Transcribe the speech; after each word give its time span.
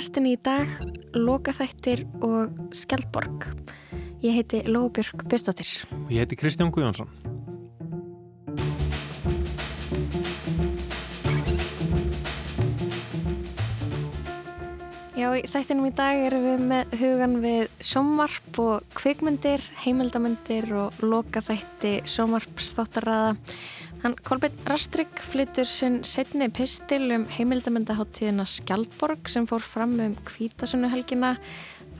lestinni 0.00 0.30
í 0.32 0.38
dag, 0.40 0.70
Lokaþættir 1.12 2.06
og 2.24 2.54
Skjaldborg. 2.72 3.50
Ég 4.24 4.32
heiti 4.38 4.62
Lóbjörg 4.64 5.26
Björnstóttir. 5.28 5.68
Og 5.92 6.14
ég 6.14 6.22
heiti 6.22 6.38
Kristján 6.40 6.70
Guðjónsson. 6.72 7.10
Já, 15.20 15.26
í 15.36 15.44
þættinum 15.44 15.90
í 15.90 15.92
dag 15.92 16.22
erum 16.30 16.48
við 16.48 16.64
með 16.70 16.96
hugan 17.02 17.36
við 17.44 17.66
sjómarp 17.84 18.62
og 18.64 18.96
kvikmyndir, 18.96 19.66
heimildamindir 19.84 20.70
og 20.80 21.04
lokaþætti 21.04 21.98
sjómarpsþáttarraða. 22.08 23.36
Hann 24.00 24.14
Kolbjörn 24.24 24.56
Rastrik 24.64 25.18
flyttur 25.28 25.68
sinn 25.68 25.98
setni 26.08 26.46
pistil 26.56 27.10
um 27.12 27.26
heimildamöndaháttíðina 27.28 28.46
Skjaldborg 28.48 29.28
sem 29.28 29.44
fór 29.48 29.60
fram 29.60 29.98
um 30.00 30.14
kvítasunnuhelgina. 30.24 31.34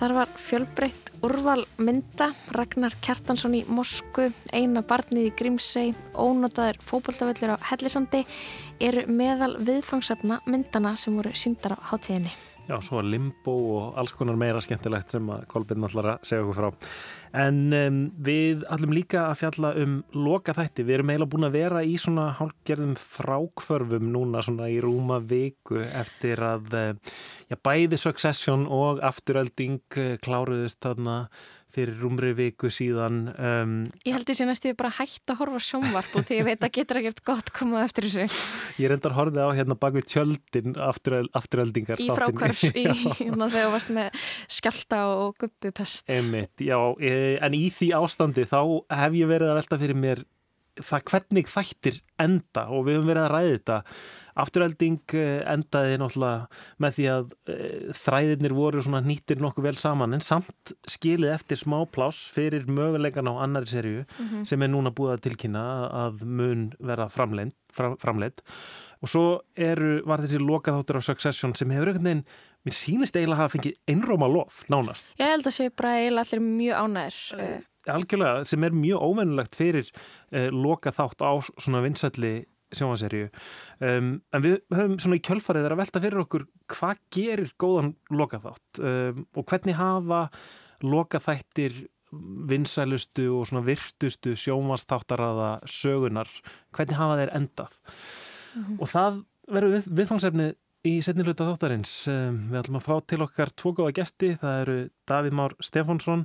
Þar 0.00 0.14
var 0.16 0.32
fjölbreytt 0.40 1.10
úrval 1.20 1.66
mynda, 1.76 2.30
Ragnar 2.56 2.96
Kjartansson 3.04 3.58
í 3.58 3.66
Mosku, 3.68 4.30
eina 4.48 4.80
barnið 4.80 5.28
í 5.28 5.34
Grímsei, 5.36 5.90
ónotaður 6.16 6.80
fókbóltaföllur 6.88 7.58
á 7.60 7.64
Hellisandi 7.68 8.22
eru 8.80 9.04
meðal 9.12 9.58
viðfangsefna 9.60 10.40
myndana 10.48 10.94
sem 10.96 11.20
voru 11.20 11.36
síndar 11.36 11.76
á 11.76 11.84
háttíðinni. 11.92 12.32
Já, 12.70 12.78
svo 12.86 13.00
limbo 13.02 13.52
og 13.74 13.96
alls 13.98 14.12
konar 14.14 14.36
meira 14.40 14.60
skemmtilegt 14.62 15.12
sem 15.12 15.28
Kolbjörn 15.50 15.84
ætlar 15.88 16.14
að 16.14 16.28
segja 16.30 16.44
okkur 16.46 16.56
frá. 16.56 16.68
En 17.36 17.58
um, 17.76 17.98
við 18.18 18.64
ætlum 18.72 18.94
líka 18.94 19.28
að 19.28 19.36
fjalla 19.44 19.70
um 19.78 20.00
loka 20.16 20.54
þætti. 20.56 20.86
Við 20.88 20.96
erum 20.96 21.12
eiginlega 21.12 21.32
búin 21.34 21.46
að 21.46 21.56
vera 21.58 21.82
í 21.86 21.94
svona 22.00 22.26
hálfgerðum 22.38 22.96
frákvörfum 22.98 24.10
núna 24.14 24.42
svona 24.42 24.66
í 24.72 24.80
rúma 24.82 25.20
viku 25.22 25.78
eftir 25.84 26.42
að 26.42 26.74
já, 26.74 27.56
bæði 27.62 28.00
Succession 28.00 28.66
og 28.66 29.02
Afturölding 29.06 29.80
eh, 30.00 30.16
kláruðist 30.22 30.80
þarna 30.82 31.16
fyrir 31.74 31.98
rúmri 32.00 32.32
viku 32.36 32.70
síðan 32.72 33.20
um, 33.34 33.74
Ég 34.06 34.16
held 34.16 34.28
því 34.28 34.36
að 34.44 34.50
næstu 34.50 34.72
bara 34.78 34.92
hægt 34.98 35.32
að 35.32 35.40
horfa 35.42 35.60
sjónvarp 35.66 36.16
og 36.18 36.26
því 36.28 36.40
ég 36.40 36.48
veit 36.48 36.66
að 36.66 36.74
getur 36.78 37.00
ekkert 37.00 37.22
gott 37.30 37.52
komað 37.56 37.86
eftir 37.88 38.08
þessu. 38.08 38.48
Ég 38.80 38.92
reyndar 38.92 39.16
horfið 39.18 39.44
á 39.44 39.50
hérna 39.58 39.78
bak 39.80 39.96
við 39.98 40.08
tjöldin 40.14 40.76
afturöldingar 40.80 42.02
Í 42.02 42.10
frákvars, 42.10 42.66
hérna 43.20 43.50
þegar 43.52 43.68
þú 43.68 43.76
varst 43.76 43.94
með 43.96 44.26
skjálta 44.58 45.04
og 45.14 45.38
guppupest 45.40 46.10
Emmitt, 46.10 46.54
já, 46.64 46.78
e, 46.98 47.38
en 47.40 47.56
í 47.56 47.66
því 47.74 47.92
ástandi 48.00 48.46
þá 48.50 48.60
hef 49.02 49.18
ég 49.18 49.30
verið 49.30 49.52
að 49.52 49.60
velta 49.62 49.80
fyrir 49.80 50.00
mér 50.06 50.26
það 50.80 51.06
hvernig 51.10 51.50
þættir 51.50 52.00
enda 52.20 52.66
og 52.72 52.86
við 52.86 52.98
höfum 52.98 53.10
verið 53.10 53.24
að 53.24 53.32
ræði 53.34 53.54
þetta 53.56 53.78
Afturölding 54.38 55.14
eh, 55.18 55.40
endaði 55.50 55.98
náttúrulega 56.00 56.46
með 56.82 56.96
því 56.96 57.06
að 57.14 57.32
e, 57.50 57.56
þræðirnir 58.00 58.54
voru 58.54 58.82
svona 58.84 59.02
nýttir 59.04 59.40
nokkuð 59.42 59.66
vel 59.66 59.76
saman 59.82 60.14
en 60.16 60.24
samt 60.24 60.74
skilið 60.88 61.34
eftir 61.34 61.60
smá 61.60 61.78
pláss 61.90 62.30
fyrir 62.34 62.68
mögulegan 62.70 63.30
á 63.30 63.34
annari 63.42 63.66
serju 63.66 64.04
mm 64.04 64.26
-hmm. 64.26 64.44
sem 64.44 64.62
er 64.62 64.68
núna 64.68 64.94
búið 64.94 65.16
að 65.16 65.24
tilkynna 65.28 65.64
að 66.06 66.22
mun 66.24 66.70
vera 66.78 67.08
framleitt 67.08 67.56
fram, 67.72 68.22
og 69.00 69.08
svo 69.08 69.24
eru, 69.56 70.02
var 70.06 70.20
þessi 70.20 70.40
lokaþáttur 70.42 71.00
á 71.00 71.02
Succession 71.02 71.54
sem 71.54 71.70
hefur 71.70 71.88
einhvern 71.88 72.04
veginn 72.04 72.24
mér 72.66 72.76
sínist 72.76 73.16
eiginlega 73.16 73.38
að 73.38 73.42
hafa 73.46 73.56
fengið 73.56 73.78
einróma 73.88 74.28
lof 74.28 74.64
nánast. 74.72 75.08
Ég 75.20 75.32
held 75.32 75.48
að 75.48 75.56
sé 75.56 75.68
bara 75.72 75.96
eiginlega 75.96 76.26
allir 76.26 76.42
mjög 76.44 76.80
ánæður. 76.84 77.20
Eh, 77.40 77.92
algjörlega, 77.94 78.44
sem 78.44 78.64
er 78.64 78.76
mjög 78.76 79.04
óvennulegt 79.08 79.56
fyrir 79.56 79.90
eh, 80.32 80.50
lokaþátt 80.52 81.24
á 81.24 81.32
svona 81.56 81.84
vinsætli 81.86 82.34
sjónvaserju 82.76 83.28
um, 83.80 84.10
en 84.32 84.44
við 84.44 84.58
höfum 84.74 84.98
svona 85.02 85.18
í 85.18 85.24
kjölfarið 85.26 85.68
að 85.68 85.80
velta 85.80 86.02
fyrir 86.02 86.24
okkur 86.24 86.46
hvað 86.70 87.00
gerir 87.14 87.54
góðan 87.60 87.94
lokaþátt? 88.10 88.82
Um, 88.82 89.24
og 89.34 89.46
hvernig 89.50 89.78
hafa 89.78 90.26
lokaþættir 90.84 91.84
vinsælustu 92.50 93.28
og 93.36 93.46
svona 93.46 93.62
virtustu 93.66 94.34
sjónvastáttarraða 94.38 95.52
sögunar 95.70 96.30
hvernig 96.74 96.98
hafa 96.98 97.20
þeir 97.20 97.36
endað? 97.38 97.76
Mm 98.54 98.64
-hmm. 98.64 98.80
og 98.80 98.88
það 98.90 99.22
verður 99.50 99.76
við, 99.76 99.88
viðfangsefni 100.00 100.52
í 100.86 100.94
setniluta 101.04 101.44
þáttarins. 101.48 101.92
Um, 102.08 102.38
við 102.50 102.62
ætlum 102.62 102.78
að 102.80 102.86
fá 102.86 102.94
til 103.12 103.20
okkar 103.24 103.52
tvo 103.52 103.72
góða 103.76 103.96
gesti. 104.00 104.32
Það 104.40 104.60
eru 104.62 104.78
Davíð 105.10 105.36
Már 105.36 105.56
Stefánsson 105.60 106.24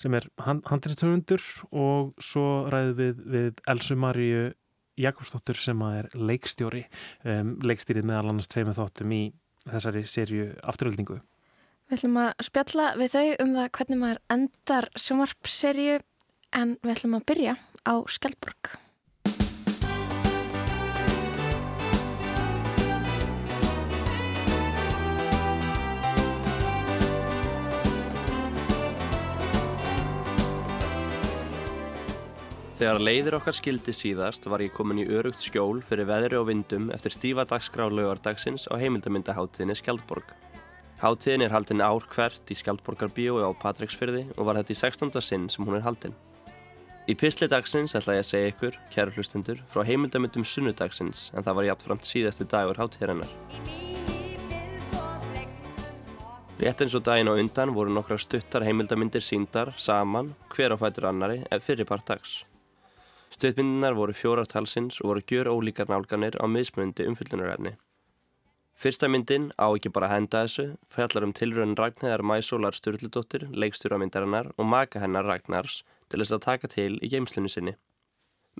sem 0.00 0.16
er 0.18 0.28
hand, 0.44 0.64
handristöfundur 0.68 1.46
og 1.72 2.12
svo 2.22 2.66
ræðum 2.72 2.98
við 3.00 3.24
við 3.36 3.64
Elsu 3.70 3.96
Maríu 3.96 4.52
Jakobsdóttur 5.00 5.58
sem 5.58 5.80
er 5.88 6.10
leikstjóri 6.14 6.84
um, 7.24 7.54
leikstýrið 7.64 8.06
meðal 8.10 8.30
annars 8.32 8.50
tveimur 8.52 8.76
þáttum 8.76 9.14
í 9.16 9.22
þessari 9.64 10.04
sériu 10.08 10.50
afturöldingu. 10.62 11.18
Við 11.88 11.98
ætlum 11.98 12.20
að 12.22 12.46
spjalla 12.46 12.86
við 13.00 13.16
þau 13.16 13.26
um 13.44 13.54
það 13.58 13.70
hvernig 13.78 14.00
maður 14.00 14.22
endar 14.36 14.88
sjómarpserju 14.96 15.98
en 16.56 16.78
við 16.80 16.94
ætlum 16.94 17.18
að 17.18 17.26
byrja 17.32 17.56
á 17.84 17.94
Skjaldborg. 18.08 18.74
Þegar 32.84 33.00
leiðir 33.00 33.34
okkar 33.38 33.56
skildi 33.56 33.92
síðast 33.96 34.44
var 34.52 34.60
ég 34.60 34.74
komin 34.76 34.98
í 35.00 35.06
örugt 35.08 35.40
skjól 35.40 35.78
fyrir 35.88 36.04
veðri 36.04 36.36
og 36.36 36.50
vindum 36.50 36.90
eftir 36.92 37.14
stífa 37.14 37.46
dagskrá 37.48 37.86
laugardagsins 37.88 38.66
á 38.68 38.76
heimildamindaháttiðinni 38.76 39.72
Skjaldborg. 39.80 40.34
Háttiðin 41.00 41.46
er 41.46 41.54
haldin 41.56 41.80
ár 41.80 42.04
hvert 42.12 42.52
í 42.52 42.58
Skjaldborgarbíói 42.60 43.40
á 43.40 43.56
Patræksfyrði 43.56 44.26
og 44.36 44.50
var 44.50 44.60
þetta 44.60 44.76
í 44.76 44.78
16. 44.82 45.16
sinn 45.24 45.48
sem 45.48 45.64
hún 45.64 45.80
er 45.80 45.86
haldin. 45.88 46.12
Í 47.08 47.16
pisli 47.16 47.48
dagsins 47.48 47.96
ætla 47.96 48.18
ég 48.20 48.26
að 48.26 48.30
segja 48.34 48.52
ykkur, 48.52 48.80
kæru 48.92 49.16
hlustendur, 49.16 49.64
frá 49.72 49.80
heimildamindum 49.88 50.44
sunnudagsins 50.44 51.30
en 51.32 51.40
það 51.40 51.60
var 51.62 51.70
jafnframt 51.72 52.12
síðasti 52.12 52.50
dagur 52.52 52.84
háttiðirinnar. 52.84 53.36
Rétt 56.60 56.84
eins 56.84 57.00
og 57.00 57.08
daginn 57.08 57.32
á 57.32 57.40
undan 57.40 57.72
voru 57.72 57.96
nokkra 57.96 58.20
stuttar 58.20 58.68
heimildamindir 58.68 59.24
síndar 59.24 59.72
saman 59.80 60.34
hver 60.52 60.76
á 60.76 60.84
fætur 60.84 61.14
annari 61.16 61.46
ef 61.48 61.64
fyrirpart 61.64 62.12
dags. 62.12 62.42
Stöðmyndinar 63.34 63.96
voru 63.98 64.14
fjóratalsins 64.14 65.00
og 65.02 65.10
voru 65.10 65.22
gjör 65.26 65.50
ólíkar 65.50 65.88
nálganir 65.90 66.36
á 66.38 66.46
miðsmundi 66.46 67.06
umfyllunarefni. 67.10 67.72
Fyrsta 68.78 69.08
myndin, 69.10 69.48
á 69.58 69.66
ekki 69.74 69.90
bara 69.94 70.06
að 70.10 70.14
henda 70.14 70.42
þessu, 70.44 70.66
fjallar 70.90 71.26
um 71.26 71.32
tilröðin 71.34 71.76
Ragnæðar 71.78 72.22
Mæsólar 72.26 72.74
Sturldudóttir, 72.78 73.48
leikstjóramyndarinnar 73.50 74.52
og 74.54 74.68
maka 74.70 75.02
hennar 75.02 75.26
Ragnars 75.26 75.82
til 76.10 76.20
þess 76.20 76.36
að 76.36 76.44
taka 76.46 76.70
til 76.70 76.92
í 77.02 77.10
geimslunni 77.10 77.50
sinni. 77.50 77.74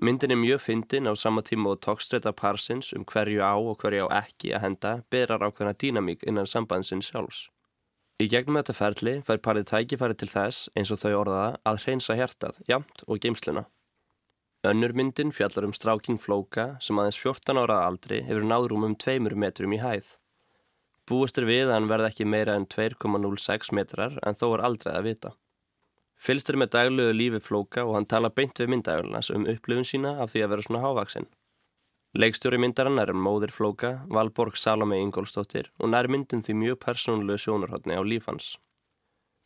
Myndin 0.01 0.33
er 0.35 0.39
mjög 0.41 0.63
fyndin 0.65 1.07
á 1.07 1.13
sama 1.15 1.43
tíma 1.43 1.71
og 1.71 1.83
tókstreita 1.85 2.33
parsins 2.35 2.91
um 2.97 3.05
hverju 3.07 3.39
á 3.39 3.55
og 3.55 3.77
hverju 3.79 4.09
á 4.11 4.23
ekki 4.23 4.51
að 4.55 4.65
henda 4.65 4.91
berar 5.11 5.45
ákveðna 5.45 5.75
dýnamík 5.83 6.27
innan 6.27 6.51
sambandsins 6.51 7.11
sjálfs. 7.11 7.45
Í 8.19 8.27
gegnum 8.31 8.59
þetta 8.59 8.75
ferli 8.75 9.15
fær 9.23 9.39
parið 9.43 9.69
tækifæri 9.71 10.19
til 10.19 10.31
þess, 10.31 10.67
eins 10.75 10.91
og 10.91 10.99
þau 10.99 11.13
orðaða, 11.21 11.49
að 11.63 11.81
hreinsa 11.83 12.15
hjartað, 12.19 12.59
jamt 12.67 13.07
og 13.07 13.23
geimsluna. 13.23 13.65
Önnurmyndin 14.65 15.31
fjallar 15.31 15.67
um 15.67 15.73
stráking 15.77 16.17
Flóka 16.17 16.63
sem 16.81 16.97
aðeins 16.97 17.19
14 17.21 17.59
ára 17.61 17.83
aldri 17.85 18.23
hefur 18.25 18.47
náðrúm 18.49 18.85
um 18.87 18.95
2 18.97 19.35
metrum 19.37 19.75
í 19.75 19.79
hæð. 19.81 20.07
Búist 21.05 21.37
er 21.37 21.45
við 21.45 21.67
að 21.67 21.73
hann 21.75 21.89
verði 21.91 22.07
ekki 22.09 22.25
meira 22.25 22.55
en 22.57 22.65
2,06 22.65 23.69
metrar 23.77 24.15
en 24.25 24.37
þó 24.39 24.47
er 24.55 24.63
aldrei 24.65 24.93
að 24.95 25.07
vita. 25.09 25.31
Fylst 26.17 26.49
er 26.49 26.57
með 26.57 26.71
daglögu 26.73 27.13
lífi 27.13 27.41
Flóka 27.45 27.85
og 27.85 27.93
hann 27.99 28.09
tala 28.09 28.33
beint 28.33 28.57
við 28.57 28.71
myndagurnas 28.73 29.29
um 29.29 29.45
upplifun 29.51 29.85
sína 29.85 30.15
af 30.23 30.33
því 30.33 30.45
að 30.45 30.53
vera 30.55 30.65
svona 30.65 30.83
hávaksinn. 30.87 31.29
Leikstjóri 32.15 32.57
myndarann 32.63 32.97
er 33.03 33.13
móðir 33.13 33.53
Flóka, 33.53 33.99
Valborg 34.09 34.57
Salome 34.57 34.97
Ingólstóttir 35.03 35.69
og 35.77 35.91
nær 35.93 36.09
myndin 36.09 36.41
því 36.41 36.57
mjög 36.63 36.79
persónulegu 36.87 37.43
sjónurhóttni 37.43 37.99
á 37.99 38.01
lífans. 38.01 38.55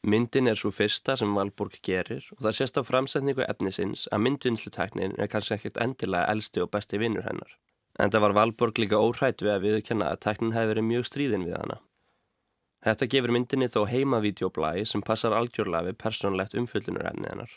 Myndin 0.08 0.48
er 0.48 0.56
svo 0.56 0.72
fyrsta 0.72 1.18
sem 1.20 1.34
Valborg 1.36 1.74
gerir 1.84 2.24
og 2.38 2.44
það 2.46 2.56
sést 2.56 2.78
á 2.80 2.88
framsetningu 2.88 3.44
efnisins 3.44 4.06
að 4.16 4.24
myndvinnsluteknin 4.28 5.18
er 5.20 5.28
kannski 5.28 5.58
ekkert 5.58 5.82
endilega 5.84 6.32
elsti 6.32 6.64
og 6.64 6.72
besti 6.72 7.02
vinnur 7.02 7.28
hennar. 7.28 7.58
En 8.00 8.14
það 8.14 8.24
var 8.24 8.36
Valborg 8.38 8.80
líka 8.80 9.02
óhrætt 9.04 9.44
við 9.44 9.52
að 9.58 9.66
viðkjanna 9.68 10.14
að 10.14 10.22
teknin 10.24 10.56
hefði 10.56 10.72
verið 10.72 10.88
mjög 10.88 11.10
stríðin 11.10 11.48
við 11.50 11.58
hana. 11.60 11.80
Þetta 12.88 13.10
gefur 13.12 13.36
myndinni 13.36 13.68
þó 13.68 13.82
heimavídeoblæi 13.92 14.86
sem 14.88 15.04
passar 15.04 15.36
algjörlega 15.36 15.90
við 15.90 16.00
persónlegt 16.00 16.56
umfyllunur 16.56 17.10
efni 17.12 17.28
hennar. 17.28 17.52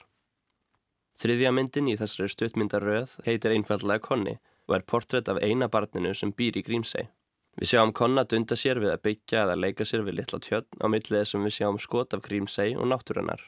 Þriðja 1.23 1.53
myndin 1.55 1.93
í 1.93 1.99
þessari 2.01 2.33
stuttmyndaröð 2.33 3.21
heitir 3.29 3.55
einfallega 3.55 4.03
Konni 4.03 4.41
og 4.67 4.75
er 4.75 4.87
portrétt 4.89 5.31
af 5.31 5.39
eina 5.39 5.69
barninu 5.71 6.11
sem 6.19 6.35
býr 6.35 6.59
í 6.59 6.65
Grímsei. 6.67 7.07
Við 7.61 7.69
sjáum 7.69 7.93
Konna 7.93 8.25
dunda 8.25 8.57
sér 8.57 8.81
við 8.81 8.95
að 8.95 9.03
byggja 9.07 9.43
eða 9.45 9.59
leika 9.61 9.85
sér 9.85 10.07
við 10.07 10.21
litla 10.21 10.41
tjötn 10.41 10.81
á 10.81 10.87
millið 10.89 11.27
sem 11.29 11.43
við 11.45 11.57
sjáum 11.59 11.81
skot 11.83 12.15
af 12.17 12.23
Grímsei 12.25 12.73
og 12.77 12.89
náttúrunnar. 12.89 13.43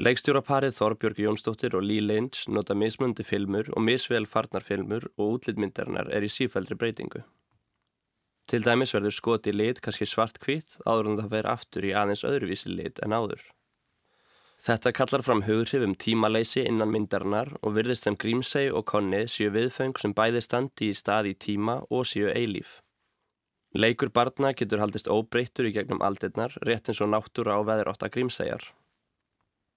Leikstjóraparið 0.00 0.74
Þorbjörg 0.74 1.20
Jónsdóttir 1.22 1.76
og 1.78 1.84
Lee 1.86 2.02
Lynch 2.02 2.48
nota 2.50 2.74
mismundi 2.74 3.22
filmur 3.22 3.68
og 3.76 3.84
misvel 3.86 4.26
farnar 4.26 4.64
filmur 4.66 5.04
og 5.14 5.36
útlýtmyndarinnar 5.36 6.08
er 6.10 6.24
í 6.26 6.30
sífældri 6.32 6.74
breytingu. 6.80 7.22
Til 8.50 8.64
dæmis 8.64 8.92
verður 8.96 9.14
skoti 9.14 9.52
lit 9.54 9.78
kannski 9.84 10.08
svart 10.08 10.40
kvitt 10.42 10.80
áður 10.84 11.12
en 11.12 11.20
það 11.20 11.30
fer 11.36 11.50
aftur 11.52 11.86
í 11.86 11.92
aðeins 11.96 12.24
öðruvísi 12.26 12.72
lit 12.74 12.98
en 13.04 13.14
áður. 13.14 13.44
Þetta 14.64 14.92
kallar 14.96 15.22
fram 15.22 15.42
hughrif 15.46 15.82
um 15.84 15.94
tímaleysi 15.94 16.64
innan 16.66 16.92
myndarinnar 16.92 17.52
og 17.60 17.76
virðist 17.76 18.08
sem 18.08 18.16
Grímsey 18.16 18.72
og 18.72 18.86
Konni 18.90 19.24
séu 19.28 19.52
viðfeng 19.54 19.94
sem 20.00 20.14
bæði 20.16 20.42
standi 20.44 20.90
í 20.90 20.96
stað 20.96 21.30
í 21.30 21.34
tíma 21.46 21.82
og 21.90 22.06
séu 22.08 22.30
eilíf. 22.32 22.80
Leikur 23.74 24.12
barna 24.14 24.52
getur 24.54 24.78
haldist 24.78 25.08
óbreyttur 25.10 25.66
í 25.66 25.72
gegnum 25.74 26.02
aldirnar, 26.06 26.52
rétt 26.62 26.88
eins 26.88 27.00
og 27.02 27.10
náttúra 27.10 27.56
á 27.58 27.60
veðurátt 27.66 28.04
að 28.06 28.12
grímsæjar. 28.16 28.68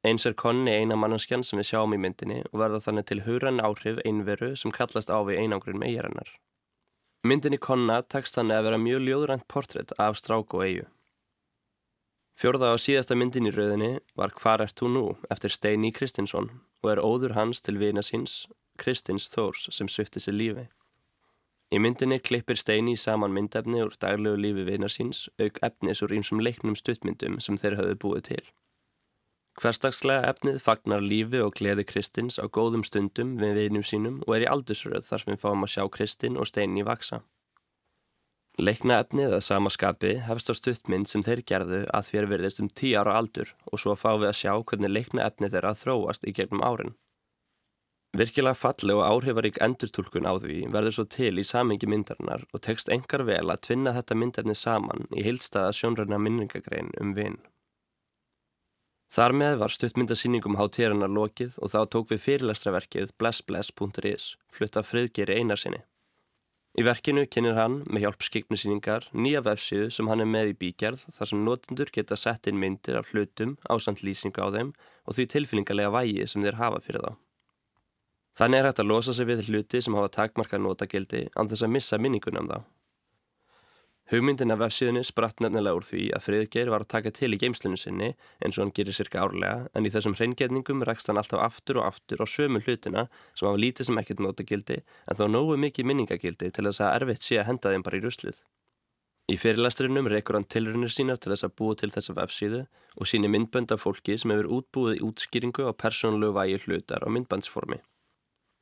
Eins 0.05 0.27
er 0.29 0.35
konni 0.37 0.75
eina 0.77 0.95
mannanskjan 0.95 1.43
sem 1.43 1.57
við 1.57 1.71
sjáum 1.71 1.95
í 1.95 2.01
myndinni 2.01 2.43
og 2.51 2.59
verða 2.61 2.83
þannig 2.85 3.07
til 3.09 3.23
hurann 3.25 3.63
áhrif 3.63 3.97
einveru 4.05 4.51
sem 4.55 4.71
kallast 4.71 5.09
á 5.09 5.17
við 5.25 5.41
einangrun 5.41 5.81
megirinnar. 5.81 6.29
Myndinni 7.25 7.57
konna 7.57 8.03
tekst 8.05 8.37
þannig 8.37 8.59
að 8.59 8.69
vera 8.69 8.79
mjög 8.85 9.01
ljóðrænt 9.07 9.47
portrétt 9.49 9.95
af 9.97 10.21
strák 10.21 10.53
og 10.53 10.63
eigu. 10.63 10.85
Fjörða 12.37 12.69
á 12.69 12.75
síðasta 12.77 13.17
myndin 13.17 13.49
í 13.49 13.51
rauðinni 13.51 13.95
var 14.13 14.35
Hvar 14.37 14.61
ert 14.61 14.77
þú 14.77 14.93
nú? 14.93 15.05
eftir 15.33 15.49
Steini 15.49 15.89
Kristinsson 15.91 16.51
og 16.85 16.91
er 16.93 17.01
óður 17.01 17.33
hans 17.33 17.65
til 17.65 17.79
vina 17.81 18.05
síns, 18.05 18.45
Kristins 18.77 19.25
Þórs 19.33 19.71
sem 19.73 19.89
svifti 19.89 20.21
sér 20.21 20.37
lífi. 20.37 20.67
Í 21.67 21.79
myndinni 21.83 22.21
klippir 22.23 22.55
Steini 22.55 22.93
saman 22.95 23.33
myndefni 23.35 23.81
úr 23.83 23.95
daglegu 23.99 24.39
lífi 24.39 24.63
vinar 24.69 24.91
síns 24.93 25.25
auk 25.43 25.59
efnis 25.67 26.01
úr 26.05 26.13
ímsum 26.15 26.39
leiknum 26.39 26.77
stuttmyndum 26.79 27.41
sem 27.43 27.59
þeir 27.59 27.75
hafðu 27.81 27.97
búið 28.03 28.23
til. 28.29 28.45
Hverstagslega 29.57 30.29
efnið 30.31 30.59
fagnar 30.63 31.01
lífi 31.01 31.41
og 31.43 31.55
gleði 31.57 31.83
Kristins 31.89 32.37
á 32.39 32.45
góðum 32.45 32.85
stundum 32.87 33.35
við 33.41 33.57
vinum 33.57 33.83
sínum 33.83 34.21
og 34.27 34.35
er 34.37 34.45
í 34.45 34.51
aldursröð 34.51 35.07
þar 35.09 35.23
sem 35.23 35.33
við 35.33 35.41
fáum 35.41 35.65
að 35.65 35.73
sjá 35.73 35.83
Kristin 35.95 36.37
og 36.37 36.47
Steini 36.47 36.85
vaksa. 36.87 37.23
Leikna 38.57 39.01
efnið 39.03 39.35
að 39.35 39.43
sama 39.45 39.69
skapi 39.73 40.13
hefst 40.27 40.49
á 40.49 40.53
stuttmynd 40.57 41.09
sem 41.09 41.25
þeir 41.25 41.41
gerðu 41.51 41.81
að 41.93 42.07
þér 42.11 42.29
verðist 42.31 42.61
um 42.63 42.69
tí 42.69 42.93
ára 42.95 43.17
aldur 43.19 43.51
og 43.71 43.81
svo 43.81 43.97
fáum 43.97 44.23
við 44.23 44.31
að 44.31 44.39
sjá 44.39 44.53
hvernig 44.61 44.93
leikna 44.93 45.27
efnið 45.27 45.57
þeirra 45.57 45.75
þróast 45.81 46.23
í 46.23 46.33
gegnum 46.37 46.63
árin. 46.63 46.95
Virkilega 48.17 48.57
falli 48.57 48.95
og 48.97 49.03
áhrifarík 49.05 49.59
endurtúlkun 49.61 50.25
á 50.25 50.33
því 50.41 50.55
verður 50.73 50.95
svo 50.95 51.03
til 51.13 51.35
í 51.37 51.43
samingi 51.45 51.85
myndarinnar 51.91 52.47
og 52.49 52.63
tekst 52.65 52.89
engar 52.89 53.21
vel 53.27 53.43
að 53.53 53.61
tvinna 53.67 53.93
þetta 53.93 54.17
myndarni 54.17 54.55
saman 54.57 55.05
í 55.13 55.25
heilstaða 55.27 55.75
sjónræna 55.77 56.17
minningagrein 56.17 56.89
um 57.03 57.11
vinn. 57.13 57.37
Þar 59.13 59.35
með 59.41 59.59
var 59.61 59.75
stuttmyndasýningum 59.75 60.57
hátíðarinnar 60.57 61.13
lokið 61.13 61.59
og 61.61 61.71
þá 61.75 61.77
tók 61.93 62.09
við 62.15 62.23
fyrirlestraverkið 62.23 63.13
blessbless.is 63.21 64.25
flutta 64.49 64.83
friðgeri 64.83 65.37
einarsinni. 65.37 65.83
Í 66.77 66.87
verkinu 66.89 67.27
kynir 67.29 67.55
hann, 67.57 67.79
með 67.85 68.03
hjálp 68.07 68.25
skiknusýningar, 68.25 69.07
nýja 69.13 69.43
vefsíðu 69.45 69.91
sem 69.93 70.09
hann 70.09 70.25
er 70.25 70.29
með 70.29 70.55
í 70.55 70.57
bígerð 70.65 71.05
þar 71.13 71.31
sem 71.31 71.45
notendur 71.45 71.93
geta 71.93 72.17
sett 72.17 72.49
inn 72.49 72.57
myndir 72.61 72.97
af 72.97 73.13
hlutum 73.13 73.55
ásand 73.69 74.01
lýsingu 74.01 74.41
á 74.41 74.49
þeim 74.57 74.73
og 75.05 75.17
því 75.17 75.29
tilfinningarlega 75.37 75.93
vægi 75.93 76.29
sem 76.29 76.41
þeir 76.45 76.61
hafa 76.65 76.81
fyrir 76.81 77.05
þá. 77.05 77.13
Þannig 78.37 78.59
er 78.59 78.67
hægt 78.69 78.81
að 78.83 78.91
losa 78.91 79.13
sig 79.17 79.25
við 79.25 79.47
hluti 79.47 79.79
sem 79.81 79.95
hafa 79.97 80.13
takmarka 80.13 80.59
notagildi 80.61 81.27
án 81.33 81.49
þess 81.49 81.65
að 81.65 81.73
missa 81.73 81.97
minningunum 81.97 82.45
um 82.45 82.51
þá. 82.51 82.59
Hugmyndin 84.07 84.53
af 84.53 84.61
vefsíðunni 84.61 85.01
spratt 85.03 85.41
nefnilega 85.43 85.75
úr 85.75 85.83
því 85.83 86.03
að 86.15 86.23
Friðgeir 86.23 86.69
var 86.71 86.85
að 86.85 86.91
taka 86.93 87.11
til 87.11 87.33
í 87.35 87.39
geimslunum 87.41 87.79
sinni 87.81 88.13
eins 88.39 88.55
og 88.55 88.63
hann 88.63 88.71
gerir 88.77 88.95
cirka 88.95 89.25
árlega 89.25 89.65
en 89.75 89.89
í 89.89 89.91
þessum 89.91 90.15
hreingetningum 90.15 90.85
rekst 90.87 91.11
hann 91.11 91.19
alltaf 91.19 91.41
aftur 91.43 91.81
og 91.81 91.89
aftur 91.89 92.23
á 92.23 92.25
sömu 92.29 92.61
hlutina 92.63 93.09
sem 93.33 93.49
hafa 93.49 93.59
lítið 93.59 93.89
sem 93.89 93.99
ekkert 93.99 94.23
notagildi 94.23 94.77
en 94.79 95.19
þó 95.19 95.25
nógu 95.33 95.57
mikið 95.65 95.89
minningagildi 95.91 96.53
til 96.55 96.65
þess 96.69 96.85
að 96.85 96.93
erfitt 97.01 97.27
sé 97.27 97.41
að 97.41 97.49
henda 97.49 97.73
þeim 97.73 97.83
bara 97.89 97.99
í 97.99 98.05
ruslið. 98.05 98.39
Í 99.27 99.35
fyrirlasturinnum 99.41 100.07
rekur 100.13 100.39
hann 100.39 100.47
tilrunir 100.47 100.93
sínar 100.93 101.19
til 101.19 101.33
þess 101.33 101.49
að 101.49 101.57
búa 101.59 101.75
til 101.75 101.91
þessa 101.91 102.15
vefsíðu 102.15 102.63
og 102.95 103.11
síni 103.11 103.27
myndbönd 103.27 103.75
af 103.75 103.83
fólki 103.83 104.15
sem 104.15 104.31
hefur 104.31 104.53
útbúið 104.61 105.01
í 105.01 105.03
útskýringu 105.09 105.67
á 105.67 105.75
persónlegu 105.75 106.31
vægi 106.37 106.63
hlutar 106.63 107.03
á 107.03 107.11
myndbandsformi. 107.11 107.81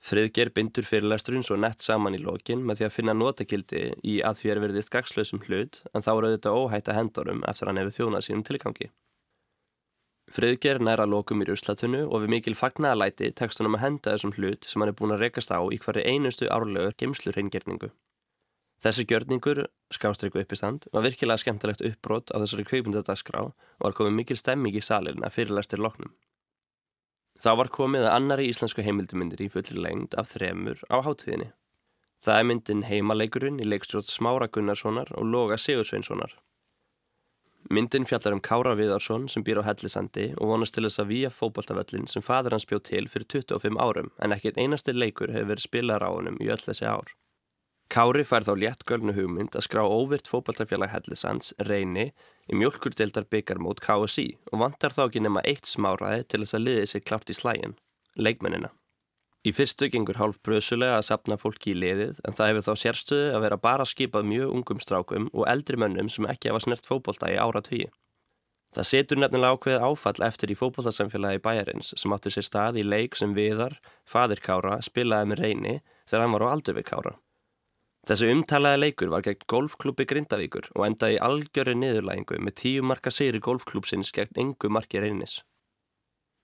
Friðger 0.05 0.51
bindur 0.53 0.85
fyrirlæsturinn 0.85 1.45
svo 1.45 1.55
nett 1.57 1.81
saman 1.81 2.13
í 2.13 2.19
lokin 2.21 2.61
með 2.61 2.77
því 2.77 2.85
að 2.85 2.93
finna 2.93 3.13
notakildi 3.17 3.79
í 4.05 4.19
að 4.21 4.41
því 4.41 4.51
er 4.53 4.59
verið 4.61 4.85
skakslausum 4.85 5.41
hlut 5.47 5.79
en 5.93 6.05
þá 6.05 6.11
er 6.11 6.27
auðvitað 6.27 6.59
óhætt 6.59 6.91
að 6.91 6.99
hendurum 6.99 7.41
eftir 7.49 7.65
að 7.65 7.71
hann 7.71 7.81
hefur 7.81 7.95
þjónað 7.95 8.25
sínum 8.27 8.43
tilgangi. 8.45 8.91
Friðger 10.35 10.81
næra 10.81 11.07
lokum 11.09 11.41
í 11.41 11.47
ruslatunnu 11.49 12.03
og 12.05 12.21
við 12.21 12.33
mikil 12.35 12.53
fagnaðalæti 12.59 13.31
tekst 13.39 13.61
hann 13.61 13.71
um 13.71 13.77
að 13.79 13.85
henda 13.85 14.13
þessum 14.13 14.35
hlut 14.37 14.69
sem 14.69 14.81
hann 14.81 14.91
er 14.91 14.97
búin 14.99 15.15
að 15.15 15.25
rekast 15.25 15.53
á 15.53 15.61
í 15.73 15.81
hverju 15.81 16.05
einustu 16.05 16.49
árlegur 16.53 16.97
geimslur 17.01 17.37
hreingerningu. 17.37 17.89
Þessi 18.85 19.07
gjörningur, 19.09 19.63
skástryggu 19.93 20.43
uppistand, 20.43 20.85
var 20.93 21.05
virkilega 21.05 21.41
skemmtilegt 21.41 21.81
uppbrott 21.87 22.29
á 22.29 22.37
þessari 22.43 22.67
kveipundadagskrá 22.69 23.45
og 23.47 23.81
var 23.81 23.97
komið 23.97 24.17
mikil 24.19 24.37
stemming 24.37 24.77
í 24.77 24.83
salin 24.85 25.25
að 25.25 25.37
fyrirlæstir 25.39 25.81
loknum. 25.81 26.13
Þá 27.41 27.51
var 27.59 27.69
komið 27.73 28.07
að 28.07 28.15
annari 28.15 28.47
íslensku 28.49 28.83
heimildumindir 28.85 29.43
í 29.43 29.51
fullir 29.51 29.81
lengd 29.81 30.15
af 30.19 30.31
þremur 30.31 30.81
á 30.87 31.03
hátíðinni. 31.03 31.51
Það 32.25 32.39
er 32.39 32.47
myndin 32.49 32.83
Heimaleikurinn 32.87 33.59
í 33.61 33.67
leikstjóð 33.67 34.07
Smára 34.09 34.47
Gunnarssonar 34.47 35.11
og 35.19 35.27
Loga 35.29 35.57
Sigursveinssonar. 35.61 36.37
Myndin 37.69 38.05
fjallar 38.05 38.35
um 38.35 38.41
Kára 38.45 38.75
Viðarsson 38.77 39.27
sem 39.29 39.43
býr 39.43 39.59
á 39.61 39.67
Hellisandi 39.67 40.27
og 40.37 40.51
vonast 40.51 40.75
til 40.77 40.85
þess 40.85 41.01
að 41.01 41.11
výja 41.11 41.31
fókbaltavöllin 41.33 42.05
sem 42.09 42.21
fadur 42.25 42.53
hans 42.53 42.67
bjóð 42.69 42.83
til 42.91 43.07
fyrir 43.09 43.25
25 43.33 43.79
árum 43.81 44.11
en 44.21 44.35
ekkert 44.35 44.59
einasti 44.61 44.93
leikur 44.93 45.33
hefur 45.33 45.49
verið 45.51 45.65
spilar 45.65 46.05
á 46.05 46.09
honum 46.13 46.37
í 46.41 46.49
öll 46.53 46.61
þessi 46.61 46.85
ár. 46.85 47.09
Kári 47.89 48.25
fær 48.25 48.45
þá 48.45 48.53
léttgölnu 48.61 49.15
hugmynd 49.17 49.57
að 49.57 49.65
skrá 49.65 49.81
óvirt 49.81 50.29
fókbaltafélag 50.29 50.93
Hellisands 50.93 51.53
reyni 51.65 52.11
í 52.51 52.57
mjölkurdeldar 52.59 53.27
byggarmót 53.31 53.81
KSI 53.83 54.27
og 54.51 54.61
vantar 54.61 54.93
þá 54.95 55.05
ekki 55.07 55.23
nema 55.25 55.43
eitt 55.47 55.69
smáraði 55.69 56.25
til 56.29 56.41
þess 56.43 56.57
að 56.57 56.65
liði 56.67 56.87
sig 56.91 57.05
klart 57.05 57.31
í 57.31 57.37
slægin, 57.37 57.77
leikmennina. 58.15 58.71
Í 59.45 59.51
fyrstu 59.53 59.91
gengur 59.93 60.17
hálf 60.17 60.39
bröðsulega 60.45 60.95
að 60.97 61.05
sapna 61.05 61.37
fólki 61.37 61.75
í 61.75 61.77
liðið 61.77 62.21
en 62.25 62.33
það 62.33 62.47
hefur 62.49 62.65
þá 62.65 62.81
sérstöðu 62.81 63.27
að 63.35 63.43
vera 63.45 63.59
bara 63.61 63.85
skipað 63.85 64.25
mjög 64.31 64.55
ungum 64.55 64.81
strákum 64.81 65.27
og 65.33 65.45
eldri 65.51 65.77
mönnum 65.77 66.09
sem 66.09 66.25
ekki 66.31 66.49
hafa 66.49 66.63
snert 66.65 66.89
fókbalta 66.89 67.29
í 67.29 67.37
ára 67.37 67.61
tugi. 67.65 67.91
Það 68.75 68.89
setur 68.89 69.21
nefnilega 69.21 69.55
ákveð 69.55 69.85
áfall 69.87 70.25
eftir 70.25 70.51
í 70.51 70.57
fókbaltarsamfélagi 70.59 71.43
bæjarins 71.45 71.93
sem 71.95 72.15
áttur 72.15 72.33
sér 72.33 72.47
stað 72.49 72.81
í 72.81 72.87
leik 72.87 73.15
sem 73.15 73.37
viðar, 73.37 73.77
fadir 74.09 74.41
Kára, 74.43 74.81
spilaði 74.83 75.29
með 75.31 75.43
reyni 75.45 75.75
þegar 76.09 76.25
hann 76.25 76.35
var 76.35 76.47
á 76.49 76.53
aldur 76.55 76.75
við 76.79 76.89
Kára. 76.89 77.13
Þessu 78.05 78.27
umtalaði 78.29 78.81
leikur 78.83 79.09
var 79.09 79.23
gegn 79.25 79.47
golfklúpi 79.49 80.05
Grindavíkur 80.05 80.67
og 80.75 80.83
endaði 80.85 81.15
í 81.17 81.23
algjöru 81.25 81.73
niðurlægingu 81.81 82.37
með 82.37 82.55
tíu 82.61 82.85
marka 82.85 83.09
sigri 83.09 83.41
golfklúpsins 83.41 84.11
gegn 84.13 84.41
engu 84.43 84.69
marki 84.69 85.01
reynis. 85.01 85.39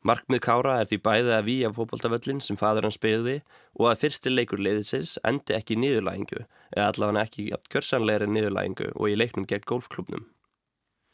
Markmið 0.01 0.41
Kára 0.41 0.79
er 0.81 0.87
því 0.89 0.97
bæðið 1.05 1.35
að 1.35 1.45
výja 1.45 1.69
fókbaltavöllin 1.75 2.39
sem 2.41 2.57
fadur 2.57 2.87
hans 2.87 2.97
byggði 3.03 3.35
og 3.77 3.91
að 3.91 3.99
fyrsti 4.01 4.33
leikur 4.33 4.63
leiðisins 4.65 5.19
endi 5.29 5.53
ekki 5.53 5.75
í 5.75 5.81
niðurlægingu 5.83 6.39
eða 6.41 6.87
allavega 6.87 7.25
ekki 7.27 7.45
kjörsanlegri 7.69 8.29
niðurlægingu 8.31 8.87
og 8.95 9.11
í 9.11 9.19
leiknum 9.21 9.45
gegn 9.51 9.67
golfklúpnum. 9.69 10.25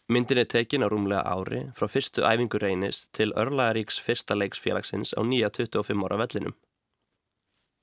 Myndin 0.08 0.40
er 0.40 0.48
tekin 0.48 0.86
á 0.86 0.88
rúmlega 0.88 1.28
ári 1.28 1.66
frá 1.76 1.92
fyrstu 1.92 2.24
æfingu 2.24 2.64
reynis 2.64 3.04
til 3.12 3.34
Örlaðaríks 3.36 4.00
fyrsta 4.00 4.40
leiksfélagsins 4.40 5.12
á 5.12 5.22
nýja 5.28 5.52
25 5.52 6.08
ára 6.08 6.22
vellinum. 6.24 6.56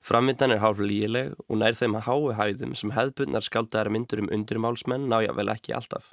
Framvindan 0.05 0.53
er 0.53 0.61
hálf 0.61 0.77
lígileg 0.77 1.31
og 1.49 1.57
nær 1.57 1.73
þeim 1.73 1.95
hái 2.05 2.35
hæðum 2.37 2.75
sem 2.77 2.91
hefðbundnar 2.93 3.45
skáldaðar 3.45 3.89
myndur 3.89 4.21
um 4.21 4.29
undirmálsmenn 4.35 5.07
nája 5.09 5.33
vel 5.33 5.49
ekki 5.49 5.73
alltaf. 5.73 6.11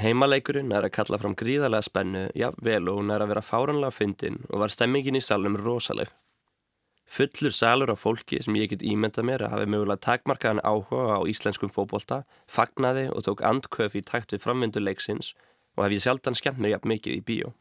Heimaleikurinn 0.00 0.72
er 0.76 0.84
að 0.84 0.92
kalla 0.98 1.18
fram 1.20 1.36
gríðarlega 1.36 1.86
spennu, 1.86 2.26
já 2.36 2.50
vel 2.60 2.90
og 2.92 2.98
hún 3.00 3.12
er 3.12 3.24
að 3.24 3.32
vera 3.32 3.44
fáranlega 3.44 3.96
fyndin 3.96 4.42
og 4.50 4.60
var 4.64 4.74
stemmingin 4.74 5.16
í 5.16 5.24
salnum 5.24 5.56
rosaleg. 5.60 6.12
Fullur 7.12 7.56
salur 7.56 7.92
af 7.92 8.04
fólki 8.04 8.42
sem 8.44 8.56
ég 8.60 8.70
get 8.72 8.84
ímynda 8.84 9.24
mér 9.24 9.46
að 9.46 9.56
hafi 9.56 9.72
mögulega 9.72 10.04
takmarkaðan 10.08 10.64
áhuga 10.64 11.16
á 11.16 11.20
íslenskum 11.28 11.72
fókbólta, 11.72 12.22
fagnaði 12.48 13.08
og 13.12 13.24
tók 13.24 13.44
andköf 13.44 13.96
í 13.96 14.04
takt 14.04 14.36
við 14.36 14.44
framvinduleiksins 14.44 15.32
og 15.76 15.86
hef 15.86 15.96
ég 15.96 16.04
sjaldan 16.04 16.36
skemmt 16.36 16.60
mér 16.60 16.76
jafn 16.76 16.92
mikið 16.92 17.18
í 17.18 17.24
bíó. 17.24 17.52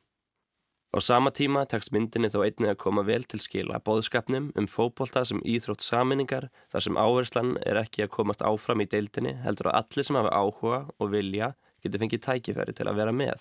Á 0.91 0.99
sama 0.99 1.31
tíma 1.31 1.61
tekst 1.71 1.93
myndinni 1.95 2.27
þó 2.27 2.41
einnig 2.43 2.73
að 2.73 2.81
koma 2.83 3.05
vel 3.07 3.23
til 3.23 3.39
skila 3.39 3.77
bóðskapnum 3.79 4.49
um 4.59 4.65
fókbólta 4.67 5.23
sem 5.23 5.39
íþrótt 5.47 5.85
saminningar 5.85 6.49
þar 6.73 6.83
sem 6.85 6.99
áherslan 6.99 7.53
er 7.63 7.79
ekki 7.79 8.03
að 8.03 8.11
komast 8.17 8.43
áfram 8.43 8.83
í 8.83 8.89
deildinni 8.91 9.37
heldur 9.45 9.71
að 9.71 9.77
allir 9.79 10.07
sem 10.09 10.19
hafa 10.19 10.35
áhuga 10.35 10.81
og 10.99 11.13
vilja 11.15 11.53
getur 11.79 12.03
fengið 12.03 12.25
tækifæri 12.27 12.75
til 12.75 12.89
að 12.91 12.99
vera 12.99 13.15
með. 13.15 13.39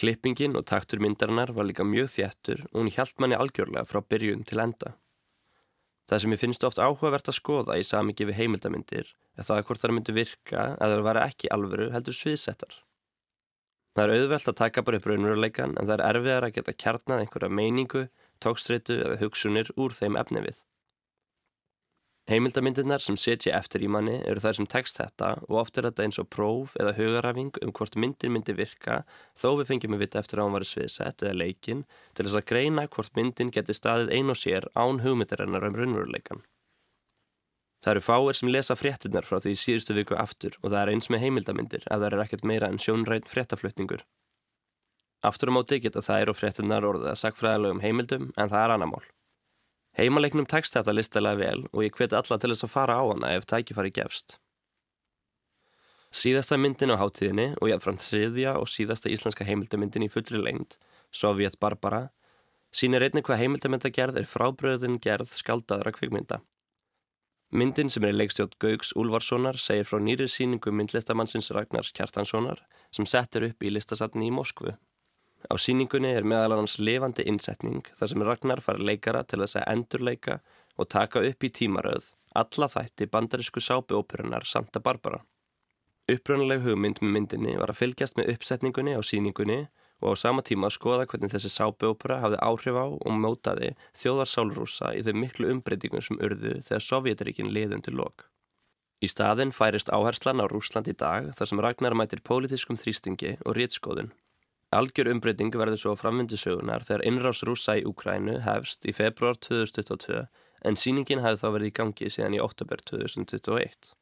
Klippingin 0.00 0.56
og 0.56 0.64
taktur 0.70 1.04
myndarinnar 1.04 1.52
var 1.52 1.68
líka 1.68 1.84
mjög 1.84 2.08
þjættur 2.16 2.64
og 2.70 2.76
hún 2.78 2.92
hjælt 2.94 3.20
manni 3.20 3.36
algjörlega 3.36 3.84
frá 3.90 4.00
byrjun 4.00 4.46
til 4.48 4.64
enda. 4.64 4.96
Það 6.08 6.22
sem 6.22 6.34
ég 6.34 6.40
finnst 6.40 6.64
ofta 6.64 6.88
áhugavert 6.88 7.28
að 7.28 7.36
skoða 7.36 7.76
í 7.76 7.84
samingi 7.84 8.24
við 8.24 8.40
heimildamindir 8.40 9.12
er 9.36 9.44
það 9.44 9.66
hvort 9.68 9.84
það 9.84 9.98
myndi 9.98 10.16
virka 10.16 10.70
að 10.80 10.94
það 10.94 11.10
var 11.10 11.20
ekki 11.26 11.52
alvöru 11.52 11.92
heldur 11.92 12.16
sviðsettar. 12.16 12.80
Það 13.96 14.04
er 14.04 14.16
auðvelt 14.16 14.48
að 14.50 14.58
taka 14.62 14.82
bara 14.86 14.98
upp 15.00 15.06
raunveruleikan 15.10 15.76
en 15.76 15.86
það 15.86 15.94
er 15.96 16.06
erfiðar 16.08 16.46
að 16.46 16.56
geta 16.58 16.78
kjarnað 16.84 17.22
einhverja 17.24 17.54
meiningu, 17.60 18.02
tókstritu 18.40 19.00
eða 19.02 19.20
hugsunir 19.24 19.72
úr 19.76 19.96
þeim 19.96 20.18
efni 20.20 20.44
við. 20.44 20.60
Heimildamindirnar 22.30 23.02
sem 23.02 23.16
setja 23.18 23.56
eftir 23.58 23.82
í 23.82 23.88
manni 23.90 24.20
eru 24.30 24.38
þær 24.44 24.60
sem 24.60 24.68
tekst 24.70 25.00
þetta 25.00 25.32
og 25.48 25.56
oft 25.64 25.80
er 25.80 25.88
þetta 25.88 26.04
eins 26.04 26.20
og 26.22 26.28
próf 26.30 26.76
eða 26.78 26.92
hugarafing 27.00 27.58
um 27.64 27.72
hvort 27.74 27.98
myndir 27.98 28.30
myndi 28.30 28.54
virka 28.54 29.00
þó 29.34 29.56
við 29.58 29.72
fengjum 29.72 29.96
að 29.96 30.04
vita 30.04 30.22
eftir 30.22 30.38
að 30.38 30.46
hún 30.46 30.54
var 30.60 30.68
sviðsett 30.70 31.24
eða 31.26 31.40
leikin 31.40 31.82
til 32.14 32.28
þess 32.28 32.38
að 32.38 32.46
greina 32.52 32.86
hvort 32.86 33.18
myndin 33.18 33.50
geti 33.56 33.74
staðið 33.74 34.14
ein 34.20 34.30
og 34.30 34.38
sér 34.38 34.70
án 34.78 35.02
hugmyndarinnar 35.02 35.66
um 35.66 35.80
raunveruleikan. 35.80 36.44
Það 37.80 37.92
eru 37.94 38.02
fáir 38.04 38.36
sem 38.36 38.50
lesa 38.52 38.76
fréttinnar 38.76 39.24
frá 39.24 39.38
því 39.40 39.54
síðustu 39.56 39.96
viku 39.96 40.16
aftur 40.20 40.58
og 40.60 40.68
það 40.68 40.80
er 40.82 40.90
eins 40.94 41.08
með 41.08 41.22
heimildamindir 41.24 41.86
að 41.88 42.02
það 42.02 42.08
er 42.10 42.24
ekkert 42.26 42.44
meira 42.50 42.68
en 42.68 42.82
sjónræn 42.82 43.28
fréttaflutningur. 43.30 44.04
Aftur 45.24 45.48
á 45.48 45.56
móti 45.56 45.80
geta 45.80 46.02
þær 46.04 46.32
og 46.32 46.36
fréttinnar 46.40 46.84
orðið 46.84 47.10
að 47.14 47.18
sagfræðilegum 47.22 47.80
heimildum 47.84 48.28
en 48.36 48.52
það 48.52 48.60
er 48.66 48.74
annar 48.76 48.92
mál. 48.92 49.08
Heimaleiknum 49.96 50.46
tekst 50.48 50.76
þetta 50.76 50.94
listalega 50.94 51.40
vel 51.40 51.64
og 51.72 51.82
ég 51.84 51.96
hveti 51.96 52.16
alla 52.16 52.38
til 52.38 52.52
þess 52.52 52.68
að 52.68 52.74
fara 52.76 53.00
á 53.00 53.04
hana 53.04 53.32
ef 53.36 53.48
tækifari 53.48 53.90
gefst. 53.96 54.36
Síðasta 56.10 56.58
myndin 56.58 56.92
á 56.92 57.00
hátíðinni 57.00 57.52
og 57.62 57.68
jáfnframt 57.70 58.02
þriðja 58.02 58.56
og 58.58 58.68
síðasta 58.68 59.10
íslenska 59.12 59.46
heimildamyndin 59.46 60.06
í 60.06 60.10
fullri 60.10 60.40
lengd, 60.42 60.76
Sovjet 61.14 61.58
Barbara, 61.62 62.08
sínir 62.74 63.04
einnig 63.06 63.26
hvað 63.26 63.44
heimildamyndagerð 63.44 64.18
er 64.18 64.26
frábröðin 64.30 64.98
gerð 65.02 65.36
skáldaðra 65.38 65.92
kvikmynda. 65.94 66.40
Myndin 67.50 67.90
sem 67.90 68.04
er 68.06 68.14
leikstjótt 68.14 68.58
Gaugs 68.62 68.92
Úlvarssonar 68.94 69.56
segir 69.58 69.88
frá 69.88 69.98
nýri 69.98 70.28
síningu 70.30 70.70
myndlistamannsins 70.70 71.50
Ragnars 71.50 71.90
Kjartanssonar 71.96 72.62
sem 72.94 73.08
settir 73.10 73.48
upp 73.48 73.66
í 73.66 73.72
listasatni 73.74 74.28
í 74.28 74.34
Moskvu. 74.34 74.76
Á 75.50 75.54
síningunni 75.58 76.12
er 76.14 76.28
meðal 76.28 76.54
annars 76.54 76.78
levandi 76.78 77.26
innsetning 77.26 77.82
þar 77.98 78.12
sem 78.12 78.24
Ragnar 78.28 78.62
fara 78.62 78.86
leikara 78.90 79.24
til 79.26 79.40
þess 79.42 79.58
að 79.58 79.66
endurleika 79.72 80.38
og 80.78 80.90
taka 80.94 81.24
upp 81.26 81.42
í 81.42 81.50
tímaröð 81.58 82.12
alla 82.38 82.68
þætti 82.70 83.08
bandarísku 83.10 83.60
sápuóperunar 83.60 84.46
Santa 84.46 84.78
Barbara. 84.80 85.24
Uppröðanleg 86.10 86.62
hugmynd 86.64 87.00
með 87.02 87.14
myndinni 87.16 87.56
var 87.58 87.72
að 87.72 87.80
fylgjast 87.82 88.18
með 88.18 88.36
uppsetningunni 88.36 88.94
á 88.94 89.02
síningunni 89.02 89.60
og 90.00 90.16
á 90.16 90.20
sama 90.20 90.42
tíma 90.42 90.70
skoða 90.72 91.06
hvernig 91.08 91.32
þessi 91.32 91.52
sápuópera 91.52 92.20
hafði 92.24 92.40
áhrif 92.44 92.76
á 92.80 92.86
og 92.88 93.12
mótaði 93.20 93.74
þjóðarsálrúsa 94.00 94.94
í 94.96 95.04
þau 95.06 95.14
miklu 95.22 95.52
umbreytingum 95.54 96.04
sem 96.04 96.20
urðu 96.24 96.58
þegar 96.66 96.86
Sovjetrikin 96.86 97.52
liðundi 97.52 97.92
lok. 97.94 98.26
Í 99.00 99.08
staðin 99.08 99.52
færist 99.56 99.88
áherslan 99.88 100.42
á 100.44 100.46
Rúsland 100.48 100.88
í 100.88 100.96
dag 100.96 101.30
þar 101.36 101.48
sem 101.48 101.62
Ragnar 101.64 101.96
mætir 101.96 102.20
pólitískum 102.24 102.76
þrýstingi 102.76 103.38
og 103.46 103.56
rétskóðun. 103.56 104.12
Algjör 104.76 105.08
umbreyting 105.10 105.56
verður 105.56 105.80
svo 105.80 105.94
framvindusögunar 105.98 106.84
þegar 106.86 107.06
innrás 107.08 107.40
rúsa 107.48 107.78
í 107.80 107.86
Ukrænu 107.88 108.36
hefst 108.44 108.84
í 108.86 108.94
februar 108.94 109.40
2022 109.40 110.26
en 110.68 110.76
síningin 110.76 111.24
hefði 111.24 111.40
þá 111.42 111.48
verið 111.56 111.72
í 111.72 111.76
gangi 111.80 112.12
síðan 112.12 112.36
í 112.36 112.44
oktober 112.44 112.84
2021. 112.92 113.96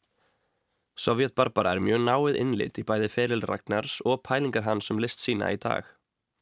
Sovjet 0.98 1.36
Barbara 1.38 1.76
er 1.76 1.78
mjög 1.78 2.00
náið 2.02 2.36
innlit 2.40 2.78
í 2.80 2.82
bæði 2.82 3.06
feril 3.12 3.44
Ragnars 3.46 4.00
og 4.02 4.24
pælingar 4.26 4.64
hans 4.66 4.90
um 4.90 4.98
list 4.98 5.22
sína 5.22 5.52
í 5.54 5.58
dag. 5.62 5.86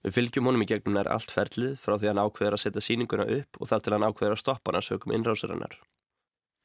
Við 0.00 0.14
fylgjum 0.16 0.48
honum 0.48 0.64
í 0.64 0.68
gegnum 0.70 0.94
nær 0.96 1.10
allt 1.12 1.32
ferlið 1.34 1.74
frá 1.82 1.98
því 1.98 2.08
hann 2.08 2.20
ákveður 2.22 2.56
að 2.56 2.62
setja 2.62 2.84
síninguna 2.86 3.26
upp 3.36 3.60
og 3.60 3.68
þar 3.68 3.84
til 3.84 3.92
hann 3.92 4.06
ákveður 4.06 4.36
að 4.36 4.40
stoppa 4.40 4.72
hann 4.72 4.80
að 4.80 4.86
sögum 4.86 5.12
innrásarinnar. 5.12 5.76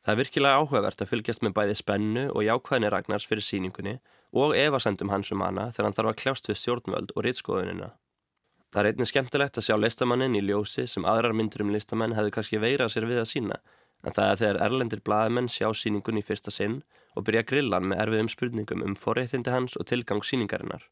Það 0.05 0.13
er 0.13 0.19
virkilega 0.21 0.61
áhugavert 0.61 1.03
að 1.03 1.11
fylgjast 1.11 1.43
með 1.43 1.55
bæði 1.57 1.75
spennu 1.81 2.23
og 2.31 2.45
jákvæðinni 2.47 2.93
Ragnars 2.95 3.27
fyrir 3.27 3.45
síningunni 3.45 3.97
og 4.31 4.55
evasendum 4.55 5.11
hans 5.11 5.33
um 5.35 5.43
hana 5.43 5.67
þegar 5.75 5.89
hann 5.89 5.99
þarf 5.99 6.13
að 6.13 6.17
kljást 6.23 6.47
við 6.47 6.61
stjórnvöld 6.63 7.11
og 7.11 7.27
rýtskoðunina. 7.27 7.91
Það 8.71 8.81
er 8.81 8.91
einnig 8.93 9.11
skemmtilegt 9.11 9.59
að 9.59 9.67
sjá 9.67 9.75
listamannin 9.75 10.39
í 10.39 10.45
ljósi 10.47 10.87
sem 10.87 11.03
aðrar 11.03 11.35
myndur 11.35 11.65
um 11.65 11.75
listamenn 11.75 12.15
hefðu 12.15 12.37
kannski 12.37 12.63
veirað 12.63 12.95
sér 12.95 13.09
við 13.11 13.19
að 13.25 13.31
sína 13.35 13.59
en 14.01 14.15
það 14.15 14.29
er 14.31 14.39
þegar 14.41 14.59
erlendir 14.65 15.03
blaðmenn 15.05 15.51
sjá 15.51 15.67
síningunni 15.75 16.23
í 16.23 16.25
fyrsta 16.25 16.53
sinn 16.55 16.79
og 17.15 17.25
byrja 17.27 17.43
grillan 17.47 17.89
með 17.91 18.03
erfiðum 18.05 18.31
spurningum 18.31 18.85
um 18.85 18.95
forréttindi 18.95 19.53
hans 19.53 19.77
og 19.77 19.87
tilgang 19.89 20.23
síningarinnar. 20.25 20.85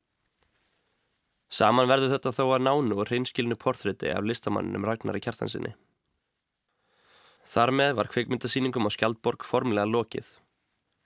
Saman 1.49 1.89
verður 1.89 2.13
þetta 2.13 2.33
þó 2.35 2.43
að 2.53 2.65
nánu 2.67 2.97
og 2.99 3.07
hreinskilnu 3.09 3.55
portrétti 3.57 4.11
af 4.13 4.27
listamanninum 4.27 4.85
Ragnari 4.85 5.21
Kjartansinni. 5.23 5.73
Þar 7.49 7.73
með 7.73 7.95
var 7.97 8.11
kveikmyndasýningum 8.13 8.85
á 8.85 8.93
Skjaldborg 8.93 9.45
formulega 9.47 9.89
lokið. 9.89 10.27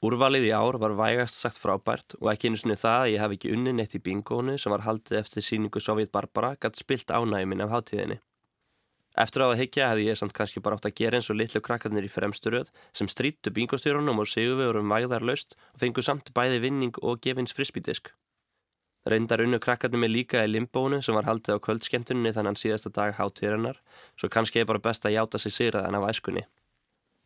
Úrvalið 0.03 0.49
í 0.49 0.51
ár 0.51 0.75
var 0.83 0.97
vægast 0.99 1.39
sagt 1.39 1.61
frábært 1.63 2.17
og 2.19 2.27
ekki 2.33 2.49
einu 2.51 2.59
snið 2.59 2.81
það 2.81 3.03
að 3.05 3.11
ég 3.13 3.21
hef 3.23 3.35
ekki 3.37 3.53
unni 3.55 3.73
neitt 3.77 3.95
í 3.95 4.01
bingónu 4.03 4.57
sem 4.59 4.73
var 4.73 4.83
haldið 4.83 5.21
eftir 5.21 5.45
síningu 5.45 5.79
Sovjet 5.79 6.11
Barbara 6.11 6.57
gætt 6.59 6.81
spilt 6.81 7.13
ánæguminn 7.15 7.63
af 7.63 7.71
hátíðinni. 7.71 8.19
Eftir 9.13 9.43
á 9.45 9.47
að 9.51 9.59
higgja 9.61 9.91
hefði 9.91 10.07
ég 10.07 10.17
samt 10.17 10.33
kannski 10.33 10.61
bara 10.63 10.79
átt 10.79 10.87
að 10.89 10.95
gera 10.97 11.19
eins 11.19 11.29
og 11.29 11.37
litlu 11.37 11.61
krakkarnir 11.61 12.07
í 12.07 12.09
fremsturöð 12.09 12.71
sem 12.97 13.09
stríttu 13.11 13.53
bingostjórunum 13.53 14.23
og 14.23 14.29
vorum 14.57 14.89
vægðarlaust 14.89 15.53
og 15.73 15.79
fengu 15.83 16.01
samt 16.01 16.33
bæði 16.33 16.59
vinning 16.63 16.97
og 17.01 17.21
gefins 17.21 17.53
frisbídisk. 17.53 18.09
Reyndar 19.05 19.43
unnu 19.43 19.59
krakkarnir 19.59 19.99
með 20.01 20.13
líka 20.15 20.41
í 20.45 20.49
limbónu 20.49 21.01
sem 21.03 21.13
var 21.13 21.27
haldið 21.27 21.59
á 21.59 21.63
kvöldskemtunni 21.65 22.31
þannig 22.33 22.57
síðasta 22.57 22.89
dag 22.89 23.13
hátíðarinnar, 23.19 23.77
svo 24.17 24.29
kannski 24.31 24.63
er 24.63 24.65
bara 24.65 24.79
best 24.79 25.05
að 25.05 25.17
játa 25.17 25.37
sig 25.37 25.53
sigraðan 25.53 25.99
af 25.99 26.07
æskunni. 26.09 26.45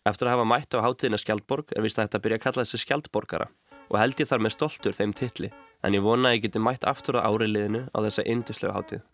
Eftir 0.03 0.27
að 0.27 0.35
hafa 0.35 0.47
mætt 0.49 0.73
á 0.75 0.83
hátíðina 0.83 1.21
Skjaldborg 1.21 1.71
er 1.75 1.85
vist 1.85 1.99
að 1.99 2.09
þetta 2.09 2.23
byrja 2.25 2.39
að 2.41 2.43
kalla 2.47 2.65
þessi 2.65 2.81
Skjaldborgara 2.83 3.47
og 3.87 3.99
held 4.01 4.19
ég 4.19 4.27
þar 4.27 4.43
með 4.43 4.55
stoltur 4.57 4.97
þeim 4.97 5.13
tilli, 5.15 5.53
en 5.85 5.95
ég 5.95 6.03
vona 6.03 6.33
að 6.33 6.39
ég 6.39 6.47
geti 6.47 6.59
mætt 6.59 6.83
aftur 6.89 7.21
á 7.21 7.29
áriliðinu 7.29 7.85
á 7.93 7.97
þessa 8.03 8.25
induslu 8.27 8.73
hátíð. 8.75 9.05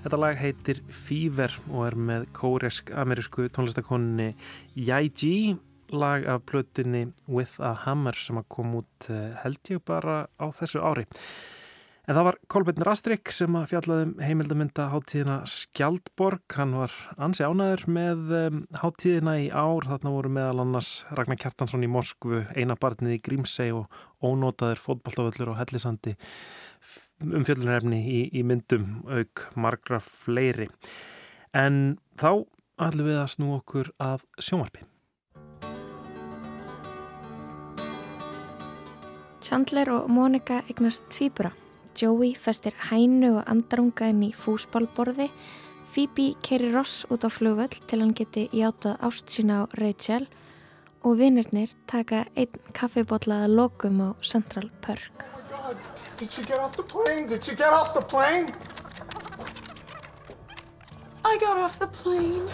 Þetta 0.00 0.16
lag 0.16 0.38
heitir 0.40 0.78
Fever 0.88 1.52
og 1.68 1.82
er 1.90 1.96
með 2.00 2.22
kóresk-amerísku 2.38 3.50
tónlistakonunni 3.52 4.30
Yai-G 4.80 5.58
lag 5.92 6.24
af 6.24 6.46
plötunni 6.48 7.10
With 7.28 7.60
a 7.60 7.74
Hammer 7.84 8.16
sem 8.16 8.38
að 8.40 8.46
kom 8.54 8.78
út 8.78 9.10
eh, 9.12 9.34
held 9.42 9.60
ég 9.68 9.82
bara 9.84 10.22
á 10.40 10.46
þessu 10.56 10.80
ári. 10.80 11.04
En 12.08 12.16
það 12.16 12.26
var 12.26 12.38
Kolbeinn 12.50 12.86
Rastrik 12.86 13.30
sem 13.34 13.54
að 13.60 13.66
fjallaðum 13.74 14.14
heimildamynda 14.24 14.86
háttíðina 14.94 15.36
Skjaldborg. 15.46 16.46
Hann 16.56 16.72
var 16.80 16.94
ansi 17.20 17.44
ánæður 17.44 17.84
með 17.92 18.32
háttíðina 18.80 19.36
í 19.44 19.50
ár. 19.52 19.86
Þarna 19.86 20.14
voru 20.16 20.32
meðal 20.32 20.64
annars 20.64 20.94
Ragnar 21.12 21.38
Kjartansson 21.38 21.84
í 21.86 21.92
Moskvu, 21.92 22.40
eina 22.56 22.78
barnið 22.80 23.18
í 23.18 23.20
Grímsei 23.28 23.68
og 23.76 23.92
ónótaður 24.24 24.80
fótballtaföllur 24.80 25.52
og 25.52 25.60
hellisandi 25.60 26.16
umfjöldunarefni 27.24 28.00
í, 28.00 28.20
í 28.32 28.44
myndum 28.46 29.02
auk 29.08 29.46
margra 29.56 30.00
fleiri. 30.02 30.68
En 31.56 31.98
þá 32.20 32.46
ætlum 32.80 33.10
við 33.10 33.20
að 33.20 33.32
snú 33.34 33.54
okkur 33.58 33.92
að 34.00 34.24
sjónvarpi. 34.40 34.86
Chandler 39.40 39.90
og 39.90 40.10
Monika 40.12 40.60
eignast 40.68 41.08
tvíbura. 41.10 41.50
Joey 41.98 42.36
festir 42.38 42.76
hænu 42.88 43.34
og 43.40 43.48
andarunga 43.50 44.10
inn 44.12 44.22
í 44.28 44.34
fúsbálborði. 44.36 45.26
Phoebe 45.90 46.28
keiri 46.46 46.70
Ross 46.70 47.02
út 47.10 47.26
á 47.26 47.30
flugvöll 47.34 47.80
til 47.90 47.98
hann 47.98 48.14
geti 48.14 48.46
játað 48.54 49.02
ást 49.08 49.32
sína 49.34 49.64
á 49.66 49.70
Rachel 49.80 50.28
og 51.02 51.18
vinnirnir 51.18 51.74
taka 51.90 52.28
einn 52.38 52.62
kaffibotlaða 52.76 53.50
lokum 53.50 53.98
á 54.06 54.08
Central 54.22 54.70
Perk. 54.84 55.39
Did 56.20 56.36
you 56.36 56.44
get 56.44 56.58
off 56.58 56.76
the 56.76 56.82
plane? 56.82 57.26
Did 57.28 57.46
you 57.46 57.54
get 57.56 57.72
off 57.72 57.94
the 57.94 58.02
plane? 58.02 58.46
I 61.24 61.38
got 61.40 61.56
off 61.56 61.78
the 61.78 61.86
plane. 61.86 62.44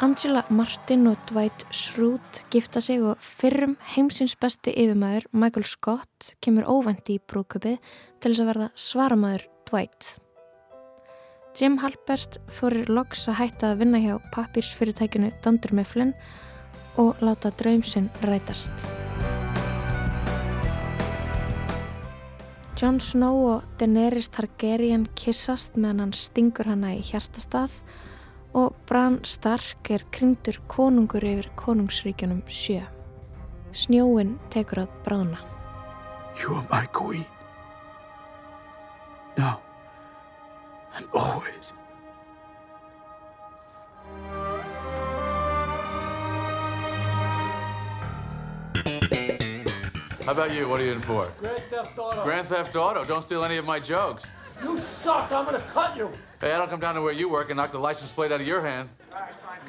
Angela 0.00 0.42
Martin 0.48 1.06
og 1.06 1.18
Dwight 1.28 1.66
Schrute 1.70 2.40
gifta 2.50 2.80
sig 2.80 3.04
og 3.04 3.20
fyrrum 3.20 3.76
heimsins 3.92 4.32
besti 4.32 4.72
yfirmæður 4.72 5.28
Michael 5.32 5.68
Scott 5.68 6.32
kemur 6.40 6.64
óvænt 6.64 7.12
í 7.12 7.18
brúköpið 7.20 7.76
til 8.24 8.32
þess 8.32 8.40
að 8.40 8.50
verða 8.54 8.72
svaramæður 8.72 9.46
Dwight. 9.68 10.16
Jim 11.52 11.82
Halpert 11.84 12.40
þorir 12.48 12.88
loks 12.88 13.28
að 13.28 13.42
hætta 13.44 13.74
að 13.74 13.84
vinna 13.84 14.00
hjá 14.00 14.16
pappirsfyrirtækinu 14.32 15.34
Dunder 15.44 15.76
Mifflin 15.76 16.16
og 16.96 17.20
láta 17.20 17.52
draumsinn 17.60 18.08
rætast. 18.24 19.01
Jon 22.82 22.96
Snow 22.98 23.44
og 23.46 23.66
Daenerys 23.78 24.26
Targaryen 24.34 25.04
kissast 25.14 25.76
meðan 25.78 26.00
hann 26.02 26.14
stingur 26.18 26.66
hana 26.66 26.88
í 26.96 27.04
hjartastað 27.06 27.76
og 28.58 28.74
Bran 28.88 29.20
Stark 29.22 29.86
er 29.94 30.02
kringdur 30.10 30.58
konungur 30.66 31.22
yfir 31.22 31.46
konungsríkjunum 31.60 32.40
sjö. 32.50 32.80
Snjóin 33.70 34.32
tekur 34.50 34.82
að 34.82 34.96
bráðna. 35.06 35.38
You 36.42 36.56
are 36.58 36.66
my 36.72 36.90
queen. 36.90 37.22
Now 39.38 39.62
and 40.96 41.06
always. 41.14 41.70
How 50.24 50.32
about 50.32 50.54
you? 50.54 50.68
What 50.68 50.80
are 50.80 50.84
you 50.84 50.92
in 50.92 51.02
for? 51.02 51.26
Grand 51.40 51.58
Theft 51.70 51.98
Auto. 51.98 52.22
Grand 52.22 52.46
Theft 52.48 52.76
Auto. 52.76 53.04
Don't 53.04 53.22
steal 53.22 53.42
any 53.44 53.56
of 53.56 53.64
my 53.66 53.80
jokes. 53.80 54.24
You 54.62 54.78
suck. 54.78 55.32
I'm 55.32 55.44
gonna 55.44 55.64
cut 55.74 55.96
you. 55.96 56.08
Hey, 56.40 56.52
I 56.52 56.58
don't 56.58 56.70
come 56.70 56.78
down 56.78 56.94
to 56.94 57.02
where 57.02 57.12
you 57.12 57.28
work 57.28 57.50
and 57.50 57.56
knock 57.56 57.72
the 57.72 57.80
license 57.80 58.12
plate 58.12 58.30
out 58.30 58.40
of 58.40 58.46
your 58.46 58.62
hand. 58.62 58.88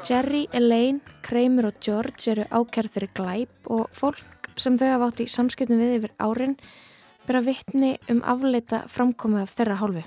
Jerry, 0.04 0.48
Elaine, 0.54 1.02
Kramer 1.24 1.66
og 1.66 1.80
George 1.82 2.30
eru 2.32 2.46
ákjærð 2.52 2.90
fyrir 2.94 3.10
glæp 3.18 3.72
og 3.74 3.90
fólk 3.98 4.52
sem 4.56 4.78
þau 4.78 4.92
hafa 4.92 5.08
átt 5.10 5.24
í 5.26 5.28
samskiptum 5.28 5.82
við 5.82 5.96
yfir 5.98 6.14
árin 6.22 6.58
byrja 7.26 7.42
vittni 7.48 7.92
um 8.14 8.22
afleita 8.22 8.84
framkomið 8.94 9.48
af 9.48 9.56
þeirra 9.58 9.80
hálfu. 9.82 10.04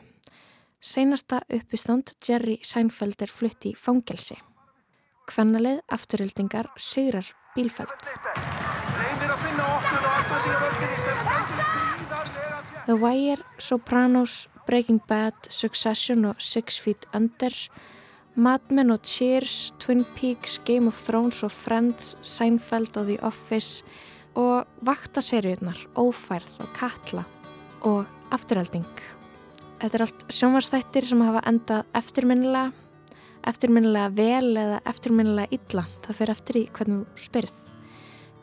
Seinasta 0.79 1.41
uppistand 1.51 2.15
Jerry 2.23 2.61
Seinfeld 2.63 3.19
er 3.19 3.33
flutt 3.33 3.67
í 3.67 3.75
fangelsi. 3.75 4.39
Kvennalið 5.27 5.83
afturhildingar 5.91 6.71
sigrar 6.79 7.35
bílfælt. 7.57 8.15
The 12.87 12.95
Wire, 12.95 13.43
Sopranos, 13.59 14.49
Breaking 14.67 15.01
Bad, 15.09 15.35
Succession 15.51 16.25
og 16.25 16.35
Six 16.39 16.81
Feet 16.81 17.07
Under, 17.15 17.51
Mad 18.35 18.71
Men 18.71 18.91
og 18.91 19.01
Cheers, 19.05 19.73
Twin 19.79 20.05
Peaks, 20.17 20.61
Game 20.65 20.87
of 20.87 20.99
Thrones 21.07 21.43
og 21.43 21.53
Friends, 21.53 22.17
Seinfeld 22.23 22.97
og 22.97 23.07
The 23.07 23.19
Office 23.23 23.85
og 24.35 24.67
vaktaseríunar, 24.85 25.79
Ófærð 25.97 26.59
og 26.61 26.73
Katla 26.77 27.25
og 27.83 28.05
Afturhalding. 28.31 28.87
Þetta 29.81 29.99
er 29.99 30.07
allt 30.07 30.27
sjónvarsþættir 30.33 31.07
sem 31.09 31.23
hafa 31.27 31.43
endað 31.49 31.87
eftirminnilega, 31.99 32.73
eftirminnilega 33.47 34.13
vel 34.17 34.53
eða 34.63 34.83
eftirminnilega 34.89 35.59
illa. 35.59 35.87
Það 36.07 36.21
fyrir 36.21 36.37
eftir 36.39 36.61
í 36.63 36.67
hvernig 36.71 37.03
þú 37.03 37.27
spyrð. 37.29 37.66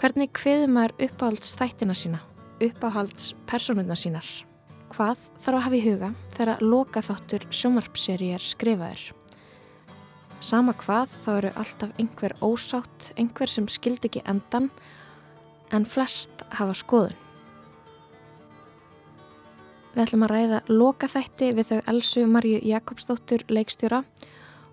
Hvernig 0.01 0.31
kviður 0.35 0.71
maður 0.73 0.95
uppáhalds 1.05 1.53
þættina 1.59 1.93
sína, 1.95 2.19
uppáhalds 2.63 3.33
personuna 3.49 3.95
sínar? 3.97 4.25
Hvað 4.93 5.21
þarf 5.41 5.57
að 5.57 5.65
hafa 5.65 5.77
í 5.77 5.83
huga 5.83 6.09
þegar 6.33 6.63
loka 6.65 7.03
þáttur 7.05 7.45
sjónvarpseri 7.53 8.31
er 8.35 8.43
skrifaður? 8.43 9.03
Sama 10.43 10.73
hvað 10.75 11.13
þá 11.23 11.29
eru 11.37 11.51
alltaf 11.61 11.93
einhver 12.01 12.35
ósátt, 12.43 13.13
einhver 13.15 13.49
sem 13.49 13.69
skildi 13.71 14.09
ekki 14.09 14.25
endan 14.27 14.69
en 15.73 15.85
flest 15.87 16.43
hafa 16.57 16.75
skoðun. 16.77 17.15
Við 19.93 20.03
ætlum 20.07 20.25
að 20.25 20.33
ræða 20.33 20.61
loka 20.73 21.07
þætti 21.07 21.51
við 21.53 21.69
þau 21.69 21.81
Elsu 21.93 22.27
Marju 22.27 22.61
Jakobsdóttur 22.65 23.45
leikstjóra 23.53 24.01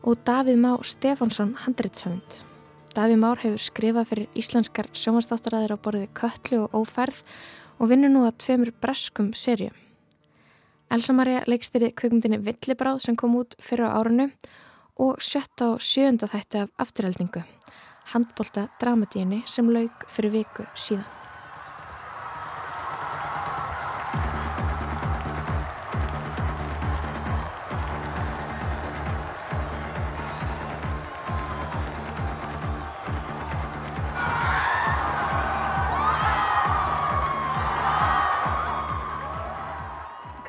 og 0.01 0.23
Davíð 0.25 0.63
Má 0.65 0.73
Stefánsson 0.81 1.59
handreitshöfund. 1.67 2.50
Davíð 3.01 3.17
Már 3.17 3.39
hefur 3.41 3.63
skrifað 3.65 4.09
fyrir 4.11 4.35
íslenskar 4.37 4.89
sjónvarsdóttaræðir 4.93 5.73
á 5.73 5.79
borðið 5.81 6.11
Köllu 6.19 6.57
og 6.67 6.75
Ófærð 6.83 7.23
og 7.81 7.89
vinnur 7.89 8.11
nú 8.13 8.27
að 8.29 8.35
tveimur 8.45 8.71
breskum 8.77 9.31
serjum. 9.33 9.73
Elsa 10.93 11.15
Marja 11.17 11.39
leikstýrið 11.49 11.95
kvikmyndinni 11.97 12.43
Villibráð 12.45 13.01
sem 13.07 13.17
kom 13.17 13.39
út 13.41 13.57
fyrir 13.57 13.89
á 13.89 13.97
árunu 14.03 14.27
og 15.01 15.17
sjötta 15.25 15.71
og 15.79 15.81
sjönda 15.81 16.29
þætti 16.29 16.61
af 16.67 16.75
afturheldingu, 16.85 17.41
handbólta 18.13 18.67
dramatíinni 18.83 19.47
sem 19.49 19.73
lauk 19.73 20.05
fyrir 20.13 20.37
viku 20.37 20.69
síðan. 20.77 21.09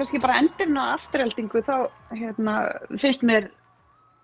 Kannski 0.02 0.22
bara 0.22 0.40
endurinn 0.42 0.80
á 0.82 0.98
afturheldingu 0.98 1.62
þá 1.68 1.76
hérna, 2.18 2.56
finnst 2.98 3.22
mér 3.28 3.52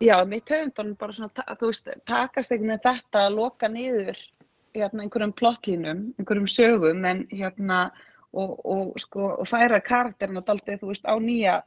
já, 0.01 0.17
mitt 0.25 0.49
höfundunum 0.49 0.97
bara 0.97 1.13
svona 1.13 1.57
þú 1.59 1.69
veist, 1.69 1.89
takast 2.09 2.51
einhvern 2.51 2.73
veginn 2.73 2.85
þetta 2.85 3.25
að 3.27 3.37
loka 3.37 3.69
niður 3.69 4.19
hérna, 4.73 5.03
einhverjum 5.03 5.33
plottlínum, 5.37 6.03
einhverjum 6.17 6.47
sögum 6.49 7.05
en 7.05 7.25
hérna 7.29 7.79
og, 8.33 8.57
og 8.65 8.97
sko, 9.01 9.33
og 9.41 9.49
færa 9.49 9.79
karakterina 9.81 10.41
daldið, 10.45 10.81
þú 10.81 10.93
veist, 10.93 11.05
á 11.05 11.15
nýja 11.21 11.59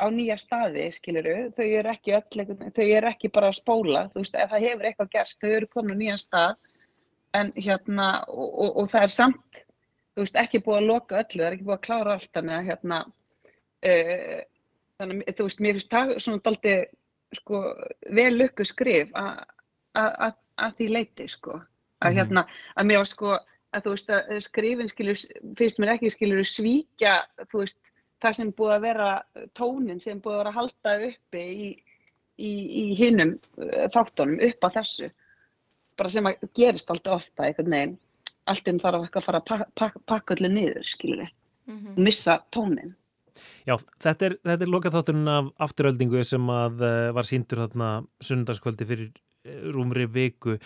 á 0.00 0.06
nýja 0.08 0.36
staði, 0.40 0.86
skiluru, 0.96 1.36
þau 1.56 1.64
eru 1.66 1.92
ekki 1.92 2.14
öll, 2.16 2.44
þau 2.76 2.84
eru 2.86 3.08
ekki 3.10 3.28
bara 3.32 3.50
að 3.50 3.58
spóla, 3.58 4.06
þú 4.12 4.22
veist, 4.22 4.36
ef 4.36 4.52
það 4.52 4.66
hefur 4.66 4.88
eitthvað 4.88 5.10
gerst, 5.16 5.40
þau 5.40 5.50
eru 5.56 5.70
komin 5.74 5.96
á 5.96 6.00
nýjan 6.00 6.22
stað 6.22 6.54
en 7.36 7.52
hérna, 7.56 8.06
og, 8.28 8.76
og 8.80 8.88
það 8.92 9.06
er 9.06 9.14
samt, 9.16 9.60
þú 10.14 10.24
veist, 10.24 10.38
ekki 10.40 10.62
búið 10.64 10.78
að 10.78 10.88
loka 10.88 11.20
öllu, 11.20 11.42
það 11.42 11.48
er 11.48 11.58
ekki 11.58 11.68
búið 11.68 11.76
að 11.76 11.84
klára 11.88 12.14
allt, 12.16 12.30
þannig 12.36 12.56
að 12.56 12.70
hérna, 12.70 13.02
uh, 13.86 14.40
þannig 15.00 15.30
þú 15.36 15.46
veist, 15.46 15.60
mér 15.64 15.78
finnst 15.78 15.90
það 15.94 16.14
svona 16.20 16.42
daldið 16.44 16.84
sko, 17.38 17.60
vel 18.10 18.32
lukku 18.38 18.64
skrif 18.66 19.10
að- 19.14 19.44
því 20.76 20.88
leiti 20.90 21.28
sko, 21.28 21.60
að 22.02 22.10
Mhm. 22.12 22.16
hérna 22.18 22.46
að 22.76 22.86
mér 22.86 22.96
var 22.98 23.06
sko, 23.06 23.38
að 23.72 23.82
þú 23.84 23.90
veist 23.94 24.10
að 24.10 24.40
skrifin 24.42 24.88
skilur 24.88 25.16
finnst 25.56 25.78
mér 25.78 25.92
ekki 25.94 26.10
skilur 26.10 26.44
svíkja 26.44 27.14
þú 27.48 27.58
veist, 27.62 27.78
það 28.20 28.34
sem 28.36 28.52
búið 28.52 28.74
að 28.76 28.80
vera 28.82 29.22
tónin 29.54 30.00
sem 30.02 30.20
búið 30.20 30.34
að 30.34 30.38
vera 30.38 30.50
að 30.50 30.58
halda 30.58 31.08
uppi 31.08 31.38
í, 31.38 31.82
í, 32.38 32.50
í 32.82 32.94
hinnum 32.98 33.38
þáttunum 33.94 34.40
upp 34.50 34.60
á 34.64 34.68
þessu. 34.76 35.10
Bara 35.96 36.10
sem 36.10 36.24
að 36.24 36.48
gerist 36.54 36.90
alltaf 36.90 37.12
ofta 37.22 37.42
einhvern 37.44 37.70
veginn. 37.70 37.98
Allt 38.46 38.68
um 38.68 38.78
þarf 38.80 39.02
eitthvað 39.04 39.20
að 39.22 39.24
fara 39.24 39.38
að 39.40 39.44
pakka, 39.46 39.66
pakka, 39.76 40.00
pakka 40.06 40.34
öllu 40.34 40.48
niður 40.52 40.84
skilur 40.84 41.30
Mhm. 41.66 41.88
og 41.96 41.98
missa 41.98 42.42
tónin 42.52 42.94
Já, 43.68 43.76
þetta 44.02 44.28
er, 44.28 44.36
þetta 44.52 44.66
er 44.66 44.72
lokaþátturinn 44.76 45.32
af 45.32 45.50
afturöldingu 45.68 46.22
sem 46.26 46.54
að 46.54 46.86
uh, 46.86 47.10
var 47.16 47.28
síndur 47.28 47.64
þarna 47.64 47.90
sunnudagskvöldi 48.24 48.88
fyrir 48.88 49.10
uh, 49.10 49.60
rúmri 49.74 50.08
viku. 50.10 50.58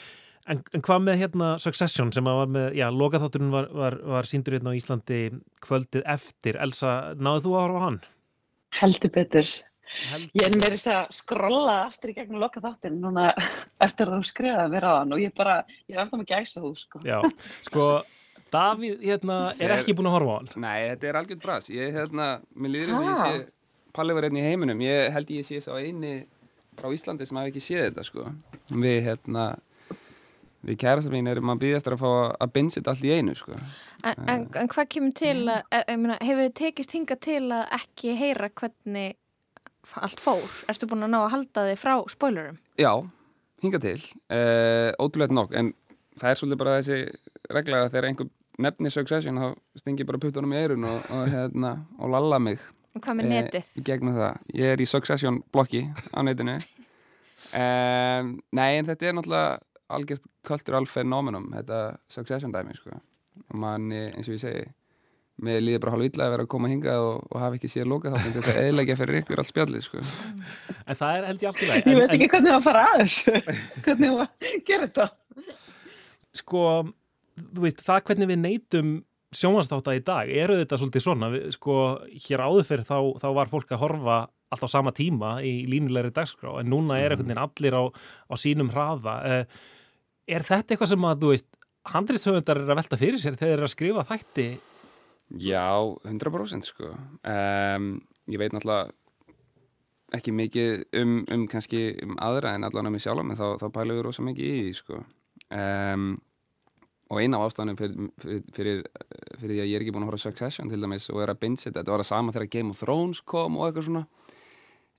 En, 0.45 0.59
en 0.77 0.83
hvað 0.85 1.07
með 1.07 1.23
hérna 1.23 1.55
Succession 1.63 2.11
sem 2.13 2.27
að 2.29 2.43
var 2.43 2.51
með, 2.57 2.67
já, 2.77 2.89
lokaþátturinn 2.93 3.55
var, 3.55 3.71
var, 3.73 4.01
var 4.17 4.29
síndur 4.29 4.59
hérna 4.59 4.75
á 4.75 4.79
Íslandi 4.79 5.23
kvöldið 5.65 6.05
eftir. 6.17 6.61
Elsa, 6.61 7.15
náðu 7.17 7.47
þú 7.47 7.55
að 7.55 7.65
horfa 7.65 7.81
á 7.81 7.87
hann? 7.89 8.03
heldur 8.81 9.13
betur 9.15 9.49
Held... 9.95 10.31
ég 10.35 10.49
er 10.49 10.57
meira 10.59 10.75
þess 10.75 10.91
að 10.91 11.13
skrolla 11.21 11.77
aftur 11.85 12.11
í 12.11 12.17
gegnum 12.17 12.43
loka 12.43 12.63
þáttin 12.63 12.99
núna 13.03 13.29
eftir 13.85 14.11
að 14.11 14.19
þú 14.19 14.31
skrifaði 14.31 14.73
mér 14.73 14.89
á 14.91 14.93
hann 14.97 15.15
og 15.15 15.23
ég 15.23 15.35
bara, 15.37 15.61
ég 15.87 15.97
er 15.97 16.03
alltaf 16.03 16.21
með 16.21 16.31
gæsa 16.33 16.65
þú 16.65 16.73
sko 16.81 17.03
Já, 17.07 17.19
sko, 17.69 17.87
Davíð 18.55 19.03
hérna 19.03 19.39
er 19.59 19.71
Ég- 19.73 19.81
ekki 19.83 19.97
búin 19.99 20.07
að 20.11 20.17
horfa 20.19 20.31
á 20.31 20.37
hann. 20.39 20.51
Nei, 20.63 20.79
þetta 20.93 21.09
er 21.11 21.19
algjörð 21.21 21.43
bras. 21.43 21.69
Ég, 21.75 21.93
hérna, 21.97 22.29
mér 22.55 22.71
líður 22.75 22.95
eins 22.95 23.01
og 23.01 23.11
ég 23.11 23.23
sé 23.25 23.51
Palli 23.95 24.15
var 24.17 24.27
einn 24.27 24.37
í 24.39 24.43
heiminum. 24.43 24.81
Ég 24.83 25.13
held 25.15 25.29
ég 25.31 25.45
sé 25.47 25.61
sá 25.63 25.71
eini 25.79 26.27
frá 26.79 26.89
Íslandi 26.91 27.27
sem 27.27 27.39
hafi 27.39 27.53
ekki 27.53 27.63
séð 27.63 27.85
þetta, 27.89 28.05
sko. 28.09 28.25
Við, 28.75 28.97
hérna, 29.07 29.45
við 30.67 30.79
kærasta 30.83 31.13
mín 31.13 31.29
erum 31.31 31.53
að 31.53 31.61
býða 31.63 31.77
eftir 31.79 31.95
að 31.95 32.03
fá 32.03 32.11
að 32.43 32.53
binsa 32.57 32.81
þetta 32.81 32.91
allt 32.95 33.05
í 33.07 33.13
einu, 33.15 33.35
sko. 33.39 33.59
En, 34.03 34.15
en, 34.27 34.47
en 34.59 34.69
hvað 34.73 34.89
kemur 34.97 35.15
til 35.15 35.37
að, 35.47 35.63
e- 35.71 35.85
ég 35.93 36.01
meina, 36.03 36.19
hefur 36.27 36.43
þið 36.49 36.57
tekist 36.63 36.97
hinga 36.99 37.19
til 37.23 37.45
að 37.55 37.77
ekki 37.79 38.17
heyra 38.19 38.51
hvernig 38.51 39.15
allt 40.03 40.23
fór? 40.25 40.59
Ertu 40.73 40.89
búin 40.91 41.07
að 41.07 41.13
ná 41.15 41.21
að 41.23 41.33
halda 41.37 41.67
þig 41.71 41.79
frá 41.85 41.95
spoilerum? 42.11 42.59
Já, 42.81 42.93
hinga 43.63 43.79
til. 43.85 43.99
Uh, 44.27 44.91
ótrúlega 44.99 45.37
nokk, 45.39 45.55
en 45.55 45.71
það 46.19 46.31
er 46.33 46.41
svolítið 46.41 46.63
bara 46.65 46.79
þessi 46.81 46.99
regla 47.55 47.85
að 47.85 47.93
þegar 47.95 48.09
einhver 48.11 48.31
nefnir 48.63 48.93
Succession 48.95 49.39
þá 49.41 49.49
stingi 49.81 50.05
ég 50.05 50.09
bara 50.11 50.21
puttunum 50.23 50.53
í 50.55 50.61
eirun 50.61 50.85
og, 50.89 51.05
og, 51.11 51.25
hérna, 51.33 51.73
og 51.99 52.11
lalla 52.15 52.39
mig 52.39 52.59
Og 52.95 53.03
hvað 53.03 53.17
með 53.19 53.31
netið? 53.33 53.71
í 53.75 53.83
gegnum 53.89 54.15
það. 54.15 54.37
Ég 54.55 54.71
er 54.77 54.83
í 54.85 54.87
Succession 54.87 55.41
blokki 55.53 55.81
á 56.15 56.21
netinu. 56.23 56.61
Um, 57.55 58.31
nei, 58.55 58.71
en 58.79 58.87
þetta 58.89 59.09
er 59.11 59.17
náttúrulega 59.19 59.59
algjört 59.95 60.25
cultural 60.47 60.87
phenomenon, 60.89 61.51
þetta 61.53 61.81
Succession 62.11 62.55
dæmi, 62.55 62.77
sko. 62.79 62.95
Og 63.51 63.59
mann, 63.61 63.91
eins 63.93 64.31
og 64.31 64.37
ég 64.37 64.41
segi, 64.45 64.63
mér 65.45 65.59
líður 65.63 65.83
bara 65.85 65.97
hálf 65.97 66.07
illa 66.07 66.29
að 66.29 66.33
vera 66.37 66.47
að 66.47 66.51
koma 66.55 66.71
hingað 66.71 67.03
og, 67.09 67.27
og 67.35 67.43
hafa 67.43 67.59
ekki 67.59 67.71
síðan 67.75 67.91
lokað 67.93 68.15
þáttum 68.17 68.33
til 68.37 68.43
þess 68.45 68.53
að 68.55 68.63
eðlægja 68.69 68.97
fyrir 69.03 69.21
ykkur 69.25 69.43
allt 69.43 69.51
spjallið, 69.51 69.85
sko. 69.89 70.05
En 70.87 70.99
það 71.03 71.19
er 71.19 71.29
held 71.33 71.43
ég 71.45 71.51
allt 71.51 71.63
í 71.67 71.71
lagi. 71.71 71.85
ég 71.85 71.95
En- 71.95 72.03
veit 72.05 72.17
ekki 72.17 72.31
hvernig 72.33 72.55
það 72.55 72.67
fara 72.71 72.85
að 72.93 73.03
þessu 73.03 73.35
hvernig 73.89 74.15
það 74.15 74.23
að 74.25 74.59
gera 74.71 74.87
þetta 74.89 75.09
sko, 76.41 76.63
veist, 77.59 77.83
það 77.85 78.07
hvernig 78.11 78.31
við 78.31 78.41
neytum 78.43 78.95
sjónvarstáta 79.35 79.97
í 79.97 80.03
dag 80.07 80.31
eru 80.31 80.61
þetta 80.61 80.79
svolítið 80.79 81.05
svona, 81.05 81.31
við, 81.33 81.49
sko, 81.57 81.79
hér 82.29 82.45
áður 82.47 82.69
fyrir 82.69 82.87
þá, 82.87 82.99
þá 83.23 83.29
var 83.35 83.51
fólk 83.51 83.73
að 83.75 83.83
horfa 83.83 84.19
alltaf 84.55 84.71
sama 84.71 84.93
tíma 84.95 85.37
í 85.43 85.65
línulegri 85.67 86.13
dagskrá 86.15 86.61
en 86.61 86.71
núna 86.71 87.01
er 87.01 87.15
einhvern 87.15 87.33
veginn 87.33 87.43
allir 87.43 87.75
á, 87.75 87.83
á 88.31 88.35
sínum 88.39 88.71
hraða 88.71 89.17
Eh, 89.25 89.43
er 90.37 90.47
þetta 90.47 90.75
eitthvað 90.75 90.93
sem 90.93 91.09
að, 91.09 91.19
þú 91.25 91.33
veist, 91.33 91.49
handriðshöfundar 91.95 92.61
er 92.61 92.71
að 92.71 92.79
velta 92.81 93.01
fyrir 93.01 93.21
sér 93.21 93.35
þegar 93.35 93.51
þeir 93.51 93.59
eru 93.59 93.67
að 93.67 93.75
skrifa 93.75 94.07
þætti 94.09 94.49
Já, 95.41 95.97
100% 96.05 96.69
sko. 96.69 96.93
Um, 97.27 97.89
ég 98.31 98.39
veit 98.41 98.53
náttúrulega 98.55 98.93
ekki 100.15 100.35
mikið 100.37 100.85
um, 101.01 101.17
um 101.33 101.47
kannski 101.51 101.89
um 102.05 102.15
aðra 102.23 102.55
en 102.55 102.67
allan 102.69 102.91
um 102.91 102.95
mig 102.95 103.03
sjálf 103.03 103.25
en 103.25 103.35
þá, 103.39 103.47
þá 103.63 103.67
pælum 103.75 103.99
við 103.99 104.05
rosa 104.07 104.25
mikið 104.27 104.51
í 104.51 104.61
því 104.67 104.75
sko. 104.79 105.01
Um, 105.49 106.07
og 107.15 107.23
eina 107.23 107.39
af 107.39 107.49
ástæðanum 107.49 107.79
fyrir, 107.79 108.11
fyrir, 108.21 108.43
fyrir, 108.57 108.83
fyrir 109.39 109.55
því 109.55 109.63
að 109.63 109.71
ég 109.71 109.79
er 109.79 109.85
ekki 109.85 109.95
búin 109.95 110.07
að 110.07 110.13
horfa 110.13 110.25
Succession 110.27 110.71
til 110.71 110.81
dæmis 110.83 111.09
og 111.13 111.23
er 111.23 111.33
að 111.33 111.41
binge 111.45 111.63
þetta, 111.63 111.87
var 111.87 112.03
að 112.03 112.11
sama 112.11 112.35
þegar 112.35 112.53
Game 112.53 112.75
of 112.75 112.83
Thrones 112.83 113.23
kom 113.25 113.59
og 113.59 113.69
eitthvað 113.69 113.89
svona 113.89 114.05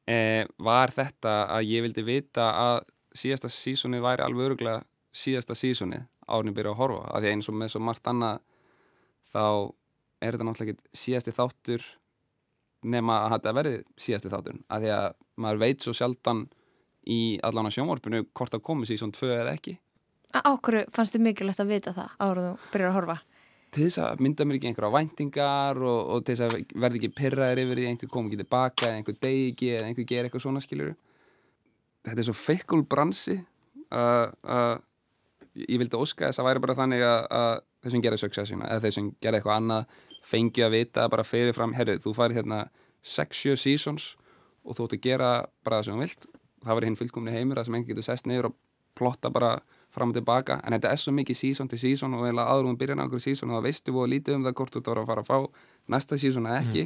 eh, 0.08 0.44
var 0.58 0.94
þetta 0.96 1.36
að 1.58 1.72
ég 1.72 1.86
vildi 1.86 2.06
vita 2.08 2.50
að 2.62 2.78
síðasta 3.16 3.52
sísoni 3.52 4.02
væri 4.04 4.26
alveg 4.26 4.50
öruglega 4.50 4.84
síðasta 5.16 5.56
sísoni 5.58 6.02
árið 6.26 6.58
byrja 6.58 6.74
að 6.74 6.80
horfa, 6.82 7.04
af 7.12 7.22
því 7.22 7.30
að 7.30 7.36
eins 7.36 7.50
og 7.52 7.60
með 7.60 7.74
svo 7.74 7.84
margt 7.86 8.10
annað 8.10 8.42
þá 9.32 9.46
er 10.26 10.36
þetta 10.36 10.48
náttúrulega 10.48 10.76
ekki 10.76 11.00
síðasti 11.04 11.36
þáttur 11.36 11.88
nema 12.86 13.22
að 13.26 13.36
þetta 13.36 13.56
verði 13.60 13.80
síðasti 14.00 14.32
þáttur 14.34 14.62
af 14.70 14.84
því 14.84 14.94
að 14.96 15.08
maður 15.42 15.62
veit 15.66 15.86
svo 15.86 15.94
sjaldan 15.98 16.46
í 17.06 17.20
allan 17.46 17.70
á 17.70 17.76
sjónvarpinu 17.76 18.24
hvort 18.34 18.54
það 18.54 18.66
komi 18.66 18.90
síðan 18.90 19.14
2 19.16 19.32
eða 19.36 19.54
ekki 19.54 19.76
Ákveðu 20.34 20.86
fannst 20.96 21.16
þið 21.16 21.26
mikilvægt 21.30 21.64
að 21.64 21.72
vita 21.72 21.96
það 21.96 22.14
áður 22.20 22.42
þú 22.42 22.54
byrjar 22.74 22.92
að 22.92 22.98
horfa? 23.00 23.18
til 23.76 23.84
þess 23.90 24.00
að 24.00 24.22
mynda 24.24 24.46
mér 24.48 24.58
ekki 24.60 24.70
einhverja 24.70 24.94
væntingar 24.94 25.80
og, 25.84 26.00
og 26.16 26.24
til 26.24 26.36
þess 26.36 26.46
að 26.46 26.76
verði 26.80 27.02
ekki 27.02 27.12
pyrraðir 27.18 27.62
yfir 27.66 27.82
því 27.82 27.88
einhver 27.90 28.12
kom 28.14 28.30
ekki 28.30 28.40
tilbaka 28.40 28.88
eða 28.88 29.00
einhver 29.02 29.18
degi 29.26 29.46
ekki 29.52 29.72
eða 29.74 29.90
einhver 29.90 30.08
gera 30.08 30.30
eitthvað 30.30 30.46
svona 30.46 30.64
skilur 30.64 30.94
þetta 32.06 32.22
er 32.22 32.28
svo 32.30 32.36
feikul 32.40 32.84
bransi 32.88 33.36
að 33.96 34.36
uh, 34.48 34.76
ég 35.60 35.82
vildi 35.82 36.00
óska 36.00 36.30
þess 36.30 36.42
að 36.42 36.50
væri 36.50 36.64
bara 36.64 36.78
þannig 36.80 37.06
að, 37.06 37.20
að 37.40 37.52
þeir 37.84 37.96
sem 37.96 38.06
gerði 38.06 38.22
Succession 38.24 38.66
eða 38.66 38.86
þeir 38.86 38.96
sem 38.98 39.12
gerði 39.24 39.42
eitthvað 39.42 39.60
annað 39.60 40.00
fengju 40.26 40.66
að 40.66 40.74
vita 40.74 41.10
bara 41.12 41.28
fyrirfram, 41.28 41.76
herru, 41.78 42.00
þú 42.02 42.16
farið 42.18 42.40
hérna 42.42 42.62
6-7 43.06 43.60
seasons 43.62 44.14
og 44.66 44.78
þú 44.78 44.88
ætti 44.88 45.02
að 45.02 45.10
gera 45.10 45.32
bara 45.66 45.82
það 45.82 45.90
sem 45.90 45.98
þú 46.00 46.06
vilt 46.06 46.30
það 46.66 46.80
var 46.80 46.88
hinn 46.88 47.00
fullkomni 47.02 47.36
heimur 47.36 47.60
að 47.62 47.68
sem 47.68 47.78
einhver 47.78 47.94
getur 47.94 48.08
sest 48.08 48.30
niður 48.30 48.50
og 48.50 48.56
plotta 48.96 49.32
bara 49.34 49.58
fram 49.96 50.12
og 50.12 50.18
tilbaka. 50.18 50.60
En 50.66 50.76
þetta 50.76 50.92
er 50.92 51.02
svo 51.02 51.14
mikið 51.16 51.40
season 51.40 51.70
til 51.72 51.80
season 51.80 52.16
og 52.18 52.26
eiginlega 52.26 52.52
áður 52.52 52.72
um 52.72 52.80
byrjan 52.80 53.00
á 53.00 53.04
einhverju 53.06 53.28
season 53.30 53.52
og 53.52 53.60
það 53.60 53.68
veistu 53.70 53.96
og 53.96 54.10
lítið 54.12 54.40
um 54.40 54.48
það 54.48 54.58
hvort 54.60 54.76
þú 54.76 54.82
ert 54.82 54.92
að 54.92 55.12
fara 55.12 55.24
að 55.24 55.30
fá 55.30 55.38
næsta 55.96 56.20
season 56.20 56.50
eða 56.50 56.64
ekki. 56.66 56.84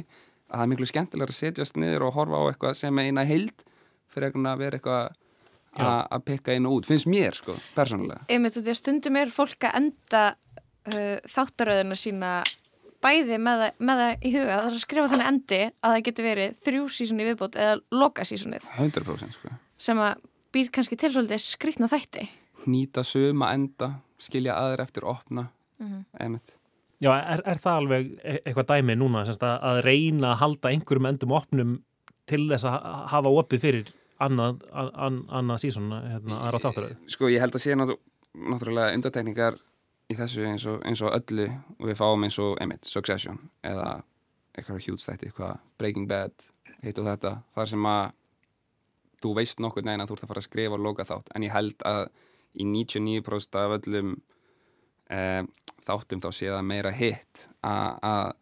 Að 0.50 0.56
það 0.56 0.66
er 0.66 0.70
miklu 0.74 0.90
skemmtilega 0.90 1.32
að 1.34 1.40
setjast 1.40 1.80
niður 1.80 2.06
og 2.08 2.14
horfa 2.18 2.42
á 2.42 2.44
eitthvað 2.50 2.78
sem 2.78 3.02
er 3.02 3.10
eina 3.10 3.26
heild 3.26 3.66
fyrir 4.10 4.34
að 4.34 4.62
vera 4.62 4.78
eitthvað 4.78 5.10
að 5.78 6.00
að 6.10 6.24
pikka 6.26 6.54
inn 6.56 6.66
og 6.66 6.80
út, 6.80 6.88
finnst 6.88 7.06
mér 7.06 7.36
sko, 7.36 7.54
persónulega. 7.76 8.24
Einmitt 8.30 8.56
í 8.58 8.62
að 8.64 8.78
stundum 8.78 9.18
er 9.20 9.30
fólk 9.30 9.68
að 9.68 9.76
enda 9.78 10.22
uh, 10.34 11.18
þáttaröðuna 11.30 11.98
sína 11.98 12.32
bæði 13.00 13.38
með 13.40 13.62
það, 13.62 13.76
með 13.78 14.02
það 14.02 14.26
í 14.26 14.32
huga. 14.34 14.56
Það 14.56 14.66
er 14.66 14.74
að 14.74 14.82
skrifa 14.82 15.12
þannig 15.12 15.30
endi 15.30 15.60
að 15.68 15.94
það 15.94 16.02
getur 16.08 16.26
verið 16.26 16.58
þrjú 16.66 16.88
sísoni 16.96 17.28
viðbót 17.28 17.60
eða 17.60 17.78
loka 17.94 18.26
sísonið 18.28 18.66
100% 18.76 19.38
sko. 19.38 19.54
Sem 19.80 20.02
að 20.02 20.26
býr 20.54 20.70
kannski 20.74 20.96
til 20.98 21.12
svolítið 21.14 21.42
skrýtna 21.44 21.88
þætti 21.90 22.28
nýta 22.70 23.04
suma 23.06 23.52
enda, 23.56 23.94
skilja 24.20 24.54
aðra 24.60 24.84
eftir 24.88 25.06
opna, 25.08 25.48
Mhm. 25.80 26.04
einmitt 26.20 26.56
Já, 27.00 27.14
er, 27.16 27.40
er 27.48 27.56
það 27.56 27.76
alveg 27.80 28.08
e- 28.22 28.40
eitthvað 28.44 28.66
dæmi 28.68 28.94
núna 29.00 29.22
semst, 29.24 29.40
að, 29.42 29.62
að 29.64 29.78
reyna 29.86 30.34
að 30.34 30.40
halda 30.42 30.68
einhverjum 30.68 31.06
endum 31.08 31.32
opnum 31.32 31.70
til 32.28 32.42
þess 32.50 32.66
að 32.68 32.74
ha- 32.76 33.06
hafa 33.08 33.28
opið 33.40 33.60
fyrir 33.62 33.86
annað, 34.20 34.60
an, 34.74 35.22
annað 35.32 35.62
sísón 35.64 35.88
hérna, 35.88 36.42
aðra 36.44 36.60
þáttaröðu? 36.60 36.96
sko 37.08 37.30
ég 37.32 37.40
held 37.40 37.56
að 37.56 37.64
sé 37.64 37.72
náttú- 37.74 37.98
náttúrulega 38.36 38.92
undartekningar 38.98 39.56
í 40.10 40.14
þessu 40.18 40.44
eins 40.44 40.66
og, 40.66 40.82
eins 40.84 41.00
og 41.00 41.12
öllu 41.16 41.46
og 41.78 41.86
við 41.88 41.96
fáum 41.96 42.24
eins 42.28 42.38
og 42.38 42.58
einmitt, 42.60 42.84
Succession 42.84 43.38
eða 43.64 44.02
eitthvað 44.58 44.84
hjútstætti, 44.84 45.30
eitthvað 45.32 45.58
Breaking 45.78 46.06
Bad, 46.10 46.32
hitt 46.82 46.98
og 46.98 47.06
þetta 47.06 47.38
þar 47.56 47.66
sem 47.72 47.80
að 47.88 48.12
þú 49.20 49.34
veist 49.36 49.62
nokkur 49.62 49.86
neginn 49.86 50.04
að 50.04 50.10
þú 50.10 50.16
ert 50.16 50.26
að 50.26 50.32
fara 50.32 50.42
að 50.42 50.48
skrifa 50.48 50.76
og 50.76 50.84
loka 50.84 51.06
þátt 51.08 51.32
en 51.34 51.46
ég 51.46 51.54
held 51.54 51.86
að 51.88 52.02
í 52.58 52.66
99% 52.66 53.58
af 53.60 53.74
öllum 53.78 54.14
e, 55.10 55.20
þáttum 55.86 56.22
þá 56.22 56.30
sé 56.34 56.50
það 56.50 56.68
meira 56.70 56.92
hitt 56.94 57.46
að 57.62 58.32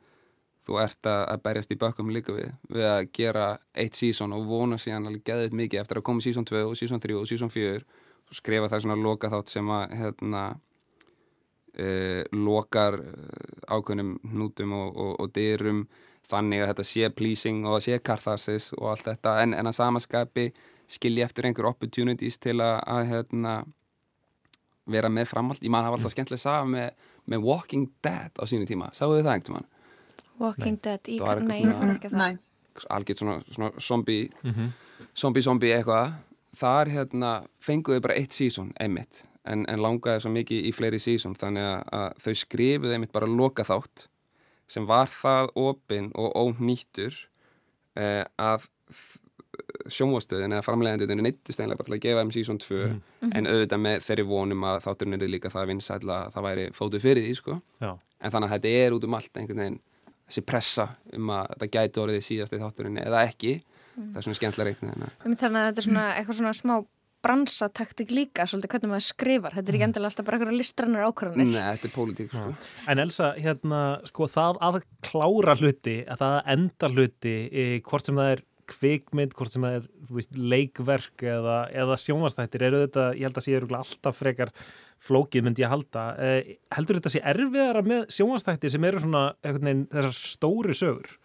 þú 0.69 0.81
ert 0.83 1.09
að 1.09 1.43
berjast 1.45 1.73
í 1.73 1.79
bökkum 1.81 2.13
líka 2.13 2.35
við 2.37 2.51
við 2.69 2.87
að 2.89 3.03
gera 3.17 3.47
eitt 3.73 3.97
sísón 3.97 4.35
og 4.37 4.45
vona 4.49 4.77
síðan 4.81 5.09
alveg 5.09 5.25
geðið 5.29 5.57
mikið 5.63 5.83
eftir 5.83 6.01
að 6.01 6.07
koma 6.11 6.25
sísón 6.25 6.49
2 6.49 6.65
og 6.69 6.77
sísón 6.77 7.03
3 7.05 7.17
og 7.17 7.29
sísón 7.31 7.53
4 7.53 7.79
og 8.29 8.37
skrifa 8.37 8.69
það 8.69 8.85
svona 8.85 8.99
loka 9.01 9.31
þátt 9.33 9.53
sem 9.55 9.71
að 9.73 9.95
hérna 9.97 10.43
uh, 11.81 12.23
lokar 12.37 12.99
uh, 13.01 13.73
ákveðnum 13.73 14.19
hnútum 14.35 14.77
og, 14.77 14.93
og, 14.93 15.15
og 15.25 15.33
dyrum 15.33 15.87
þannig 16.29 16.63
að 16.63 16.71
þetta 16.73 16.87
sé 16.87 17.11
pleasing 17.17 17.65
og 17.67 17.79
það 17.79 17.85
sé 17.87 18.01
karthasis 18.05 18.69
og 18.77 18.91
allt 18.93 19.07
þetta. 19.09 19.35
En, 19.45 19.55
en 19.57 19.71
að 19.71 19.79
samaskapi 19.79 20.49
skilji 20.89 21.25
eftir 21.25 21.49
einhver 21.49 21.69
opportunities 21.71 22.39
til 22.41 22.59
að, 22.65 22.77
að 22.89 23.03
hérna, 23.13 23.55
vera 24.89 25.11
með 25.13 25.31
framhald. 25.33 25.65
Ég 25.65 25.73
man 25.73 25.85
það 25.85 25.95
var 25.95 26.01
alltaf 26.01 26.15
skemmtilega 26.15 26.41
að 26.41 26.45
sagða 26.45 26.69
með, 26.75 27.09
með 27.29 27.49
Walking 27.49 27.89
Dead 28.05 28.41
á 28.41 28.45
sínu 28.49 28.69
tíma, 28.69 28.91
sáu 28.97 29.13
þið 29.13 29.25
það 29.25 29.33
einhvern 29.35 29.49
tímann? 29.49 29.71
Walking 30.39 30.79
Dead 30.85 31.01
nei, 31.03 31.17
eitthvað 31.17 31.59
ég 31.59 31.75
var 31.81 31.95
ekki 31.95 32.13
það. 32.13 32.21
Nei. 32.23 32.45
algjört 32.95 33.23
svona, 33.25 33.39
svona 33.51 33.83
zombie 33.83 34.29
zombie 35.19 35.45
zombie 35.45 35.75
eitthvað. 35.77 36.15
Þar 36.59 36.91
hérna 36.91 37.33
fenguðu 37.63 38.03
bara 38.03 38.17
eitt 38.19 38.33
sísón 38.35 38.71
einmitt, 38.81 39.21
en, 39.45 39.67
en 39.69 39.83
langaði 39.85 40.25
svo 40.25 40.31
mikið 40.33 40.69
í 40.71 40.71
fleiri 40.75 41.01
sísón 41.03 41.37
þannig 41.39 41.67
að, 41.67 41.83
að 41.99 42.23
þau 42.25 42.39
skrifuðu 42.41 42.95
einmitt 42.97 43.13
bara 43.15 43.29
loka 43.29 43.67
þátt 43.69 44.07
sem 44.69 44.87
var 44.89 45.09
það 45.13 45.51
opinn 45.57 46.11
og 46.15 46.35
ónýttur 46.37 47.15
uh, 47.99 48.25
að 48.39 48.69
sjónvastöðin 49.89 50.53
eða 50.55 50.65
framlegandinu 50.67 51.23
neittist 51.25 51.61
einlega 51.61 51.81
bara 51.81 51.89
til 51.89 51.97
að 51.97 52.03
gefa 52.05 52.23
þeim 52.23 52.33
sísón 52.35 52.59
2 52.63 52.81
Mhm. 52.89 53.33
en 53.35 53.47
auðvitað 53.51 53.81
með 53.85 54.05
þeirri 54.07 54.25
vonum 54.29 54.65
að 54.69 54.83
þátturinn 54.85 55.15
er 55.23 55.29
líka 55.33 55.51
það 55.51 55.67
vinsætla 55.73 56.19
að 56.27 56.33
það 56.35 56.47
væri 56.49 56.67
fótið 56.73 57.01
fyrir 57.07 57.25
því 57.27 57.35
sko. 57.37 57.61
Já. 57.81 57.99
en 58.21 58.31
þannig 58.33 58.49
að 58.49 58.55
þetta 58.55 58.69
er 58.87 58.93
út 58.93 59.05
um 59.05 59.15
allt 59.15 59.33
einhvern 59.37 59.59
veginn 59.63 59.81
þessi 60.29 60.43
pressa 60.47 60.89
um 61.13 61.31
að 61.31 61.47
þetta 61.59 61.69
gæti 61.79 62.01
orðið 62.03 62.23
síðast 62.29 62.53
í 62.53 62.59
þátturinn 62.63 62.99
eða 63.07 63.25
ekki 63.29 63.63
Mm. 63.99 64.13
það 64.13 64.17
er 64.17 64.23
svona 64.23 64.39
skemmtilega 64.39 64.69
reiknið 64.71 64.91
hérna 64.95 65.09
Þannig 65.19 65.39
að 65.43 65.73
þetta 65.73 65.79
er 65.79 65.87
svona 65.89 66.05
eitthvað 66.15 66.37
svona 66.39 66.55
smá 66.55 66.75
bransataktik 67.29 68.13
líka, 68.17 68.47
svolítið 68.49 68.75
hvernig 68.75 68.93
maður 68.95 69.07
skrifar. 69.07 69.57
Þetta 69.57 69.71
er 69.71 69.77
ekki 69.77 69.87
endilega 69.87 70.11
alltaf 70.11 70.27
bara 70.27 70.39
eitthvað 70.39 70.57
listrannar 70.57 71.09
ákvarðanir. 71.11 71.51
Nei, 71.53 71.65
þetta 71.75 71.89
er 71.89 71.95
pólitík 71.95 72.33
sko. 72.33 72.53
En 72.89 73.03
Elsa, 73.05 73.33
hérna, 73.37 73.81
sko 74.09 74.29
það 74.33 74.61
að 74.69 74.79
klára 75.05 75.57
hluti, 75.61 75.99
að 76.09 76.23
það 76.23 76.37
að 76.39 76.53
enda 76.55 76.91
hluti, 76.95 77.35
e, 77.53 77.67
hvort 77.89 78.09
sem 78.09 78.21
það 78.21 78.33
er 78.35 78.45
kvikmynd, 78.69 79.37
hvort 79.37 79.53
sem 79.53 79.65
það 79.65 79.79
er 79.79 79.87
þú 80.09 80.19
veist, 80.19 80.35
leikverk 80.55 81.25
eða, 81.37 81.57
eða 81.85 82.01
sjónvastættir, 82.03 82.65
eru 82.69 82.83
þetta, 82.85 83.07
ég 83.17 83.29
held 83.29 83.41
að 83.41 83.47
sé 83.47 83.57
örugglega 83.57 83.87
alltaf 83.87 84.19
frekar 84.19 84.53
flókið 85.09 85.47
myndi 85.47 85.65
ég 85.65 85.73
halda. 85.73 86.05
E, 86.17 86.59
heldur 86.75 86.99
þetta 86.99 87.15
sé 87.15 87.23
erfiðara 87.33 87.85
með 87.87 88.09
sjónvastættir 88.17 88.75
sem 88.75 88.89
eru 88.89 89.05
svona 89.05 89.25
einhvern 89.45 89.71
veginn 89.71 89.87
þessar 89.93 90.19
stóru 90.19 90.77
sögur? 90.77 91.17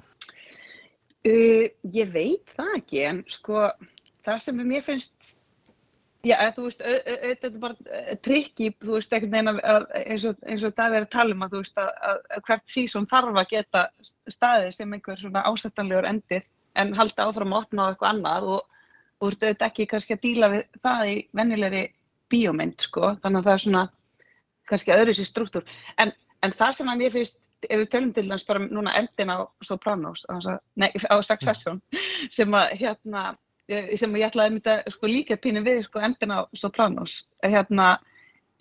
Uh, 1.24 1.70
ég 1.96 2.10
veit 2.12 2.50
það 2.58 2.74
ekki, 2.82 3.04
en 3.08 3.22
sko, 3.32 3.68
það 4.28 4.42
sem 4.44 4.58
mér 4.60 4.84
finnst, 4.84 5.14
já, 6.24 6.38
þú 6.56 6.66
veist, 6.68 6.82
au- 6.82 7.02
au- 7.12 7.18
auðvitað 7.20 7.48
er 7.50 7.62
bara 7.64 7.76
uh, 8.02 8.16
trikki, 8.26 8.70
þú 8.84 8.98
veist, 8.98 9.14
að, 9.14 9.60
að, 9.74 9.88
eins 10.04 10.26
og, 10.30 10.38
og 10.48 10.76
það 10.78 10.98
er 10.98 11.06
að 11.08 11.10
tala 11.16 11.36
um 11.36 11.46
að, 11.46 11.56
þú 11.56 11.64
veist, 11.64 11.82
að, 11.84 11.90
að, 12.10 12.44
hvert 12.48 12.76
sísón 12.76 13.10
þarf 13.12 13.40
að 13.42 13.50
geta 13.52 13.84
staðið 14.32 14.72
sem 14.78 14.94
einhver 14.98 15.20
svona 15.20 15.44
ásættanlegur 15.50 16.08
endir, 16.10 16.48
en 16.80 16.94
halda 16.98 17.28
áfram 17.30 17.54
að 17.54 17.66
opna 17.68 17.86
á 17.86 17.90
eitthvað 17.92 18.14
annað 18.14 18.50
og 18.56 18.64
þú 19.20 19.30
ert 19.34 19.44
auðvitað 19.44 19.68
ekki 19.68 19.90
kannski 19.92 20.16
að 20.18 20.24
díla 20.24 20.52
við 20.56 20.64
það 20.84 21.06
í 21.12 21.16
venjulegri 21.38 21.84
bíómynd, 22.34 22.80
sko, 22.88 23.14
þannig 23.24 23.44
að 23.44 23.48
það 23.50 23.54
er 23.58 23.64
svona 23.68 23.84
kannski 24.72 24.96
öðru 24.96 25.14
sér 25.20 25.30
struktúr, 25.30 25.66
en, 26.02 26.14
en 26.44 26.56
það 26.58 26.78
sem 26.80 26.90
að 26.94 27.02
mér 27.04 27.14
finnst 27.18 27.40
ef 27.70 27.80
við 27.80 27.90
tölum 27.94 28.12
til 28.16 28.26
þess 28.28 28.48
bara 28.48 28.60
núna 28.64 28.94
endin 29.00 29.32
á 29.32 29.38
Sopranos, 29.64 30.26
á, 30.28 30.36
á 30.40 31.16
Succession, 31.24 31.80
sem 32.36 32.56
að 32.58 32.74
hérna, 32.82 33.22
eh, 33.32 33.40
sem 34.00 34.16
ég 34.20 34.28
ætlaði 34.28 34.50
að 34.50 34.56
mynda 34.58 34.96
sko, 34.96 35.10
líka 35.10 35.38
pínu 35.42 35.64
við 35.66 35.84
sko, 35.88 36.02
endin 36.04 36.36
á 36.36 36.40
Sopranos, 36.58 37.24
hérna 37.44 37.98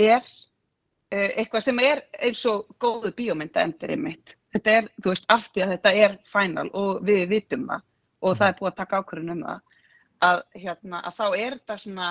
er 0.01 0.23
eh, 1.13 1.31
eitthvað 1.41 1.67
sem 1.69 1.81
er 1.85 2.05
eins 2.19 2.43
og 2.51 2.69
góðu 2.83 3.13
bíómynda 3.17 3.65
endir 3.67 3.97
mitt. 4.01 4.37
Þetta 4.53 4.77
er, 4.79 4.91
þú 5.01 5.15
veist, 5.15 5.31
af 5.33 5.49
því 5.53 5.65
að 5.65 5.73
þetta 5.77 5.95
er 6.07 6.19
final 6.29 6.69
og 6.77 7.01
við 7.07 7.25
vitum 7.31 7.65
það 7.71 7.89
og 8.23 8.37
það 8.39 8.49
er 8.49 8.59
búið 8.59 8.71
að 8.71 8.77
taka 8.81 9.01
ákvörðun 9.01 9.35
um 9.35 9.47
það, 9.47 9.63
að, 10.29 10.43
hérna, 10.65 11.01
að 11.01 11.17
þá 11.17 11.25
er 11.29 11.57
þetta 11.57 11.77
svona, 11.83 12.11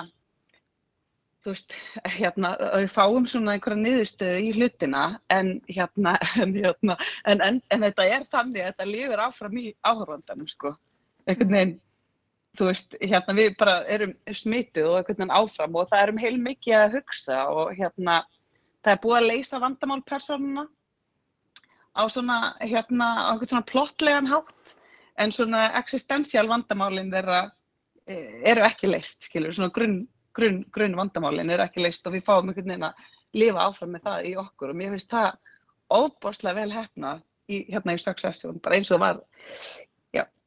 þú 1.42 1.54
veist, 1.54 1.76
hérna, 2.16 2.50
að 2.68 2.82
við 2.82 2.90
fáum 2.96 3.28
svona 3.30 3.54
einhverja 3.56 3.82
niðurstöðu 3.84 4.42
í 4.42 4.50
hlutina 4.58 5.04
en 5.32 5.54
hérna, 5.70 6.16
en, 6.42 6.56
hérna 6.58 6.98
en, 7.24 7.46
en, 7.46 7.62
en 7.72 7.86
þetta 7.88 8.08
er 8.18 8.26
þannig 8.34 8.64
að 8.64 8.72
þetta 8.72 8.90
lifir 8.90 9.24
áfram 9.26 9.58
í 9.62 9.66
áhörvandanum, 9.80 10.50
sko. 10.50 10.74
Einhvern 11.26 11.56
veginn, 11.56 11.76
þú 12.58 12.68
veist, 12.68 12.94
hérna 13.00 13.34
við 13.38 13.56
bara 13.60 13.78
erum 13.88 14.12
smituð 14.28 14.90
og 14.90 14.98
einhvern 14.98 15.18
veginn 15.18 15.34
áfram 15.38 15.76
og 15.80 15.88
það 15.90 16.04
erum 16.06 16.22
heil 16.22 16.36
mikið 16.42 16.78
að 16.78 16.96
hugsa 16.98 17.40
og 17.48 17.72
hérna, 17.78 18.20
það 18.84 18.94
er 18.94 19.02
búið 19.04 19.18
að 19.18 19.28
leysa 19.30 19.60
vandamál 19.62 20.02
persónuna 20.08 20.66
á 21.92 22.02
svona, 22.12 22.38
hérna, 22.60 23.08
á 23.24 23.30
einhvern 23.32 23.52
svona 23.54 23.70
plottlegan 23.72 24.28
hátt 24.28 24.76
en 25.20 25.32
svona 25.32 25.66
existential 25.80 26.48
vandamálin 26.48 27.12
þeirra 27.12 27.42
eh, 28.06 28.42
eru 28.52 28.64
ekki 28.68 28.90
leist, 28.90 29.28
skilur, 29.28 29.54
svona 29.56 29.72
grunn 29.72 30.02
grunn, 30.36 30.62
grunn 30.72 30.96
vandamálin 30.96 31.50
eru 31.52 31.64
ekki 31.66 31.82
leist 31.84 32.06
og 32.08 32.16
við 32.16 32.24
fáum 32.26 32.48
einhvern 32.48 32.72
veginn 32.72 32.88
að 32.88 33.08
lifa 33.36 33.66
áfram 33.66 33.94
með 33.94 34.06
það 34.08 34.28
í 34.28 34.34
okkur 34.42 34.72
og 34.72 34.78
mér 34.78 34.94
finnst 34.94 35.12
það 35.12 35.30
óbáslega 35.92 36.58
vel 36.60 36.72
hefna 36.72 37.12
í, 37.48 37.64
hérna 37.68 37.96
í 37.96 38.00
Succession, 38.00 38.60
bara 38.64 38.78
eins 38.78 38.92
og 38.94 39.02
var 39.02 39.20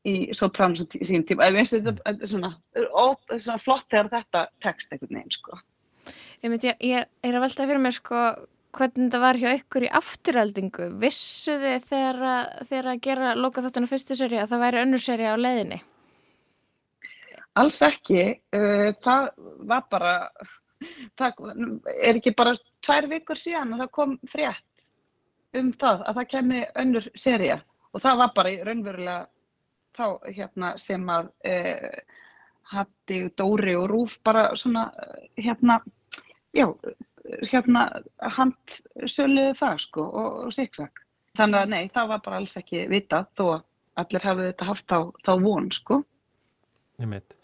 í 0.06 0.16
Sopranos 0.38 0.86
sín 1.08 1.24
tíma, 1.28 1.48
ég 1.50 1.56
finnst 1.60 1.78
þetta 1.88 2.12
er 2.12 2.30
svona, 2.30 2.52
ó, 2.94 3.16
svona 3.36 3.62
flott 3.62 3.88
þegar 3.90 4.12
þetta 4.14 4.44
tekst 4.64 4.94
einhvern 4.94 5.18
veginn, 5.20 5.34
sko. 5.34 5.58
Ég, 6.44 6.50
myndi, 6.52 6.70
ég, 6.70 6.78
ég 6.86 7.08
er 7.26 7.38
að 7.40 7.46
velta 7.48 7.66
fyrir 7.66 7.82
mér 7.82 7.96
sko 7.98 8.22
hvernig 8.76 9.08
þetta 9.08 9.22
var 9.24 9.40
hjá 9.40 9.50
ykkur 9.56 9.86
í 9.88 9.92
afturöldingu. 9.98 10.90
Vissu 11.02 11.56
þið 11.62 11.86
þegar, 11.90 12.22
að- 12.36 13.02
gera 13.02 13.34
loka 13.40 13.64
þáttunum 13.64 13.90
fyrstu 13.90 14.18
seri 14.20 14.38
að 14.42 14.52
það 14.52 14.64
væri 14.66 14.82
önnur 14.84 15.02
seri 15.02 15.26
á 15.32 15.36
leiðinni? 15.40 15.82
Alls 17.56 17.80
ekki, 17.88 18.26
uh, 18.52 18.92
það 19.02 19.30
var 19.70 19.86
bara, 19.90 20.14
það 21.18 21.40
er 22.04 22.18
ekki 22.20 22.36
bara 22.36 22.54
tvær 22.84 23.08
vikur 23.10 23.40
síðan 23.40 23.74
og 23.74 23.80
það 23.86 23.92
kom 23.96 24.18
frétt 24.28 24.90
um 25.56 25.72
það 25.80 26.04
að 26.04 26.18
það 26.20 26.28
kemi 26.34 26.66
önnur 26.76 27.08
seria 27.16 27.62
og 27.96 28.04
það 28.04 28.18
var 28.20 28.34
bara 28.36 28.52
raunverulega 28.68 29.22
þá 29.96 30.06
hérna 30.36 30.76
sem 30.82 31.10
að 31.12 31.32
uh, 31.50 32.00
Hatti, 32.66 33.20
Dóri 33.38 33.76
og 33.78 33.90
Rúf 33.92 34.18
bara 34.26 34.48
svona 34.58 34.88
eh, 34.98 35.44
hérna, 35.46 35.78
já, 36.56 36.66
hérna 37.52 37.84
handsöluðu 38.38 39.54
það 39.60 39.78
sko 39.84 40.06
og, 40.08 40.40
og 40.48 40.56
siksak. 40.56 41.04
Þannig 41.38 41.62
að 41.62 41.72
nei, 41.76 41.84
það 41.94 42.10
var 42.14 42.24
bara 42.26 42.42
alls 42.42 42.58
ekki 42.58 42.88
vitað 42.90 43.30
þó 43.38 43.46
að 43.46 43.64
allir 44.02 44.26
hafið 44.28 44.50
þetta 44.50 44.70
haft 44.72 44.88
þá, 44.90 45.00
þá 45.28 45.32
von 45.46 45.70
sko. 45.76 46.02
Einmitt. 47.00 47.38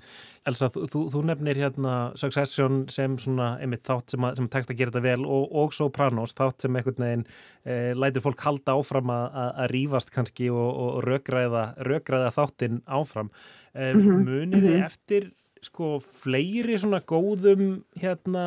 Elsa, 0.49 0.71
þú, 0.73 0.85
þú, 0.89 1.01
þú 1.13 1.19
nefnir 1.29 1.59
hérna 1.61 1.95
Succession 2.17 2.85
sem 2.89 3.17
svona 3.21 3.51
einmitt 3.61 3.83
þátt 3.85 4.15
sem, 4.15 4.25
að, 4.25 4.39
sem 4.39 4.47
tekst 4.49 4.71
að 4.73 4.79
gera 4.79 4.93
þetta 4.95 5.03
vel 5.05 5.25
og, 5.27 5.43
og 5.61 5.75
Sopranos 5.77 6.33
þátt 6.37 6.65
sem 6.65 6.79
einhvern 6.79 7.05
veginn 7.05 7.25
e, 7.61 7.75
lætur 7.93 8.25
fólk 8.25 8.41
halda 8.47 8.73
áfram 8.79 9.13
að, 9.13 9.27
að, 9.43 9.67
rífast 9.75 10.13
kannski 10.15 10.49
og, 10.49 10.71
og 10.85 11.03
rökræða, 11.05 11.65
rökræða 11.85 12.33
þáttinn 12.39 12.81
áfram. 12.89 13.29
E, 13.75 13.91
Mhm, 13.91 14.25
Munið 14.25 14.65
þið 14.65 14.75
mhm. 14.75 14.87
eftir 14.87 15.29
sko 15.61 15.99
fleiri 16.23 16.73
svona 16.81 16.99
góðum 17.05 17.83
hérna 18.01 18.45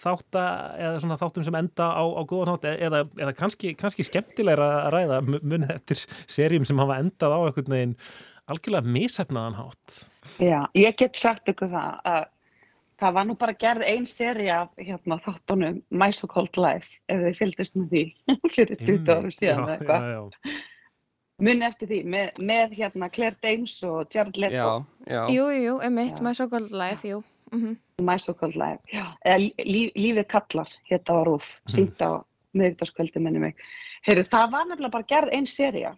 þátta 0.00 0.44
eða 0.80 1.02
svona 1.02 1.18
þáttum 1.20 1.44
sem 1.44 1.58
enda 1.58 1.90
á, 1.92 2.00
á 2.00 2.22
góðan 2.24 2.54
hátt 2.54 2.64
eða, 2.70 3.02
eða 3.20 3.34
kannski, 3.36 3.74
kannski 3.76 4.06
skemmtilegra 4.08 4.70
að 4.86 4.94
ræða 4.94 5.18
munið 5.28 5.74
eftir 5.76 6.04
serjum 6.24 6.64
sem 6.68 6.80
hafa 6.80 6.96
endað 7.02 7.36
á 7.36 7.40
einhvern 7.44 7.76
veginn 7.76 7.94
algjörlega 8.50 8.94
misefnaðan 8.96 9.58
hátt. 9.60 9.96
Já, 10.42 10.60
ég 10.76 10.98
get 11.00 11.16
sagt 11.18 11.48
ykkur 11.50 11.70
það 11.72 12.04
að 12.10 12.28
það 13.00 13.14
var 13.16 13.28
nú 13.28 13.36
bara 13.40 13.56
gerð 13.56 13.86
ein 13.88 14.06
seri 14.08 14.50
af 14.52 14.72
hérna, 14.80 15.16
þáttunum 15.24 15.80
My 15.88 16.10
So 16.12 16.28
Called 16.30 16.58
Life 16.60 17.00
ef 17.08 17.22
þið 17.24 17.38
fylgdist 17.38 17.78
með 17.78 17.94
því 17.94 18.04
fyrir 18.56 18.82
20 18.82 19.14
árum 19.14 19.34
síðan 19.34 19.64
eða 19.64 19.76
eitthvað. 19.78 20.54
Munni 21.40 21.64
eftir 21.64 21.88
því 21.88 22.00
með, 22.12 22.40
með 22.50 22.74
hérna 22.76 23.08
Claire 23.08 23.38
Danes 23.40 23.78
og 23.88 24.12
Jared 24.12 24.36
Leto. 24.36 24.56
Já, 25.06 25.14
já. 25.14 25.22
Jú, 25.32 25.46
jú, 25.48 25.62
jú, 25.64 25.76
emitt, 25.86 26.20
My 26.20 26.34
So 26.36 26.50
Called 26.52 26.74
Life, 26.76 27.08
jú. 27.08 27.22
Mm 27.54 27.78
My 28.00 28.16
So 28.20 28.32
Called 28.36 28.56
Life. 28.60 28.80
Já. 28.92 29.06
Eða 29.24 29.64
lí, 29.64 29.86
Lífið 29.96 30.28
kallar, 30.32 30.70
hérna 30.88 31.16
á 31.16 31.20
Rúf, 31.28 31.48
sínt 31.72 32.00
á 32.00 32.20
miðvitaðskvöldi 32.56 33.20
minni 33.22 33.42
mig. 33.42 33.64
Heyru, 34.08 34.24
það 34.28 34.54
var 34.54 34.68
nefnilega 34.68 34.94
bara 34.94 35.08
gerð 35.10 35.34
ein 35.36 35.48
seria 35.48 35.94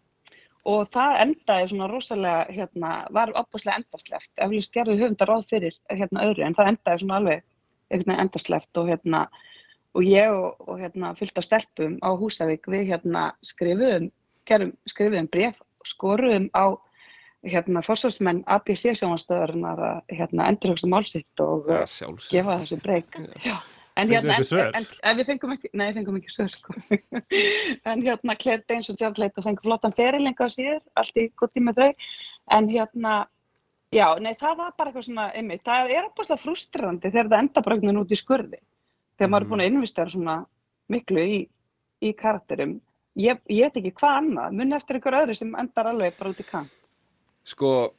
og 0.68 0.90
það 0.94 1.16
endaði 1.24 1.70
svona 1.72 1.88
rosalega, 1.90 2.42
hérna, 2.54 2.90
var 3.10 3.32
opaslega 3.38 3.80
endasleft. 3.80 4.30
Eflust 4.36 4.74
gerðu 4.74 4.98
höfundar 5.00 5.30
ráð 5.32 5.48
fyrir 5.50 5.78
hérna 5.90 6.28
öðru 6.28 6.46
en 6.46 6.54
það 6.58 6.70
endaði 6.72 7.02
svona 7.02 7.18
alveg 7.18 7.42
veginn 7.92 8.22
endasleft 8.22 8.80
og 8.80 8.88
hérna 8.88 9.26
og 9.92 10.06
ég 10.06 10.30
og, 10.32 10.62
og 10.68 10.78
hérna 10.80 11.12
fyllt 11.18 11.36
af 11.38 11.44
stelpum 11.44 11.98
á 12.00 12.10
Húsavík 12.16 12.70
við 12.70 12.94
hérna 12.94 13.26
skrifuðum, 13.44 14.08
gerum, 14.48 14.72
skrifuðum 14.88 15.28
bref, 15.32 15.58
skoruðum 15.84 16.48
á 16.56 16.78
hérna 17.42 17.82
fórsvarsmenn 17.84 18.44
ABC 18.46 18.94
sjónastöðarinnar 18.94 19.82
að 19.82 20.16
hérna 20.16 20.48
endurhugsa 20.52 20.88
málsitt 20.88 21.42
og 21.42 21.68
Ja, 21.68 21.84
gefa 22.30 22.60
þessu 22.62 22.78
breyk. 22.82 23.18
Já. 23.42 23.58
En 24.00 24.08
hérna, 24.08 24.38
en, 24.40 24.74
en, 24.78 24.86
en 25.04 25.18
við 25.18 25.28
fengum 25.28 25.52
ekki, 25.52 25.68
nei, 25.76 25.90
fengum 25.92 26.16
ekki 26.16 26.32
svör, 26.32 26.48
sko. 26.48 26.74
en 27.90 28.04
hérna, 28.04 28.36
Claire 28.40 28.62
Danes 28.64 28.88
og 28.88 28.96
Jared 29.00 29.20
Leto 29.20 29.44
fengum 29.44 29.66
flottan 29.66 29.92
ferilenga 29.96 30.48
á 30.48 30.50
síður, 30.52 30.80
allt 30.96 31.20
í 31.20 31.26
gott 31.36 31.58
með 31.60 31.80
þau. 31.82 32.06
En 32.56 32.70
hérna, 32.72 33.16
já, 33.92 34.06
nei, 34.24 34.32
það 34.40 34.56
var 34.62 34.72
bara 34.78 34.92
eitthvað 34.92 35.08
svona, 35.10 35.28
einmitt, 35.36 35.64
það 35.68 35.92
er 35.98 36.08
opaslega 36.08 36.44
frustrandi 36.46 37.12
þegar 37.12 37.30
það 37.34 37.44
enda 37.44 37.64
bara 37.68 38.00
út 38.00 38.16
í 38.16 38.20
skurði. 38.22 38.62
Þegar 39.20 39.34
maður 39.34 39.44
er 39.44 39.52
búin 39.52 39.64
að 39.66 39.70
investera 39.74 40.14
svona 40.14 40.38
miklu 40.92 41.28
í, 41.28 41.38
í 42.00 42.16
karakterum. 42.16 42.78
Ég, 43.20 43.44
ég 43.52 43.68
veit 43.68 43.80
ekki 43.82 43.96
hvað 44.00 44.18
annað, 44.22 44.56
munni 44.56 44.78
eftir 44.78 45.02
ykkur 45.02 45.20
öðru 45.20 45.36
sem 45.36 45.52
endar 45.60 45.92
alveg 45.92 46.16
bara 46.16 46.32
út 46.32 46.40
í 46.40 46.48
kant. 46.48 46.76
Sko, 47.44 47.92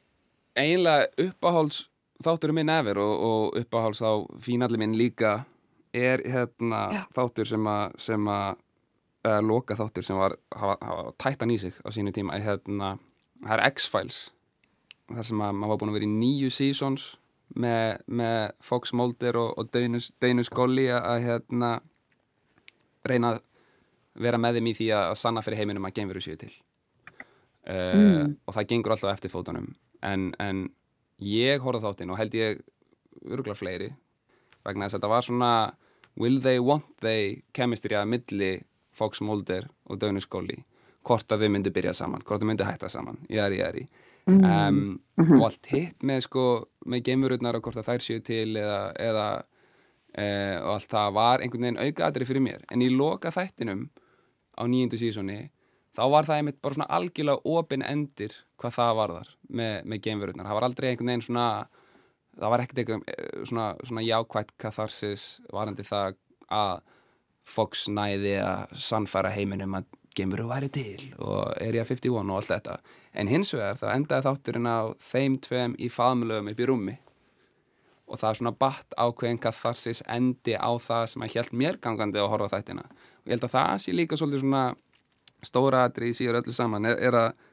eiginlega 0.58 1.30
uppáháls 1.30 1.84
þátturum 2.24 2.58
minn 2.58 2.72
efer 2.74 2.98
og, 3.04 3.14
og 3.30 3.58
uppáháls 3.62 4.02
þá 4.02 4.42
fínalli 4.42 4.80
minn 4.82 4.98
líka 4.98 5.44
er 5.94 6.24
hérna 6.26 6.82
Já. 6.94 7.02
þáttur 7.16 7.50
sem 7.50 7.68
að 7.70 7.98
sem 8.02 8.30
að 8.34 8.48
uh, 9.28 9.40
loka 9.46 9.76
þáttur 9.78 10.06
sem 10.08 10.18
var 10.20 10.36
hafa, 10.56 10.78
hafa 10.82 11.12
tættan 11.22 11.54
í 11.54 11.58
sig 11.62 11.74
á 11.86 11.90
sínu 11.94 12.14
tíma 12.16 12.40
hérna, 12.42 12.96
það 13.44 13.58
er 13.60 13.66
X-Files 13.74 14.20
það 15.14 15.26
sem 15.30 15.44
að 15.46 15.54
maður 15.60 15.74
var 15.74 15.82
búin 15.82 15.92
að 15.94 15.98
vera 16.00 16.08
í 16.10 16.14
nýju 16.18 16.50
seasons 16.56 17.08
með, 17.54 18.00
með 18.08 18.54
Fox 18.66 18.94
Mulder 18.98 19.38
og, 19.38 19.52
og 19.62 19.70
Dönus, 19.76 20.10
Dönus 20.24 20.50
Golli 20.50 20.88
að 20.96 21.20
hérna 21.28 21.74
reyna 23.06 23.36
að 23.36 23.42
vera 24.24 24.40
með 24.42 24.58
þeim 24.60 24.70
í 24.72 24.76
því 24.78 24.88
að 24.98 25.16
sanna 25.20 25.42
fyrir 25.46 25.62
heiminum 25.62 25.86
að 25.90 25.96
geimveru 26.00 26.22
séu 26.24 26.38
til 26.40 26.52
uh, 26.54 26.62
Mm. 27.94 28.34
og 28.48 28.56
það 28.58 28.68
gengur 28.74 28.92
alltaf 28.96 29.14
eftir 29.14 29.32
fótunum 29.32 29.70
en, 30.04 30.32
en 30.42 30.66
ég 31.24 31.62
horfði 31.64 31.86
þáttinn 31.86 32.12
og 32.12 32.18
held 32.20 32.34
ég 32.36 32.60
örgulega 33.24 33.56
fleiri 33.56 33.88
vegna 34.66 34.88
þess 34.88 34.98
að 34.98 35.00
þetta 35.00 35.12
var 35.14 35.26
svona 35.28 35.52
will 36.20 36.40
they, 36.42 36.60
want 36.60 36.86
they 37.02 37.42
chemistry 37.54 37.98
að 37.98 38.12
milli 38.14 38.54
Fox 38.94 39.22
Mulder 39.26 39.68
og 39.90 40.00
Dönus 40.02 40.30
Golli 40.30 40.60
hvort 41.04 41.32
að 41.34 41.46
þau 41.46 41.52
myndu 41.52 41.72
byrja 41.74 41.94
saman, 41.98 42.22
hvort 42.24 42.40
þau 42.42 42.48
myndu 42.48 42.68
hætta 42.68 42.90
saman 42.92 43.18
jæri, 43.32 43.60
jæri 43.60 43.88
um, 44.28 45.00
og 45.18 45.48
allt 45.50 45.72
hitt 45.72 46.06
með 46.06 46.24
sko 46.28 46.46
með 46.90 47.10
geimururnar 47.10 47.58
og 47.58 47.66
hvort 47.66 47.82
að 47.82 47.90
þær 47.90 48.06
séu 48.06 48.24
til 48.26 48.56
eða, 48.60 48.80
eða 49.00 49.28
e, 50.14 50.26
og 50.62 50.72
allt 50.78 50.90
það 50.94 51.18
var 51.18 51.44
einhvern 51.44 51.68
veginn 51.68 51.82
aukaðri 51.84 52.30
fyrir 52.30 52.46
mér. 52.46 52.64
En 52.72 52.84
í 52.84 52.90
loka 52.94 53.34
þættinum 53.34 53.88
á 54.60 54.64
nýjundu 54.70 55.00
sísoni 55.02 55.40
þá 55.98 56.04
var 56.14 56.28
það 56.30 56.42
einmitt 56.42 56.62
bara 56.64 56.78
svona 56.78 56.92
algjörlega 56.98 57.56
opin 57.58 57.86
endir 57.86 58.36
hvað 58.62 58.78
það 58.80 58.98
varðar 59.02 59.32
með, 59.50 59.74
með 59.86 60.04
geimverurnar. 60.08 60.50
Það 60.50 60.60
var 60.60 60.68
aldrei 60.70 60.90
einhvern 60.90 61.14
veginn 61.14 61.28
svona 61.28 61.48
það 62.40 62.54
var 62.54 62.64
ekkert 62.64 62.82
einhvern 62.84 63.06
eh, 63.12 63.46
svona, 63.50 63.68
svona 63.84 64.06
jákvætt 64.06 64.54
katharsis 64.62 65.28
varandi 65.54 65.86
það 65.88 66.20
að 66.54 66.76
Fox 67.44 67.90
næði 67.92 68.38
að 68.40 68.76
sannfæra 68.80 69.34
heiminum 69.34 69.74
að 69.76 69.90
geimveru 70.16 70.46
væri 70.48 70.70
til 70.72 71.10
og 71.18 71.56
Area 71.60 71.84
51 71.84 72.30
og 72.32 72.38
allt 72.38 72.52
þetta. 72.54 72.78
En 73.18 73.28
hins 73.28 73.52
vegar 73.56 73.80
þá 73.82 73.88
endaði 73.96 74.26
þátturinn 74.28 74.70
á 74.70 74.80
þeim 75.02 75.40
tveim 75.44 75.74
í 75.76 75.90
faðmulögum 75.92 76.52
upp 76.54 76.62
í 76.62 76.68
rúmi 76.70 76.96
og 78.08 78.20
það 78.20 78.30
er 78.30 78.40
svona 78.40 78.54
batt 78.64 78.96
ákveðin 79.00 79.42
katharsis 79.42 80.04
endi 80.12 80.56
á 80.56 80.72
það 80.80 81.06
sem 81.12 81.26
að 81.26 81.36
hjælt 81.36 81.58
mér 81.58 81.80
gangandi 81.82 82.22
að 82.22 82.30
horfa 82.34 82.52
þættina. 82.54 82.84
Og 83.24 83.28
ég 83.28 83.36
held 83.36 83.48
að 83.48 83.56
það 83.56 83.76
sé 83.84 83.96
líka 83.96 84.20
svolítið 84.20 84.44
svona 84.44 84.64
stóra 85.44 85.84
atrið 85.88 86.12
í 86.12 86.18
síður 86.18 86.40
öllu 86.42 86.56
saman 86.56 86.88
er, 86.88 87.00
er 87.00 87.20
að 87.20 87.44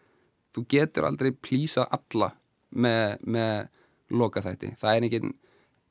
þú 0.54 0.66
getur 0.74 1.06
aldrei 1.08 1.30
plýsað 1.32 1.90
alla 1.96 2.32
með, 2.70 3.16
með 3.24 3.79
loka 4.10 4.42
þætti. 4.44 4.74
Það 4.80 4.96
er 4.96 5.08
ekki 5.08 5.22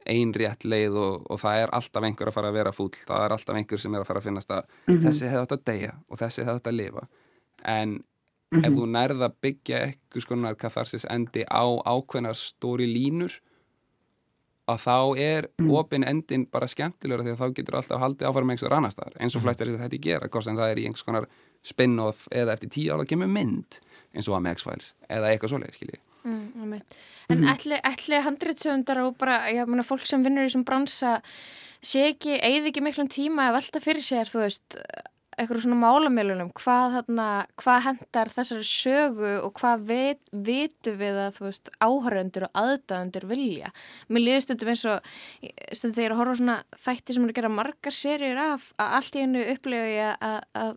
ein 0.09 0.31
rétt 0.33 0.65
leið 0.65 0.95
og, 0.97 1.25
og 1.29 1.41
það 1.41 1.63
er 1.63 1.73
alltaf 1.75 2.05
einhver 2.07 2.31
að 2.31 2.37
fara 2.37 2.51
að 2.51 2.59
vera 2.59 2.75
fúll, 2.75 2.93
það 2.95 3.25
er 3.25 3.35
alltaf 3.35 3.59
einhver 3.59 3.81
sem 3.81 3.95
er 3.95 4.03
að 4.03 4.09
fara 4.09 4.21
að 4.21 4.29
finnast 4.29 4.53
að 4.55 4.69
þessi 4.87 5.27
hefði 5.27 5.41
átt 5.43 5.57
að 5.57 5.65
deyja 5.69 5.91
og 6.07 6.21
þessi 6.21 6.45
hefði 6.45 6.61
átt 6.61 6.71
að 6.71 6.79
lifa. 6.79 7.03
En 7.67 7.97
ef 8.57 8.73
þú 8.73 8.87
nærða 8.89 9.29
byggja 9.43 9.83
eitthvað 9.85 10.25
skonar 10.25 10.57
katharsis 10.59 11.05
endi 11.11 11.43
á 11.45 11.63
ákveðnar 11.85 12.37
stóri 12.39 12.87
línur 12.89 13.35
að 14.69 14.81
þá 14.83 14.97
er 15.21 15.47
opin 15.73 16.05
endin 16.05 16.45
bara 16.49 16.69
skemmtilegur 16.69 17.25
því 17.25 17.33
að 17.33 17.41
þá 17.41 17.55
getur 17.57 17.77
alltaf 17.79 18.01
haldið 18.03 18.29
áfram 18.29 18.51
einhverjum 18.53 18.77
annar 18.77 18.93
staðar 18.93 19.17
eins 19.21 19.37
og 19.37 19.45
flestir 19.45 19.71
þetta 19.71 19.87
þetta 19.87 20.01
gera, 20.05 20.29
hvort 20.29 20.45
sem 20.45 20.59
það 20.59 20.73
er 20.73 20.81
í 20.81 20.85
einhvers 20.89 21.05
konar 21.07 21.29
spin-off 21.65 22.27
eða 22.31 22.55
eftir 22.55 22.73
tíu 22.75 22.93
ára 22.93 23.07
kemur 23.09 23.31
mynd 23.31 23.79
eins 24.13 24.29
og 24.29 24.37
að 24.37 24.45
með 24.45 24.59
X-Files 24.59 24.91
eða 25.09 25.31
eitthvað 25.31 25.53
svoleið, 25.53 25.77
skiljið. 25.77 26.05
Mm, 26.27 26.73
en 27.31 27.45
ætli, 27.47 27.77
ætli 27.87 28.19
handritsöfundar 28.25 29.03
og 29.05 29.15
bara, 29.21 29.45
ég 29.53 29.69
meina 29.69 29.85
fólk 29.87 30.07
sem 30.09 30.23
vinnur 30.25 30.43
í 30.43 30.49
þessum 30.49 30.65
bransa 30.67 31.19
sé 31.79 32.09
ekki, 32.11 32.35
eigði 32.43 32.73
ekki 32.73 32.83
miklum 32.83 33.07
tíma 33.11 33.49
að 33.49 33.59
velta 33.59 33.81
fyrir 33.83 34.03
sér, 34.03 34.27
þú 34.27 34.43
veist 34.43 34.75
eitthvað 35.39 35.61
svona 35.63 35.77
málamilunum, 35.79 36.49
hvað 36.57 36.97
hvað 37.59 37.83
hendar 37.85 38.31
þessari 38.33 38.65
sögu 38.67 39.29
og 39.45 39.53
hvað 39.59 39.85
vit, 39.87 40.21
vitu 40.33 40.95
við 40.99 41.19
að 41.23 41.37
áhöröndur 41.79 42.47
og 42.49 42.59
aðdæðundur 42.59 43.27
vilja. 43.29 43.71
Mér 44.09 44.25
líður 44.25 44.45
stundum 44.45 44.73
eins 44.73 44.83
og 44.89 45.13
þegar 45.85 46.15
að 46.15 46.21
horfa 46.21 46.39
svona 46.41 46.57
þætti 46.87 47.15
sem 47.15 47.27
er 47.27 47.31
að 47.31 47.39
gera 47.39 47.53
margar 47.53 47.95
serjur 47.95 48.41
af 48.43 48.67
að 48.75 48.97
allt 48.99 49.15
í 49.15 49.23
hennu 49.23 49.45
að, 50.09 50.41
að 50.65 50.75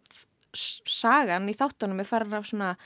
sagan 0.53 1.51
í 1.51 1.57
þáttunum 1.59 2.03
er 2.03 2.09
farin 2.09 2.39
af 2.39 2.47
svona 2.47 2.77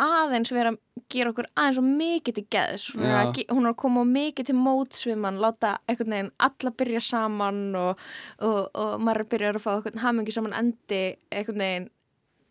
aðeins 0.00 0.52
vera 0.54 0.72
að 0.74 0.80
gera 1.10 1.32
okkur 1.32 1.48
aðeins 1.58 1.78
og 1.80 1.86
mikið 1.88 2.36
til 2.38 2.46
geðs 2.54 2.88
hún 2.94 3.06
er, 3.06 3.16
að, 3.20 3.40
hún 3.50 3.64
er 3.66 3.72
að 3.72 3.78
koma 3.82 4.04
mikið 4.06 4.50
til 4.50 4.58
mótsviman 4.58 5.40
láta 5.42 5.76
einhvern 5.90 6.14
veginn 6.14 6.34
alla 6.46 6.74
byrja 6.82 7.00
saman 7.02 7.62
og, 7.78 8.04
og, 8.46 8.60
og 8.74 8.92
maður 9.02 9.26
byrjar 9.34 9.58
að 9.58 9.64
fá 9.64 9.72
einhvern 9.76 10.04
hamingi 10.04 10.36
saman 10.36 10.58
endi 10.60 11.02
einhvern 11.30 11.64
veginn 11.64 11.90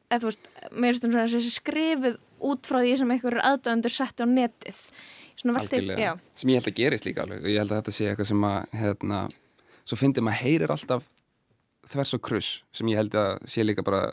eða 0.10 0.24
þú 0.24 0.32
veist, 0.32 0.50
mér 0.74 0.96
finnst 0.96 1.06
svona 1.06 1.28
þessi 1.30 1.54
skrifuð 1.54 2.18
út 2.50 2.70
frá 2.70 2.80
því 2.82 2.96
sem 3.02 3.14
einhverjur 3.14 3.46
aðdöndur 3.46 3.94
setti 3.94 4.26
á 4.26 4.28
netið. 4.30 4.80
Svona 5.40 5.56
velti, 5.56 5.80
já, 5.96 6.12
sem 6.36 6.52
ég 6.52 6.60
held 6.60 6.72
að 6.72 6.80
gerist 6.80 7.06
líka 7.08 7.24
alveg 7.24 7.46
og 7.46 7.52
ég 7.52 7.62
held 7.62 7.72
að 7.72 7.80
þetta 7.80 7.96
sé 7.96 8.08
eitthvað 8.10 8.28
sem 8.28 8.48
að 8.50 8.74
hérna, 8.82 9.20
svo 9.88 10.00
fyndi 10.00 10.24
maður 10.26 10.42
heyrir 10.44 10.74
alltaf 10.74 11.06
þvers 11.90 12.16
og 12.18 12.24
kruss 12.28 12.50
sem 12.76 12.90
ég 12.92 13.00
held 13.00 13.16
að 13.16 13.46
sé 13.48 13.64
líka 13.64 13.86
bara 13.88 14.10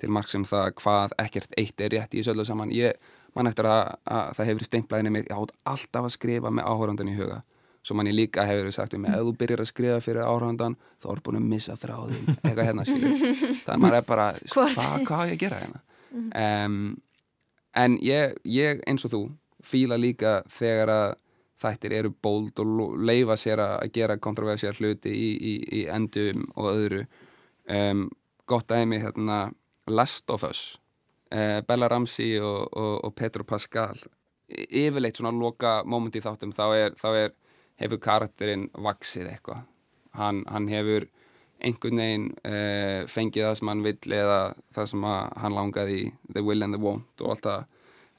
til 0.00 0.10
marg 0.12 0.30
sem 0.32 0.44
það 0.48 0.74
hvað 0.80 1.16
ekkert 1.22 1.56
eitt 1.60 1.80
er 1.80 1.94
rétt 1.94 2.14
í 2.14 2.20
þessu 2.20 2.34
öllu 2.34 2.46
saman. 2.48 2.72
Ég 2.74 2.98
man 3.36 3.50
eftir 3.50 3.68
að, 3.70 3.94
að 4.10 4.34
það 4.38 4.50
hefur 4.50 4.68
stemplaðinni 4.68 5.14
mig, 5.14 5.30
átt 5.30 5.54
alltaf 5.68 6.08
að 6.08 6.14
skrifa 6.16 6.52
með 6.54 6.70
áhórandan 6.70 7.10
í 7.12 7.16
huga. 7.18 7.42
Svo 7.80 7.96
man 7.96 8.10
ég 8.10 8.16
líka 8.16 8.44
hefur 8.44 8.72
sagt 8.74 8.92
við 8.92 9.04
mig, 9.06 9.14
ef 9.16 9.24
þú 9.24 9.36
byrjar 9.40 9.62
að 9.62 9.70
skrifa 9.70 10.00
fyrir 10.04 10.26
áhórandan 10.26 10.76
þá 11.00 11.06
er 11.14 11.22
búin 11.24 11.38
að 11.38 11.46
missa 11.48 11.76
þráðin 11.80 12.26
eitthvað 12.34 12.66
hérna 12.68 12.84
skilur 12.84 13.14
það 13.64 13.70
er 13.72 13.80
maður 13.80 13.96
er 13.96 14.08
bara, 14.10 14.26
hvað 14.52 15.06
hva 15.08 15.20
á 15.20 15.24
ég 15.30 15.32
að 15.36 15.40
gera 15.40 15.60
hérna? 15.62 15.80
Um, 16.42 16.76
en 17.80 17.96
ég, 18.04 18.36
ég 18.44 18.82
eins 18.90 19.06
og 19.08 19.14
þú 19.14 19.22
fíla 19.64 19.96
líka 20.00 20.40
þegar 20.52 20.92
að 20.92 21.08
þættir 21.60 21.94
eru 21.96 22.12
bóld 22.24 22.60
og 22.60 23.00
leyfa 23.00 23.36
sér 23.40 23.60
að 23.64 23.90
gera 23.96 24.20
kontroversiál 24.20 24.74
hluti 24.76 25.12
í, 25.12 25.30
í, 25.36 25.54
í 25.80 25.82
endum 25.92 26.46
og 26.56 26.70
öðru. 26.72 27.02
Um, 27.70 28.08
gott 28.48 28.68
dæmi 28.72 29.00
hérna 29.00 29.50
Last 29.88 30.30
of 30.30 30.44
Us 30.44 30.78
uh, 31.32 31.60
Bella 31.66 31.88
Ramsey 31.88 32.38
og, 32.40 32.68
og, 32.76 33.04
og 33.04 33.14
Petro 33.14 33.44
Pascal 33.44 33.96
yfirleitt 34.50 35.16
svona 35.20 35.30
loka 35.34 35.80
moment 35.86 36.16
í 36.18 36.22
þáttum 36.24 36.52
þá 36.56 36.64
er, 36.74 36.94
þá 36.98 37.08
er 37.14 37.34
hefur 37.80 38.00
karakterinn 38.02 38.66
vaksið 38.74 39.28
eitthvað. 39.30 39.60
Hann, 40.18 40.40
hann 40.50 40.66
hefur 40.68 41.06
einhvern 41.62 42.00
veginn 42.02 42.24
uh, 42.48 43.06
fengið 43.08 43.46
það 43.46 43.54
sem 43.60 43.70
hann 43.70 43.84
vill 43.84 44.14
eða 44.16 44.38
það 44.74 44.88
sem 44.90 45.06
hann 45.06 45.54
langaði 45.56 45.98
í 46.00 46.08
the 46.34 46.42
will 46.44 46.64
and 46.66 46.74
the 46.74 46.80
want 46.82 47.22
og 47.22 47.34
allt 47.36 47.46
það. 47.46 47.64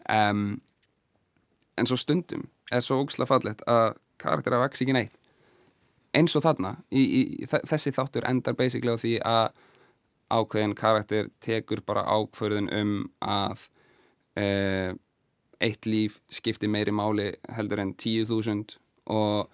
Um, 0.10 0.45
en 1.78 1.89
svo 1.89 1.97
stundum 2.00 2.47
er 2.71 2.82
svo 2.86 3.02
ógislega 3.04 3.30
fallegt 3.34 3.65
að 3.69 3.97
karakter 4.21 4.56
að 4.56 4.63
vaks 4.65 4.82
ekki 4.86 4.95
neitt. 4.95 5.13
Eins 6.15 6.34
og 6.36 6.43
þarna 6.43 6.74
í, 6.91 7.02
í, 7.04 7.21
í, 7.43 7.50
þe- 7.52 7.63
þessi 7.69 7.93
þáttur 7.95 8.26
endar 8.32 8.56
basically 8.60 8.95
á 8.95 9.00
því 9.04 9.13
að 9.26 9.62
ákveðin 10.32 10.76
karakter 10.78 11.30
tekur 11.44 11.84
bara 11.86 12.06
ákvörðun 12.08 12.70
um 12.74 12.94
að 13.22 13.67
uh, 14.39 14.94
eitt 15.62 15.86
líf 15.86 16.20
skipti 16.32 16.70
meiri 16.72 16.94
máli 16.96 17.32
heldur 17.54 17.84
en 17.84 17.94
10.000 17.94 18.78
og 19.12 19.52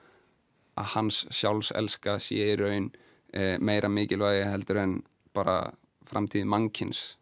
að 0.77 0.91
hans 0.93 1.23
sjálfselska 1.33 2.17
sé 2.21 2.51
í 2.53 2.57
raun 2.59 2.91
uh, 3.35 3.57
meira 3.59 3.89
mikilvægi 3.89 4.45
heldur 4.47 4.81
en 4.83 4.99
bara 5.35 5.59
framtíð 6.07 6.47
mannkins 6.47 7.17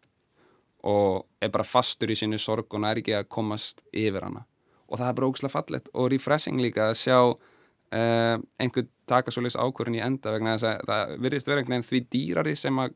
og 0.86 1.26
er 1.42 1.50
bara 1.50 1.66
fastur 1.66 2.12
í 2.12 2.18
sinni 2.18 2.38
sorg 2.38 2.70
og 2.70 2.84
nær 2.84 3.00
ekki 3.00 3.16
að 3.18 3.30
komast 3.32 3.82
yfir 3.90 4.22
hana. 4.22 4.44
Og 4.86 5.00
það 5.00 5.08
er 5.08 5.16
bara 5.18 5.30
ógslag 5.32 5.50
fallett 5.50 5.88
og 5.94 6.12
refreshing 6.12 6.60
líka 6.62 6.92
að 6.92 7.00
sjá 7.00 7.18
uh, 7.26 8.36
einhver 8.62 8.86
taka 9.10 9.34
svoleiðis 9.34 9.58
ákvörðin 9.58 9.98
í 9.98 10.04
enda 10.04 10.34
vegna 10.34 10.54
þess 10.54 10.68
að 10.70 10.92
það 10.92 11.16
virðist 11.24 11.50
vera 11.50 11.62
einhvern 11.62 11.74
veginn 11.74 11.88
því 11.88 12.02
dýrari 12.14 12.54
sem 12.58 12.78
að 12.82 12.94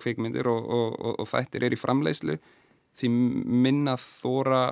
kvikmyndir 0.00 0.48
og, 0.50 0.60
og, 0.64 0.98
og, 0.98 1.16
og 1.22 1.30
þættir 1.30 1.66
er 1.66 1.74
í 1.74 1.80
framleiðslu 1.80 2.38
því 2.98 3.10
minna 3.10 3.96
þóra 4.00 4.62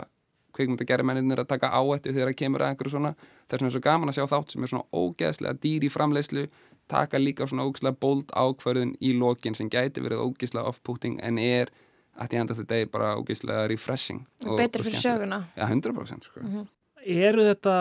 kvikmyndagerðmennir 0.57 1.43
að 1.43 1.51
taka 1.51 1.73
áættu 1.77 2.15
þegar 2.15 2.31
það 2.31 2.39
kemur 2.41 2.65
að 2.65 2.71
einhverju 2.73 2.95
svona. 2.95 3.11
Það 3.47 3.57
er 3.57 3.63
svona 3.63 3.75
svo 3.75 3.83
gaman 3.85 4.11
að 4.13 4.17
sjá 4.17 4.29
þátt 4.31 4.55
sem 4.55 4.65
er 4.65 4.73
svona 4.73 5.03
ógeðslega 5.05 5.61
dýr 5.63 5.85
í 5.85 5.91
framleiðslu 5.93 6.47
taka 6.89 7.19
líka 7.19 7.47
svona 7.47 7.67
ógeðslega 7.67 7.99
bold 8.01 8.33
ákvörðin 8.33 8.95
í 9.03 9.13
lokin 9.19 9.57
sem 9.59 9.71
gæti 9.73 10.03
verið 10.05 10.23
ógeðslega 10.23 10.71
off-putting 10.71 11.19
en 11.25 11.41
er 11.43 11.73
at 12.17 12.31
the 12.31 12.41
end 12.41 12.51
of 12.51 12.61
the 12.61 12.65
day 12.65 12.87
bara 12.89 13.15
ógeðslega 13.19 13.67
refreshing 13.71 14.25
og 14.47 14.61
betri 14.61 14.87
fyrir 14.87 15.03
söguna. 15.03 15.43
Já, 15.57 15.67
100% 15.69 16.31
sko. 16.31 16.67
Eru 17.07 17.45
þetta, 17.47 17.77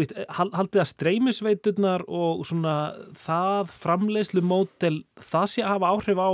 veist, 0.00 0.14
hal- 0.38 0.52
haldið 0.56 0.82
að 0.82 0.90
streymisveiturnar 0.92 2.06
og 2.08 2.42
svona 2.48 2.76
það 3.18 3.70
framleiðslu 3.82 4.42
mótel, 4.46 5.02
það 5.20 5.46
sé 5.52 5.64
að 5.64 5.74
hafa 5.76 5.92
áhrif 5.92 6.22
á 6.22 6.30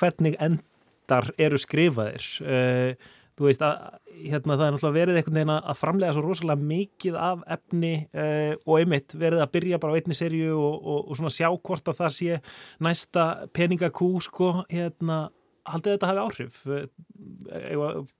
hvernig 0.00 0.36
endar 0.42 1.30
eru 1.38 1.58
skrifaðir. 1.60 2.26
Uh, 2.42 3.16
þú 3.40 3.46
veist 3.48 3.62
að 3.64 3.76
hérna, 4.20 4.56
það 4.58 4.66
er 4.66 4.74
náttúrulega 4.74 4.98
verið 4.98 5.18
einhvern 5.20 5.38
veginn 5.38 5.52
að 5.56 5.78
framlega 5.80 6.12
svo 6.16 6.24
rosalega 6.26 6.68
mikið 6.70 7.14
af 7.16 7.44
efni 7.56 7.92
uh, 8.12 8.52
og 8.66 8.74
einmitt 8.76 9.14
verið 9.16 9.44
að 9.44 9.52
byrja 9.54 9.80
bara 9.80 9.94
á 9.94 9.98
einni 10.00 10.16
serju 10.18 10.58
og, 10.58 10.74
og, 10.76 10.98
og 11.06 11.20
svona 11.20 11.32
sjá 11.32 11.48
hvort 11.48 11.88
að 11.88 12.02
það 12.02 12.16
sé 12.18 12.40
næsta 12.84 13.28
peningakú 13.56 14.10
sko, 14.26 14.50
hérna, 14.68 15.22
haldið 15.70 15.96
þetta 15.96 16.10
hafi 16.10 16.26
áhrif? 16.26 16.60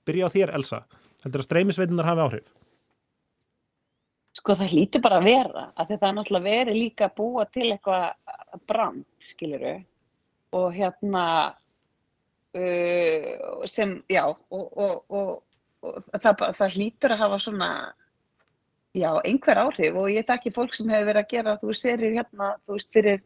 Byrja 0.07 0.31
á 0.31 0.33
þér 0.33 0.55
Elsa? 0.57 0.81
Heldur 1.21 1.43
að 1.43 1.49
streymisveitunar 1.51 2.09
hafi 2.09 2.25
áhrif 2.25 2.60
Sko 4.41 4.55
það 4.57 4.71
hlýtur 4.73 5.01
bara 5.05 5.19
að 5.21 5.27
vera, 5.29 5.63
af 5.77 5.85
því 5.85 5.95
það 6.01 6.07
er 6.07 6.13
náttúrulega 6.17 6.49
verið 6.49 6.77
líka 6.79 7.07
að 7.07 7.17
búa 7.19 7.43
til 7.53 7.67
eitthvað 7.67 8.61
brand, 8.71 9.03
skiluru, 9.21 9.73
og 10.57 10.71
hérna, 10.73 11.25
uh, 12.57 13.65
sem, 13.69 13.99
já, 14.09 14.23
og, 14.25 14.63
og, 14.81 14.95
og, 15.13 15.35
og 15.85 16.23
það, 16.23 16.41
það 16.57 16.77
hlýtur 16.79 17.13
að 17.13 17.21
hafa 17.21 17.39
svona, 17.45 17.69
já, 18.97 19.11
einhver 19.29 19.61
áhrif. 19.61 20.01
Og 20.01 20.09
ég 20.09 20.25
takki 20.25 20.55
fólk 20.55 20.73
sem 20.73 20.89
hefur 20.89 21.11
verið 21.11 21.21
að 21.21 21.35
gera, 21.35 21.55
þú 21.61 21.77
serið 21.77 22.17
hérna, 22.17 22.49
þú 22.65 22.79
veist, 22.79 22.91
fyrir 22.97 23.21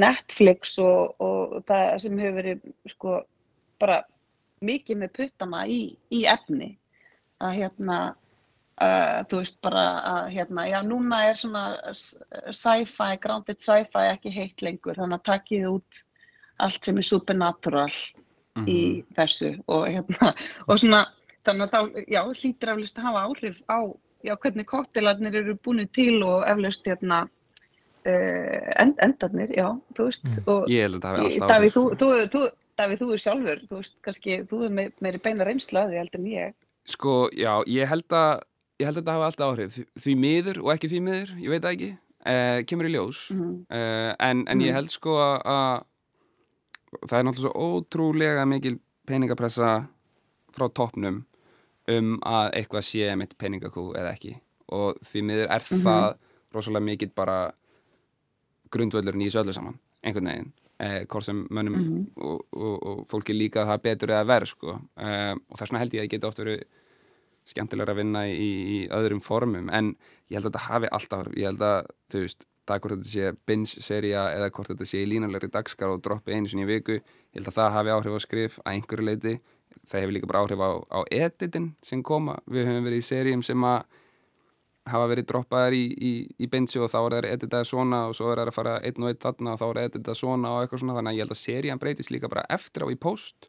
Netflix 0.00 0.78
og 0.80 1.60
það 1.68 1.92
sem 2.06 2.24
hefur 2.24 2.38
verið, 2.40 2.66
sko, 2.94 3.20
bara 3.84 4.00
mikið 4.64 5.04
með 5.04 5.14
puttana 5.20 5.66
í, 5.68 5.80
í 6.08 6.24
efni, 6.30 6.72
að 7.44 7.58
hérna, 7.60 8.00
Uh, 8.82 9.20
þú 9.28 9.38
veist 9.42 9.58
bara 9.62 9.82
að 10.08 10.28
hérna, 10.32 10.62
já 10.66 10.78
núna 10.82 11.18
er 11.28 11.36
svona 11.38 11.64
sci-fi, 11.92 13.18
grounded 13.22 13.60
sci-fi 13.62 14.08
ekki 14.08 14.32
heitt 14.34 14.64
lengur 14.64 14.96
þannig 14.98 15.20
að 15.20 15.26
takkið 15.28 15.66
út 15.68 16.00
allt 16.64 16.88
sem 16.88 16.98
er 16.98 17.06
supernatural 17.06 17.92
mm 17.92 18.64
-hmm. 18.64 18.70
í 18.72 19.04
þessu 19.14 19.52
og 19.68 19.86
hérna 19.86 20.32
og 20.66 20.80
svona 20.80 21.04
þannig 21.46 21.68
að 21.68 21.72
þá, 21.74 22.02
já, 22.16 22.22
hlýtur 22.40 22.72
eflust 22.74 22.98
að 22.98 23.06
hafa 23.06 23.24
áhrif 23.28 23.62
á, 23.70 23.78
já, 24.24 24.34
hvernig 24.36 24.66
kóttelarnir 24.66 25.38
eru 25.42 25.54
búin 25.54 25.88
til 25.92 26.22
og 26.22 26.48
eflust 26.48 26.86
hérna 26.86 27.22
uh, 28.06 28.68
end, 28.82 28.98
endarnir, 28.98 29.50
já, 29.54 29.68
þú 29.94 30.10
veist 30.10 30.24
mm. 30.24 30.44
og 30.46 30.70
Ég 30.70 30.88
held 30.88 30.96
að 30.96 31.02
það 31.02 31.10
hafi 31.10 31.24
alltaf 31.24 31.48
Davíð, 31.48 31.72
þú, 31.76 31.84
þú, 32.00 32.08
þú, 32.34 32.46
Davíð, 32.78 32.98
þú 32.98 33.12
er 33.12 33.26
sjálfur, 33.26 33.66
þú 33.68 33.76
veist, 33.76 33.98
kannski 34.02 34.40
þú 34.50 34.64
er 34.64 34.92
meiri 35.00 35.18
beina 35.18 35.44
reynslu 35.44 35.78
að 35.78 35.92
því 35.92 36.02
heldur 36.02 36.20
en 36.20 36.32
ég 36.32 36.54
Sko, 36.82 37.28
já, 37.30 37.62
ég 37.70 37.86
held 37.86 38.10
að 38.10 38.42
ég 38.82 38.88
held 38.88 38.98
að 38.98 39.02
þetta 39.02 39.16
hafa 39.16 39.28
alltaf 39.30 39.52
áhrif 39.52 39.78
því 40.04 40.16
miður 40.26 40.62
og 40.64 40.72
ekki 40.74 40.90
því 40.92 41.00
miður, 41.06 41.34
ég 41.40 41.54
veit 41.54 41.68
ekki 41.70 41.90
uh, 41.94 42.60
kemur 42.68 42.88
í 42.88 42.92
ljós 42.92 43.24
mm 43.30 43.40
-hmm. 43.40 43.58
uh, 43.70 44.12
en, 44.28 44.44
en 44.50 44.64
ég 44.64 44.76
held 44.76 44.92
sko 44.92 45.16
að 45.22 45.88
það 47.08 47.18
er 47.18 47.26
náttúrulega 47.26 47.48
svo 47.48 47.76
ótrúlega 47.78 48.46
mikil 48.46 48.78
peningapressa 49.08 49.74
frá 50.52 50.68
toppnum 50.68 51.22
um 51.90 52.18
að 52.22 52.52
eitthvað 52.58 52.86
sé 52.86 53.14
mitt 53.18 53.34
peningakú 53.38 53.90
eða 53.98 54.12
ekki 54.14 54.36
og 54.72 55.00
því 55.02 55.22
miður 55.28 55.48
er 55.48 55.62
mm 55.62 55.78
-hmm. 55.78 55.84
það 55.86 56.16
rosalega 56.52 56.84
mikil 56.84 57.10
bara 57.14 57.52
grundvöldurinn 58.70 59.22
í 59.22 59.28
þessu 59.28 59.42
öllu 59.42 59.52
saman 59.52 59.78
einhvern 60.02 60.28
veginn 60.30 60.52
eh, 60.78 61.06
hvort 61.06 61.24
sem 61.24 61.46
mönnum 61.50 61.74
mm 61.74 61.88
-hmm. 61.88 62.22
og, 62.22 62.46
og, 62.52 62.82
og 62.86 63.06
fólki 63.08 63.32
líka 63.32 63.66
það 63.66 63.82
betur 63.82 64.10
eða 64.10 64.26
verð 64.26 64.48
sko 64.48 64.78
eh, 64.96 65.34
og 65.48 65.58
þess 65.58 65.70
vegna 65.70 65.78
held 65.78 65.94
ég 65.94 66.00
að 66.00 66.04
það 66.04 66.10
geta 66.10 66.28
oft 66.28 66.38
verið 66.38 66.64
skemmtilegra 67.48 67.94
að 67.94 68.00
vinna 68.02 68.24
í, 68.30 68.50
í 68.76 68.78
öðrum 68.94 69.22
formum 69.24 69.70
en 69.74 69.94
ég 70.30 70.38
held 70.38 70.46
að 70.46 70.50
þetta 70.50 70.66
hafi 70.68 70.90
alltaf 70.98 71.30
ég 71.36 71.48
held 71.50 71.64
að 71.66 71.88
þú 72.12 72.24
veist, 72.24 72.46
það 72.68 72.82
hvort 72.82 72.94
þetta 72.96 73.10
sé 73.10 73.32
binge-seria 73.50 74.26
eða 74.36 74.52
hvort 74.54 74.70
þetta 74.72 74.88
sé 74.88 75.02
í 75.02 75.08
línulegri 75.10 75.50
dagskar 75.52 75.94
og 75.94 76.04
droppi 76.04 76.36
einu 76.36 76.50
sinni 76.50 76.66
í 76.66 76.70
viku 76.70 76.98
ég 77.00 77.40
held 77.40 77.50
að 77.50 77.58
það 77.58 77.74
hafi 77.78 77.96
áhrif 77.96 78.18
á 78.18 78.20
skrif 78.26 78.60
að 78.62 78.76
einhverju 78.76 79.08
leiti 79.08 79.34
það 79.88 80.04
hefur 80.04 80.14
líka 80.14 80.30
bara 80.30 80.44
áhrif 80.44 80.62
á, 80.62 80.70
á 80.86 81.00
editin 81.10 81.72
sem 81.82 82.04
koma, 82.06 82.38
við 82.46 82.70
höfum 82.70 82.86
verið 82.86 83.02
í 83.02 83.08
seríum 83.08 83.42
sem 83.46 83.66
að 83.66 83.82
hafa 84.88 85.08
verið 85.12 85.28
droppaðar 85.30 85.76
í, 85.76 85.82
í, 85.94 86.12
í 86.42 86.48
binge 86.50 86.80
og 86.82 86.90
þá 86.90 86.98
er 87.00 87.14
það 87.14 87.28
editað 87.30 87.66
svona 87.70 88.00
og 88.08 88.16
svo 88.18 88.30
er 88.32 88.40
það 88.40 88.50
að 88.50 88.56
fara 88.56 88.72
einn 88.82 89.04
og 89.04 89.10
einn 89.10 89.20
þarna 89.22 89.52
og 89.52 89.60
þá 89.60 89.66
er 89.66 89.78
það 89.78 89.88
editað 89.90 90.18
svona 90.18 90.54
og 90.54 90.62
eitthvað 90.62 90.82
svona. 90.82 90.96
Þannig 90.98 91.12
að 91.12 91.18
ég 91.18 91.24
held 91.24 91.34
að 91.34 91.40
serían 91.42 91.82
breytist 91.82 92.14
líka 92.14 92.30
bara 92.32 92.46
eftir 92.50 92.86
á 92.86 92.88
í 92.90 92.98
post 92.98 93.46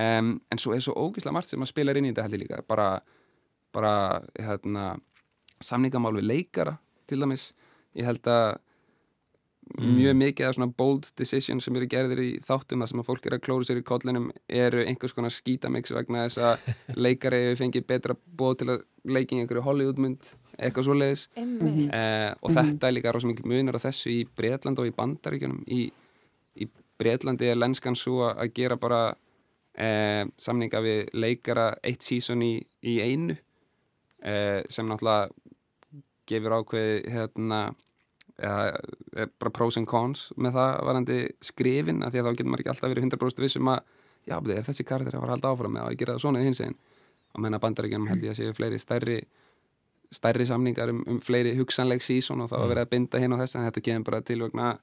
um, 0.00 0.30
en 0.48 0.62
svo 0.62 0.72
er 0.76 0.84
svo 0.84 0.94
ógíslega 0.96 1.36
margt 1.36 1.52
sem 1.52 1.64
að 1.64 1.72
spila 1.74 1.96
inn 1.98 2.08
í 2.08 2.12
þetta 2.12 2.24
heldur 2.26 2.42
líka. 2.44 2.62
Bara 2.68 2.88
bara 3.74 4.22
hérna, 4.38 4.92
samningamál 5.62 6.14
við 6.18 6.28
leikara 6.28 6.76
til 7.08 7.22
dæmis. 7.22 7.50
Ég 7.98 8.06
held 8.08 8.28
að 8.30 8.58
mm. 9.78 9.94
mjög 9.96 10.16
mikið 10.16 10.46
af 10.48 10.56
svona 10.56 10.74
bold 10.76 11.08
decisions 11.18 11.66
sem 11.66 11.76
eru 11.78 11.88
gerðir 11.90 12.22
í 12.22 12.30
þáttum 12.44 12.82
þar 12.82 12.92
sem 12.92 13.02
að 13.02 13.08
fólk 13.08 13.26
er 13.28 13.36
að 13.36 13.42
klóra 13.46 13.68
sér 13.68 13.80
í 13.80 13.86
kollinum 13.86 14.30
eru 14.48 14.84
einhvers 14.84 15.16
konar 15.16 15.34
skítamix 15.34 15.94
vegna 15.94 16.26
þess 16.26 16.42
að 16.42 16.70
leikari 17.06 17.42
fengi 17.58 17.84
betra 17.86 18.16
bóð 18.16 18.62
til 18.62 18.70
að 18.74 18.86
leiki 19.08 19.36
í 19.36 19.42
einhverju 19.42 19.64
Hollywoodmynd 19.66 20.32
eitthvað 20.58 20.86
svo 20.86 20.96
leiðis 20.96 21.26
eh, 21.36 22.30
og 22.44 22.52
þetta 22.54 22.88
er 22.88 22.96
líka 22.96 23.12
rosa 23.14 23.28
mikil 23.28 23.48
munur 23.50 23.78
á 23.80 23.84
þessu 23.86 24.12
í 24.12 24.22
Breitland 24.28 24.80
og 24.82 24.88
í 24.88 24.94
Bandaríkjunum. 24.94 25.62
Í, 25.72 25.86
í 26.60 26.68
Breitlandi 27.00 27.48
er 27.48 27.58
lenskan 27.58 27.96
svo 27.98 28.28
að 28.28 28.52
gera 28.56 28.76
bara 28.80 29.02
eh, 29.74 30.24
samninga 30.36 30.82
við 30.84 31.14
leikara 31.16 31.72
eitt 31.82 32.04
sísón 32.04 32.44
í, 32.44 32.54
í 32.84 33.00
einu 33.00 33.38
sem 34.22 34.86
náttúrulega 34.86 35.30
gefur 36.30 36.54
ákveði 36.60 37.10
hérna 37.10 37.62
eða 38.42 39.26
bara 39.38 39.52
pros 39.54 39.76
and 39.78 39.88
cons 39.90 40.28
með 40.40 40.56
það 40.56 40.72
varandi 40.88 41.18
skrifin 41.44 42.02
af 42.02 42.12
því 42.12 42.22
að 42.22 42.26
þá 42.26 42.32
getur 42.32 42.50
maður 42.50 42.64
ekki 42.64 42.72
alltaf 42.72 42.92
verið 42.92 43.06
100% 43.08 43.44
vissum 43.44 43.70
að 43.72 43.82
já, 44.26 44.36
er 44.38 44.66
þessi 44.66 44.86
kardir 44.88 45.16
að 45.16 45.24
fara 45.24 45.28
að 45.28 45.36
halda 45.36 45.52
áfram 45.52 45.76
með 45.76 45.88
að 45.88 45.98
gera 46.00 46.16
það 46.16 46.24
svona 46.24 46.42
í 46.42 46.48
hins 46.48 46.62
einn 46.64 46.76
og 47.32 47.44
menna 47.44 47.60
bandaríkjum 47.62 48.08
held 48.10 48.24
ég 48.26 48.34
að 48.34 48.40
séu 48.40 48.56
fleiri 48.56 48.80
stærri 48.80 49.18
stærri 50.12 50.46
samningar 50.48 50.92
um, 50.92 51.04
um 51.08 51.20
fleiri 51.24 51.54
hugsanleg 51.58 52.04
sísón 52.04 52.44
og 52.44 52.50
þá 52.52 52.58
að 52.60 52.72
vera 52.72 52.86
að 52.86 52.92
binda 52.94 53.20
hinn 53.20 53.36
og 53.36 53.42
þess 53.42 53.58
en 53.58 53.68
þetta 53.68 53.84
kemur 53.88 54.08
bara 54.10 54.24
til 54.28 54.40
vegna 54.42 54.74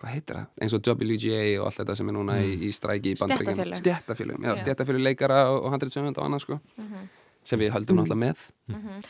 hvað 0.00 0.14
heitir 0.14 0.38
það, 0.38 0.50
eins 0.64 0.74
og 0.74 0.86
WGA 0.86 1.40
og 1.60 1.66
allt 1.68 1.82
þetta 1.82 1.96
sem 1.98 2.10
er 2.10 2.16
núna 2.16 2.38
mm. 2.38 2.46
í, 2.48 2.68
í 2.70 2.72
stræki 2.72 3.14
í 3.14 3.18
bandaríkjum 3.20 3.74
stjættafélum, 3.82 4.46
já, 4.48 4.54
stjættafélum 4.62 5.04
leikara 5.04 5.42
og, 5.52 5.66
og 5.66 5.74
handriðsöfund 5.74 6.16
og 6.16 6.24
annað 6.24 6.46
sko. 6.46 6.60
Mm 6.78 6.86
-hmm 6.86 7.19
sem 7.50 7.60
við 7.60 7.74
höldum 7.74 8.00
náttúrulega 8.00 8.24
með. 8.26 8.44
Mm 8.70 8.82
-hmm. 8.82 9.08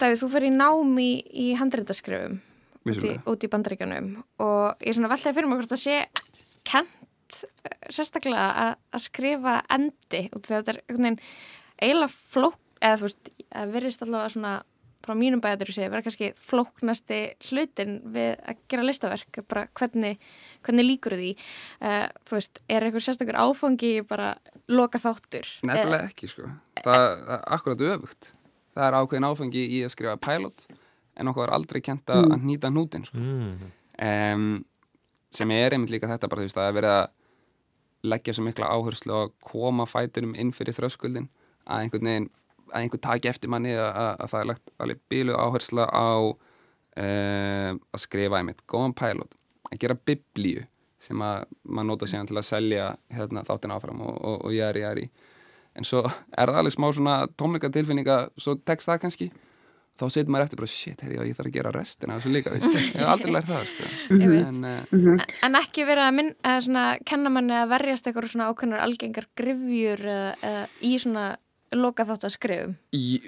Davíð, 0.00 0.18
þú 0.22 0.28
fyrir 0.32 0.52
námi 0.56 1.04
í, 1.04 1.14
í 1.44 1.46
handreitaskrifum 1.60 2.40
út 2.82 3.04
í, 3.06 3.12
út 3.30 3.44
í 3.44 3.50
bandaríkjanum 3.52 4.10
og 4.42 4.82
ég 4.82 4.90
er 4.90 4.96
svona 4.96 5.12
veltaði 5.12 5.36
fyrir 5.36 5.48
mig 5.50 5.60
hvort 5.60 5.74
að 5.76 5.82
sé 5.84 5.98
kent 6.66 7.44
eh, 7.68 7.78
sérstaklega 7.90 8.76
að 8.90 9.04
skrifa 9.04 9.60
endi 9.70 10.26
og 10.32 10.42
þetta 10.42 10.74
er 10.74 10.80
einhvern 10.82 11.04
veginn 11.04 11.20
eiginlega 11.82 12.14
flók, 12.32 12.58
eða 12.82 12.98
þú 13.00 13.08
veist, 13.08 13.32
verðist 13.72 14.04
allavega 14.04 14.34
svona 14.34 14.54
frá 15.02 15.16
mínum 15.18 15.42
bæðir 15.42 15.72
sé, 15.74 15.88
vera 15.90 16.04
kannski 16.04 16.30
flóknasti 16.38 17.20
hlutin 17.48 17.98
við 18.14 18.36
að 18.38 18.60
gera 18.70 18.86
listaverk 18.86 19.40
bara 19.50 19.66
hvernig, 19.78 20.20
hvernig 20.66 20.88
líkur 20.88 21.16
því 21.18 21.32
uh, 21.36 22.06
þú 22.28 22.38
veist, 22.38 22.62
er 22.68 22.86
einhver 22.86 23.04
sérstaklega 23.04 23.46
áfangi 23.46 23.94
bara 24.08 24.34
loka 24.72 25.00
þáttur? 25.02 25.48
Nefnilega 25.68 26.10
ekki 26.10 26.30
sko 26.30 26.50
það 26.82 27.06
er 27.06 27.46
akkurat 27.56 27.86
öfugt 27.92 28.32
það 28.72 28.86
er 28.88 28.98
ákveðin 28.98 29.28
áfengi 29.28 29.64
í 29.78 29.80
að 29.86 29.94
skrifa 29.94 30.18
pilot 30.22 30.66
en 31.20 31.32
okkur 31.32 31.46
er 31.46 31.56
aldrei 31.56 31.80
kent 31.84 32.12
að 32.12 32.26
mm. 32.28 32.44
nýta 32.48 32.70
nútin 32.72 33.04
sko. 33.08 33.20
mm. 33.20 33.72
um, 34.08 34.52
sem 35.32 35.52
er 35.56 35.74
einmitt 35.74 35.92
líka 35.92 36.10
þetta 36.10 36.30
bara 36.30 36.42
þú 36.42 36.48
veist 36.48 36.58
að 36.58 36.64
það 36.64 36.70
er 36.70 36.78
verið 36.78 36.96
að 36.98 37.10
leggja 38.12 38.34
svo 38.36 38.44
mikla 38.46 38.70
áherslu 38.74 39.14
að 39.16 39.34
koma 39.46 39.86
fæturum 39.86 40.32
inn 40.38 40.54
fyrir 40.56 40.76
þröskuldin 40.76 41.28
að 41.64 41.84
einhvern 41.84 42.08
veginn 42.08 42.30
að 42.72 42.80
einhvern 42.80 43.04
taki 43.04 43.30
eftir 43.30 43.52
manni 43.52 43.74
að, 43.76 43.90
að, 43.90 44.10
að 44.24 44.32
það 44.32 44.40
er 44.40 44.48
lagt 44.50 44.72
alveg 44.82 45.04
bílu 45.12 45.36
áherslu 45.36 45.86
á 45.86 46.08
uh, 46.32 47.70
að 47.76 48.02
skrifa 48.02 48.40
einmitt 48.40 48.64
góðan 48.70 48.96
pilot, 48.98 49.36
að 49.72 49.82
gera 49.84 49.98
biblíu 50.10 50.64
sem 51.02 51.22
að 51.24 51.44
maður 51.66 51.88
nota 51.88 52.08
síðan 52.10 52.28
til 52.30 52.38
að 52.38 52.46
selja 52.46 52.88
hérna, 53.10 53.42
þáttin 53.46 53.74
áfram 53.74 54.02
og, 54.06 54.18
og, 54.20 54.36
og 54.46 54.54
jæri 54.54 54.84
jæri 54.84 55.06
en 55.78 55.86
svo 55.86 56.02
er 56.04 56.50
það 56.50 56.60
alveg 56.60 56.74
smá 56.74 56.88
svona 56.92 57.16
tónleikatilfinninga, 57.40 58.18
svo 58.40 58.56
tekst 58.60 58.90
það 58.90 59.02
kannski. 59.06 59.28
Þá 60.00 60.04
setur 60.08 60.32
maður 60.32 60.46
eftir 60.46 60.58
bara, 60.58 60.70
shit, 60.72 61.02
herri, 61.04 61.18
ég 61.28 61.36
þarf 61.36 61.48
að 61.50 61.56
gera 61.56 61.70
restina 61.74 62.14
þessu 62.16 62.30
líka, 62.32 62.52
veist, 62.54 62.72
ég 62.72 62.94
hef 62.96 63.10
aldrei 63.12 63.32
lært 63.34 63.50
það 63.50 63.66
sko. 63.68 63.88
en, 64.38 64.62
uh, 64.64 65.24
en 65.44 65.58
ekki 65.60 65.84
verið 65.88 66.06
að 66.06 66.14
minn, 66.16 66.30
eða 66.40 66.62
svona, 66.64 66.84
kenna 67.10 67.32
manni 67.34 67.58
að 67.58 67.74
verjast 67.74 68.08
eitthvað 68.08 68.30
svona 68.32 68.48
ákveðnar 68.48 68.84
algengar 68.86 69.28
grifjur 69.38 70.04
eða, 70.14 70.32
eða 70.48 70.62
í 70.88 70.94
svona 71.04 71.26
loka 71.76 72.08
þátt 72.08 72.24
að 72.28 72.34
skrifum 72.38 72.72
í, 72.96 73.20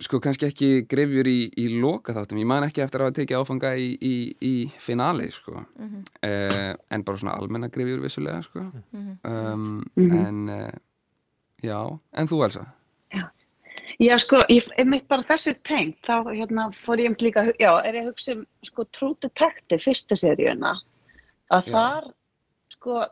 sko, 0.00 0.20
kannski 0.20 0.46
ekki 0.46 0.70
grifjur 0.88 1.28
í, 1.28 1.50
í 1.56 1.68
loka 1.80 2.12
þáttum, 2.16 2.40
ég 2.42 2.46
man 2.46 2.66
ekki 2.66 2.82
eftir 2.84 3.00
að 3.00 3.10
hafa 3.10 3.16
tekið 3.20 3.38
áfanga 3.40 3.74
í, 3.76 3.92
í, 4.00 4.16
í 4.40 4.54
finali, 4.78 5.30
sko 5.32 5.54
mm 5.56 5.86
-hmm. 5.86 6.02
uh, 6.28 6.74
en 6.90 7.04
bara 7.04 7.22
svona 7.22 7.36
almenna 7.36 7.68
grifjur 7.68 8.02
vissulega, 8.02 8.42
sko 8.42 8.60
mm 8.60 8.72
-hmm. 8.92 9.16
um, 9.30 9.84
mm 9.96 10.10
-hmm. 10.10 10.26
en 10.26 10.48
uh, 10.48 10.68
Já, 11.64 11.80
en 12.12 12.28
þú 12.28 12.42
Elsa? 12.44 12.64
Já, 13.14 13.24
já 14.02 14.18
sko, 14.20 14.42
ég 14.52 14.66
mitt 14.84 15.06
bara 15.08 15.24
þessu 15.24 15.54
tengt, 15.64 15.98
þá 16.04 16.28
hérna 16.34 16.68
fór 16.74 17.00
ég 17.00 17.12
um 17.12 17.16
líka, 17.20 17.46
já, 17.56 17.70
er 17.80 17.96
ég 17.96 18.04
að 18.04 18.10
hugsa 18.12 18.36
um 18.36 18.44
sko 18.66 18.84
True 18.92 19.16
Detective 19.24 19.80
fyrstu 19.82 20.18
seríuna, 20.20 20.76
að 21.54 21.70
já. 21.70 21.72
þar 21.72 22.10
sko 22.76 23.06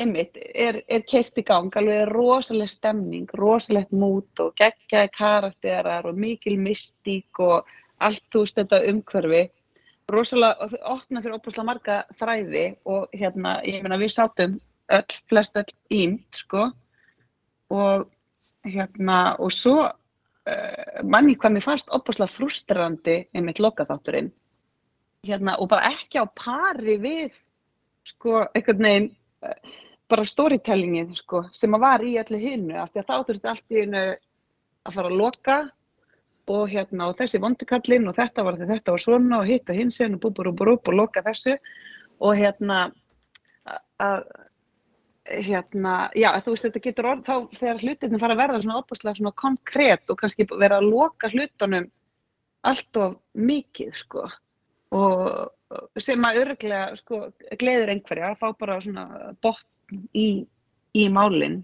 einmitt, 0.00 0.38
er, 0.54 0.80
er 0.90 1.04
keirt 1.06 1.38
í 1.38 1.44
gang, 1.46 1.70
alveg 1.78 2.08
rosaleg 2.10 2.70
stemning, 2.70 3.28
rosalegt 3.38 3.92
mút 3.94 4.42
og 4.42 4.54
geggjaði 4.58 5.10
karakterar 5.14 6.08
og 6.08 6.18
mikil 6.18 6.56
mystík 6.60 7.40
og 7.42 7.68
allt, 8.02 8.24
þú 8.32 8.44
veist, 8.44 8.58
þetta 8.58 8.82
umhverfi. 8.90 9.44
Rosalega, 10.10 10.58
og 10.60 10.72
þau 10.72 10.94
opna 10.98 11.22
fyrir 11.24 11.38
óbúslega 11.38 11.68
marga 11.70 11.98
þræði 12.18 12.64
og 12.92 13.14
hérna, 13.16 13.56
ég 13.64 13.84
meina, 13.84 14.00
við 14.02 14.12
sátum 14.12 14.58
öll, 14.92 15.20
flest 15.30 15.54
öll 15.56 15.70
ímt, 15.96 16.42
sko, 16.42 16.66
og 17.72 18.10
hérna, 18.68 19.20
og 19.40 19.52
svo 19.54 19.78
uh, 19.86 20.98
manni 21.08 21.38
hvað 21.38 21.56
mér 21.56 21.64
fannst 21.64 21.94
óbúslega 21.94 22.34
frustrandi 22.34 23.16
einmitt 23.32 23.62
lokaþátturinn, 23.62 24.28
hérna, 25.24 25.56
og 25.56 25.70
bara 25.72 25.94
ekki 25.94 26.20
á 26.20 26.26
pari 26.36 26.98
við, 27.00 27.40
sko, 28.04 28.42
einhvern 28.52 28.84
veginn, 28.90 29.10
uh, 29.46 29.80
bara 30.10 30.26
storytellingin 30.28 31.14
sko, 31.16 31.46
sem 31.56 31.74
að 31.74 31.84
var 31.84 32.04
í 32.04 32.16
öllu 32.20 32.40
hinnu 32.40 32.76
af 32.80 32.92
því 32.92 33.02
að 33.02 33.08
þá 33.08 33.28
þurfti 33.28 33.50
allt 33.52 33.74
í 33.74 33.80
hinnu 33.80 34.04
að 34.84 34.96
fara 34.98 35.10
að 35.10 35.18
loka 35.20 35.58
og 36.54 36.64
hérna 36.68 37.08
og 37.08 37.16
þessi 37.16 37.40
vondikallin 37.40 38.08
og 38.10 38.18
þetta 38.18 38.44
var 38.44 38.58
þetta 38.60 38.92
var 38.92 39.00
svona 39.00 39.38
og 39.40 39.48
hitta 39.48 39.76
hins 39.76 40.00
og 40.04 40.18
búbur 40.20 40.50
og 40.50 40.58
búbur 40.58 40.92
og 40.92 40.98
loka 40.98 41.22
þessu. 41.24 41.56
Og 42.20 42.36
hérna 42.36 42.90
að 44.02 44.26
hérna, 45.24 46.10
já 46.12 46.28
þú 46.44 46.52
veist 46.52 46.66
þetta 46.66 46.80
getur 46.84 47.06
orð 47.08 47.24
þá 47.24 47.36
þegar 47.56 47.82
hlutinni 47.82 48.20
fara 48.20 48.34
að 48.36 48.40
verða 48.42 48.60
svona 48.60 48.80
opaslega 48.82 49.16
svona 49.18 49.36
konkrétt 49.40 50.10
og 50.12 50.18
kannski 50.20 50.46
vera 50.52 50.80
að 50.80 50.88
loka 50.92 51.30
hlutunum 51.32 51.86
allt 52.68 52.98
of 53.00 53.14
mikið 53.32 53.94
sko 53.96 54.26
og 54.94 56.02
sem 56.02 56.20
að 56.28 56.40
örglega 56.42 56.98
sko 57.00 57.22
gleður 57.56 57.94
einhverja 57.94 58.34
að 58.34 58.42
fá 58.42 58.58
bara 58.60 58.76
svona 58.84 59.06
botn 59.40 59.70
í, 59.92 60.46
í 60.94 61.04
málinn 61.12 61.62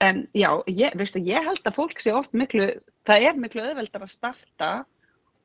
en 0.00 0.22
já, 0.36 0.48
ég, 0.66 0.94
veistu, 0.96 1.20
ég 1.24 1.44
held 1.44 1.66
að 1.68 1.76
fólk 1.76 2.00
sé 2.00 2.12
oft 2.16 2.32
miklu, 2.36 2.70
það 3.08 3.26
er 3.28 3.40
miklu 3.40 3.64
auðveldar 3.64 4.06
að 4.06 4.14
starta 4.14 4.70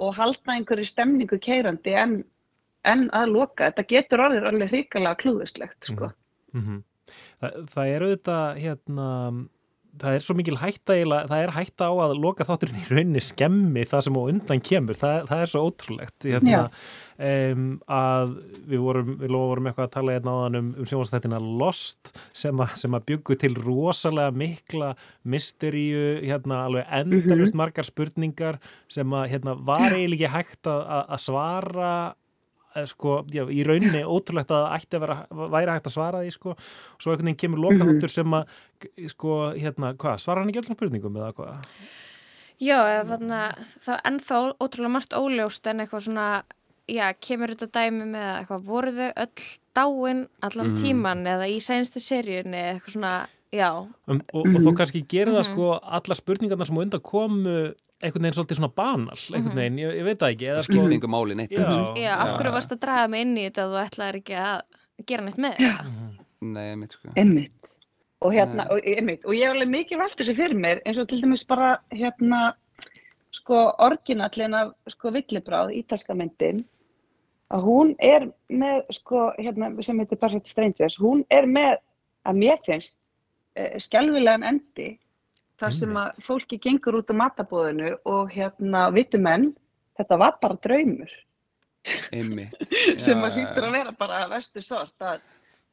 og 0.03 0.15
halda 0.15 0.55
einhverju 0.55 0.87
stemningu 0.87 1.39
keirandi 1.43 1.95
en, 1.99 2.15
en 2.87 3.07
að 3.15 3.33
loka, 3.35 3.69
þetta 3.69 3.87
getur 3.91 4.23
orðið 4.27 4.47
alveg 4.51 4.71
hrikalega 4.73 5.19
klúðuslegt 5.23 5.89
sko. 5.89 6.11
Mm 6.55 6.63
-hmm. 6.65 6.79
það, 7.43 7.59
það 7.73 7.91
er 7.91 8.07
auðvitað 8.07 8.61
hérna 8.63 9.09
það 10.01 10.15
er 10.17 10.23
svo 10.25 10.35
mikil 10.35 10.57
hætta 10.59 10.93
eiginlega, 10.97 11.27
það 11.31 11.43
er 11.45 11.51
hætta 11.55 11.87
á 11.87 11.93
að 12.05 12.13
loka 12.19 12.45
þátturinn 12.47 12.81
í 12.81 12.85
rauninni 12.91 13.21
skemmi 13.23 13.85
það 13.87 14.01
sem 14.07 14.17
á 14.19 14.21
undan 14.31 14.61
kemur, 14.69 14.97
það, 14.99 15.17
það 15.29 15.43
er 15.45 15.51
svo 15.53 15.61
ótrúlegt. 15.69 16.17
Hérna, 16.25 16.63
um, 17.29 17.65
að 17.87 18.33
við 18.73 18.83
vorum, 18.83 19.13
við 19.21 19.35
vorum 19.37 19.69
eitthvað 19.71 19.87
að 19.87 19.93
tala 19.95 20.15
hérna 20.17 20.33
áðan 20.35 20.59
um, 20.59 20.69
um 20.81 20.89
sjónastættina 20.89 21.39
Lost 21.61 22.11
sem, 22.35 22.59
a, 22.59 22.67
sem 22.75 22.97
að 22.97 23.05
byggu 23.13 23.37
til 23.45 23.53
rosalega 23.55 24.35
mikla 24.35 24.91
mysteríu, 25.23 26.19
hérna 26.25 26.63
alveg 26.65 26.85
endalust 26.91 27.53
Mhm. 27.55 27.57
margar 27.61 27.87
spurningar 27.87 28.59
sem 28.91 29.07
að 29.15 29.29
hérna 29.31 29.55
var 29.65 29.91
eiginlega 29.95 30.31
hægt 30.35 30.67
að, 30.67 30.83
að 31.09 31.19
svara 31.23 31.93
sko, 32.91 33.13
já, 33.31 33.43
í 33.47 33.63
rauninni 33.67 34.01
ótrúlegt 34.03 34.51
að 34.51 34.65
ætti 34.75 34.97
að 34.97 35.05
vera, 35.05 35.17
væri 35.55 35.71
hægt 35.71 35.87
að 35.89 35.93
svara 35.95 36.23
því 36.25 36.33
sko, 36.35 36.55
og 36.55 36.99
svo 37.03 37.13
einhvern 37.13 37.29
veginn 37.29 37.39
kemur 37.45 37.61
lokaþáttur 37.63 38.11
sem 38.11 38.35
að 38.35 38.57
sko, 39.13 39.37
hérna, 39.55 39.93
hvað, 39.95 40.19
svara 40.25 40.43
hann 40.43 40.51
ekki 40.51 40.61
öllum 40.65 40.77
spurningum 40.79 41.19
eða 41.21 41.31
hvað? 41.37 41.69
Já, 42.63 42.77
eða 42.87 43.05
þannig 43.13 43.39
að 43.39 43.63
það 43.85 43.95
er 43.95 44.03
ennþá 44.11 44.41
ótrúlega 44.63 44.93
margt 44.95 45.15
óljóst 45.19 45.67
en 45.71 45.83
eitthvað 45.83 46.05
svona, 46.07 46.27
já, 46.87 47.05
kemur 47.27 47.55
þetta 47.55 47.71
dæmi 47.79 48.05
með 48.13 48.27
eitthvað, 48.41 48.67
voru 48.69 48.93
þau 48.95 49.09
öll 49.25 49.47
dáin 49.75 50.21
allan 50.45 50.69
Mm. 50.71 50.77
tíman 50.79 51.25
eða 51.27 51.49
í 51.51 51.57
sænstu 51.59 51.99
seríunni 51.99 52.55
eða 52.59 52.75
eitthvað 52.77 52.95
svona. 52.95 53.15
Um, 53.55 54.21
og, 54.33 54.45
og 54.45 54.61
þó 54.65 54.71
kannski 54.81 55.03
gerir 55.09 55.33
það 55.35 55.47
sko 55.49 55.71
alla 55.79 56.17
spurningarna 56.17 56.67
sem 56.67 56.79
undan 56.81 57.03
komu 57.05 57.55
einhvern 58.03 58.27
veginn 58.27 58.37
svolítið 58.37 58.59
svona 58.59 58.73
banal 58.75 59.19
einhvern 59.31 59.59
veginn, 59.59 59.81
ég, 59.81 59.93
ég 59.99 60.07
veit 60.07 60.19
það 60.21 60.33
ekki 60.35 60.49
eða, 60.49 60.57
Það 60.59 60.67
skipti 60.67 60.97
engu 60.97 61.11
máli 61.11 61.37
neitt 61.39 61.55
Já. 61.55 61.69
Já, 61.99 62.11
af 62.15 62.33
hverju 62.35 62.55
varst 62.55 62.75
að 62.75 62.81
draga 62.83 63.07
mig 63.11 63.25
inn 63.25 63.37
í 63.37 63.45
þetta 63.47 63.65
og 63.65 63.73
þú 63.73 63.81
ætlaðir 63.85 64.19
ekki 64.21 64.37
að 64.41 65.07
gera 65.09 65.25
neitt 65.25 65.41
með 65.41 65.57
þetta? 65.59 65.95
Nei, 66.45 66.75
mitt 66.79 66.95
sko. 66.95 67.13
Einmitt. 67.15 67.71
Og 68.25 68.33
hérna, 68.33 68.65
og, 68.71 68.85
einmitt, 68.87 69.25
og 69.27 69.35
ég 69.35 69.45
hef 69.45 69.55
alveg 69.55 69.71
mikið 69.71 69.99
velt 70.01 70.19
þessi 70.19 70.35
fyrir 70.37 70.57
mér, 70.57 70.79
eins 70.87 70.99
og 71.01 71.09
til 71.09 71.19
dæmis 71.21 71.43
bara, 71.47 71.75
hérna, 71.93 72.39
sko, 73.35 73.59
orginallin 73.85 74.55
af, 74.57 74.71
sko, 74.89 75.11
villibráð, 75.13 75.73
ítalska 75.75 76.15
myndin, 76.17 76.63
að 77.53 77.67
hún 77.67 77.91
er 78.01 78.29
með, 78.49 78.85
sko, 78.97 79.27
hérna, 79.37 79.69
sem 79.85 79.99
heitir 80.01 80.19
Perfect 80.21 80.49
Strangers, 80.49 80.97
hún 81.01 81.25
er 81.33 81.45
með, 81.49 81.77
að 82.25 82.39
mér 82.39 82.63
finnst, 82.65 82.95
uh, 83.59 83.75
skelvilegan 83.81 84.45
endi, 84.47 84.95
þar 85.59 85.75
sem 85.77 85.99
að 85.99 86.17
fólki 86.25 86.59
gengur 86.61 86.99
út 86.99 87.11
á 87.11 87.15
matabóðinu 87.15 87.93
og, 88.03 88.33
hérna, 88.33 88.89
viti 88.95 89.19
menn, 89.21 89.53
þetta 89.99 90.19
var 90.19 90.35
bara 90.41 90.59
draumur. 90.63 91.13
Sem 93.05 93.21
að 93.21 93.37
hlýtur 93.37 93.67
að 93.67 93.75
vera 93.75 93.91
bara 93.95 94.23
vestu 94.31 94.61
sort 94.65 95.03
að, 95.05 95.19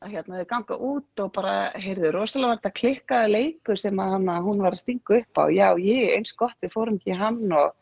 að 0.04 0.10
hérna 0.12 0.40
þau 0.42 0.48
ganga 0.50 0.78
út 0.88 1.22
og 1.24 1.30
bara, 1.32 1.54
heyrðu, 1.80 2.10
rosalega 2.12 2.58
þetta 2.58 2.72
klikkaði 2.80 3.30
leikur 3.32 3.80
sem 3.80 4.02
að 4.02 4.16
hana, 4.18 4.34
hún 4.44 4.60
var 4.60 4.76
að 4.76 4.82
stinga 4.82 5.20
upp 5.22 5.40
á, 5.40 5.44
já, 5.48 5.68
ég, 5.80 6.10
eins 6.18 6.34
gott, 6.36 6.58
við 6.60 6.74
fórum 6.74 6.98
ekki 7.00 7.16
hann 7.16 7.40
og, 7.48 7.72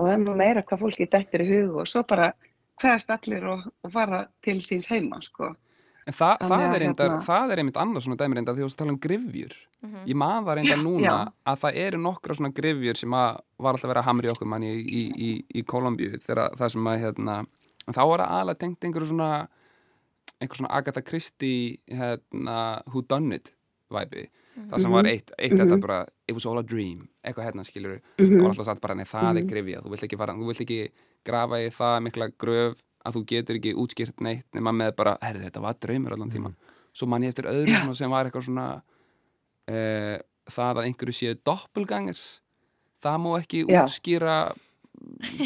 og 0.00 0.08
það 0.08 0.14
er 0.16 0.40
meira 0.42 0.64
hvað 0.66 0.82
fólki 0.82 1.08
dettir 1.12 1.44
í 1.46 1.50
hug 1.52 1.78
og 1.84 1.90
svo 1.92 2.02
bara 2.08 2.32
hverjast 2.82 3.12
allir 3.14 3.46
og, 3.52 3.68
og 3.84 3.94
fara 3.94 4.24
til 4.42 4.58
síns 4.64 4.90
heima, 4.90 5.22
sko. 5.22 5.52
En 6.04 6.12
það, 6.12 6.38
Þannig 6.38 6.50
það, 6.50 6.62
að 6.66 6.74
er 6.74 6.80
reyndar, 6.82 7.10
hérna- 7.10 7.26
það 7.28 7.52
er 7.52 7.58
einmitt 7.62 7.76
annað 7.78 8.02
svona 8.02 8.16
dæmi 8.18 8.34
reyndar 8.34 8.54
því 8.56 8.58
þú 8.58 8.66
varst 8.66 8.74
að 8.74 8.82
tala 8.82 8.92
um 8.92 8.98
grifjur. 8.98 9.52
Ég 10.06 10.14
man 10.18 10.44
það 10.44 10.56
reyndar 10.58 10.80
núna 10.82 11.02
Já. 11.06 11.32
að 11.46 11.60
það 11.62 11.76
eru 11.84 11.98
nokkra 12.02 12.34
svona 12.34 12.52
grifjur 12.54 12.96
sem 12.96 13.10
að 13.10 13.40
var 13.58 13.72
alltaf 13.74 13.84
að 13.84 13.92
vera 13.92 14.00
að 14.02 14.08
hamra 14.10 14.26
í 14.28 14.32
okkur 14.34 14.48
manni 14.50 14.70
í, 14.72 14.82
í, 14.82 15.02
í, 15.28 15.44
í 15.54 15.62
Kolumbíu 15.62 16.18
þegar 16.18 16.50
það 16.58 16.70
sem 16.74 16.84
að 16.90 16.98
hérna, 17.04 17.36
þá 17.86 18.02
var 18.08 18.18
það 18.18 18.32
aðalega 18.34 18.58
tengt 18.58 18.80
einhverju 18.88 19.06
svona 19.12 19.48
einhver 20.42 20.58
svona 20.58 20.72
Agatha 20.74 21.02
Christie 21.06 21.78
hérna, 21.88 22.82
who 22.90 23.02
done 23.02 23.32
it 23.38 23.52
væpi. 23.92 24.26
Það 24.68 24.80
sem 24.82 24.90
var 24.92 25.04
eitt, 25.08 25.30
eitt 25.38 25.52
þetta 25.54 25.76
Mhm. 25.76 25.80
bara 25.80 26.06
it 26.28 26.34
was 26.34 26.44
all 26.46 26.58
a 26.58 26.62
dream, 26.62 27.08
eitthvað 27.24 27.46
hérna 27.52 27.64
skilur 27.64 28.00
Mhm. 28.18 28.26
það 28.36 28.42
var 28.42 28.50
alltaf 28.50 28.64
sagt 28.66 28.80
bara, 28.82 28.94
nei 28.94 29.04
það 29.04 29.38
er 29.38 29.42
Mhm. 29.44 29.48
grifja 29.48 29.82
þú 29.82 29.90
vilt 29.90 30.02
ekki 30.02 30.18
fara, 30.18 30.32
þú 30.34 30.46
vilt 30.46 30.60
ekki 30.66 30.90
grafa 31.24 31.56
í 31.62 31.68
það 31.70 32.02
mikla 32.10 32.28
gröf 32.36 32.82
að 33.02 33.16
þú 33.16 33.24
getur 33.32 33.58
ekki 33.58 33.74
útskýrt 33.82 34.20
neitt 34.24 34.46
nema 34.54 34.72
með 34.76 34.94
bara, 34.98 35.16
herri 35.22 35.42
þetta 35.46 35.62
var 35.64 35.78
draumur 35.82 36.14
allan 36.16 36.30
tíman 36.32 36.56
svo 36.92 37.08
man 37.08 37.24
ég 37.24 37.32
eftir 37.32 37.48
öðru 37.50 37.74
svona 37.78 37.96
sem 37.98 38.12
var 38.12 38.28
eitthvað 38.28 38.46
svona 38.48 38.66
uh, 38.78 40.18
það 40.52 40.80
að 40.82 40.88
einhverju 40.88 41.14
séu 41.16 41.38
doppelgangers. 41.46 42.24
Það 43.02 43.16
má 43.24 43.30
ekki 43.38 43.62
Já. 43.64 43.82
útskýra 43.82 44.36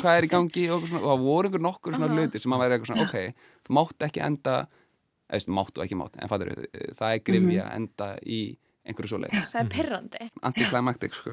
hvað 0.00 0.10
er 0.18 0.26
í 0.26 0.30
gangi 0.32 0.66
og, 0.68 0.82
eitthvað 0.82 0.90
svona, 0.90 1.02
og 1.04 1.10
það 1.12 1.24
voru 1.24 1.48
einhver 1.48 1.64
nokkur 1.64 1.96
svona 1.96 2.08
Aha. 2.10 2.16
hlutir 2.18 2.42
sem 2.42 2.52
að 2.56 2.62
vera 2.64 2.76
eitthvað 2.76 2.90
svona, 2.92 3.06
ok, 3.06 3.48
þú 3.66 3.76
mátt 3.78 4.06
ekki 4.08 4.22
enda 4.26 4.56
eða 4.56 5.38
veist, 5.38 5.50
máttu 5.50 5.82
ekki 5.82 5.98
mátt, 5.98 6.18
en 6.22 6.30
fattur 6.30 6.52
það 6.94 7.08
er 7.08 7.22
grifja 7.26 7.70
enda 7.74 8.10
í 8.22 8.40
einhverju 8.86 9.10
svo 9.10 9.18
leið, 9.24 9.38
Það 9.50 9.60
er 9.62 9.70
pyrrandi. 9.72 10.28
antiklimaktik 10.46 11.16
sko. 11.16 11.32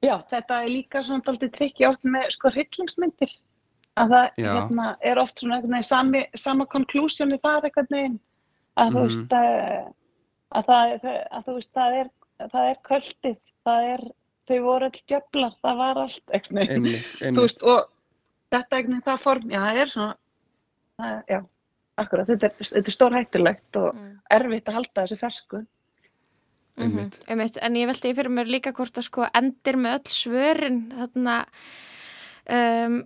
Já, 0.00 0.14
þetta 0.30 0.60
er 0.62 0.70
líka 0.70 1.02
svona 1.04 1.26
daldið 1.26 1.50
trikki 1.56 1.88
oft 1.88 2.06
með 2.06 2.30
sko 2.36 2.52
hryllingsmyndir 2.54 3.34
að 4.02 4.08
það 4.14 4.28
hérna, 4.44 4.86
er 5.02 5.18
oft 5.18 5.38
svona 5.40 5.54
einhvern 5.58 5.72
veginn 5.76 5.88
sami, 5.88 6.22
sama 6.36 6.66
conclusioni 6.66 7.38
þar 7.42 7.64
einhvern 7.68 7.90
veginn 7.90 8.18
að 8.78 8.92
þú 8.94 9.02
Mhm. 9.02 9.08
veist 9.08 9.32
að, 9.32 9.92
að, 10.54 10.64
það, 10.68 11.18
að 11.32 11.44
þú 11.48 11.54
veist 11.58 11.72
það 11.74 11.98
er, 12.00 12.10
það 12.52 12.70
er 12.70 12.76
kvöldið, 12.88 13.38
það 13.66 13.82
er 13.92 14.02
þau 14.48 14.58
voru 14.64 14.84
all 14.88 15.00
djöflar, 15.08 15.52
það 15.62 15.76
var 15.76 15.96
allt 16.04 16.32
einhvern 16.32 16.58
veginn, 16.62 16.74
einmitt, 16.74 17.08
þú 17.18 17.24
einmitt 17.26 17.42
veist 17.42 17.62
og 17.62 17.88
þetta 18.52 18.76
einhvern 18.76 18.92
veginn 18.94 19.08
það 19.10 19.22
form, 19.26 19.50
já 19.50 19.60
það 19.66 19.80
er 19.82 19.86
svona 19.94 20.14
það, 20.98 21.18
já, 21.28 21.40
akkurat, 21.98 22.26
þetta 22.30 22.46
er, 22.46 22.54
þetta 22.70 22.88
er 22.88 22.96
stór 22.98 23.18
hættulegt 23.18 23.76
og 23.82 23.94
Mm. 23.94 24.14
erfitt 24.30 24.68
að 24.68 24.74
halda 24.78 25.02
þessu 25.06 25.18
fersku 25.18 25.66
einmitt. 26.78 27.18
Mm 27.28 27.38
-hmm. 27.38 27.60
En 27.66 27.74
ég 27.76 27.86
veldi 27.86 28.14
fyrir 28.14 28.30
mér 28.30 28.46
líka 28.46 28.72
hvort 28.72 28.98
að 28.98 29.02
sko 29.08 29.26
endir 29.34 29.76
með 29.76 29.94
öll 29.98 30.10
svörin 30.14 30.92
þarna 30.94 31.44
um, 32.86 33.02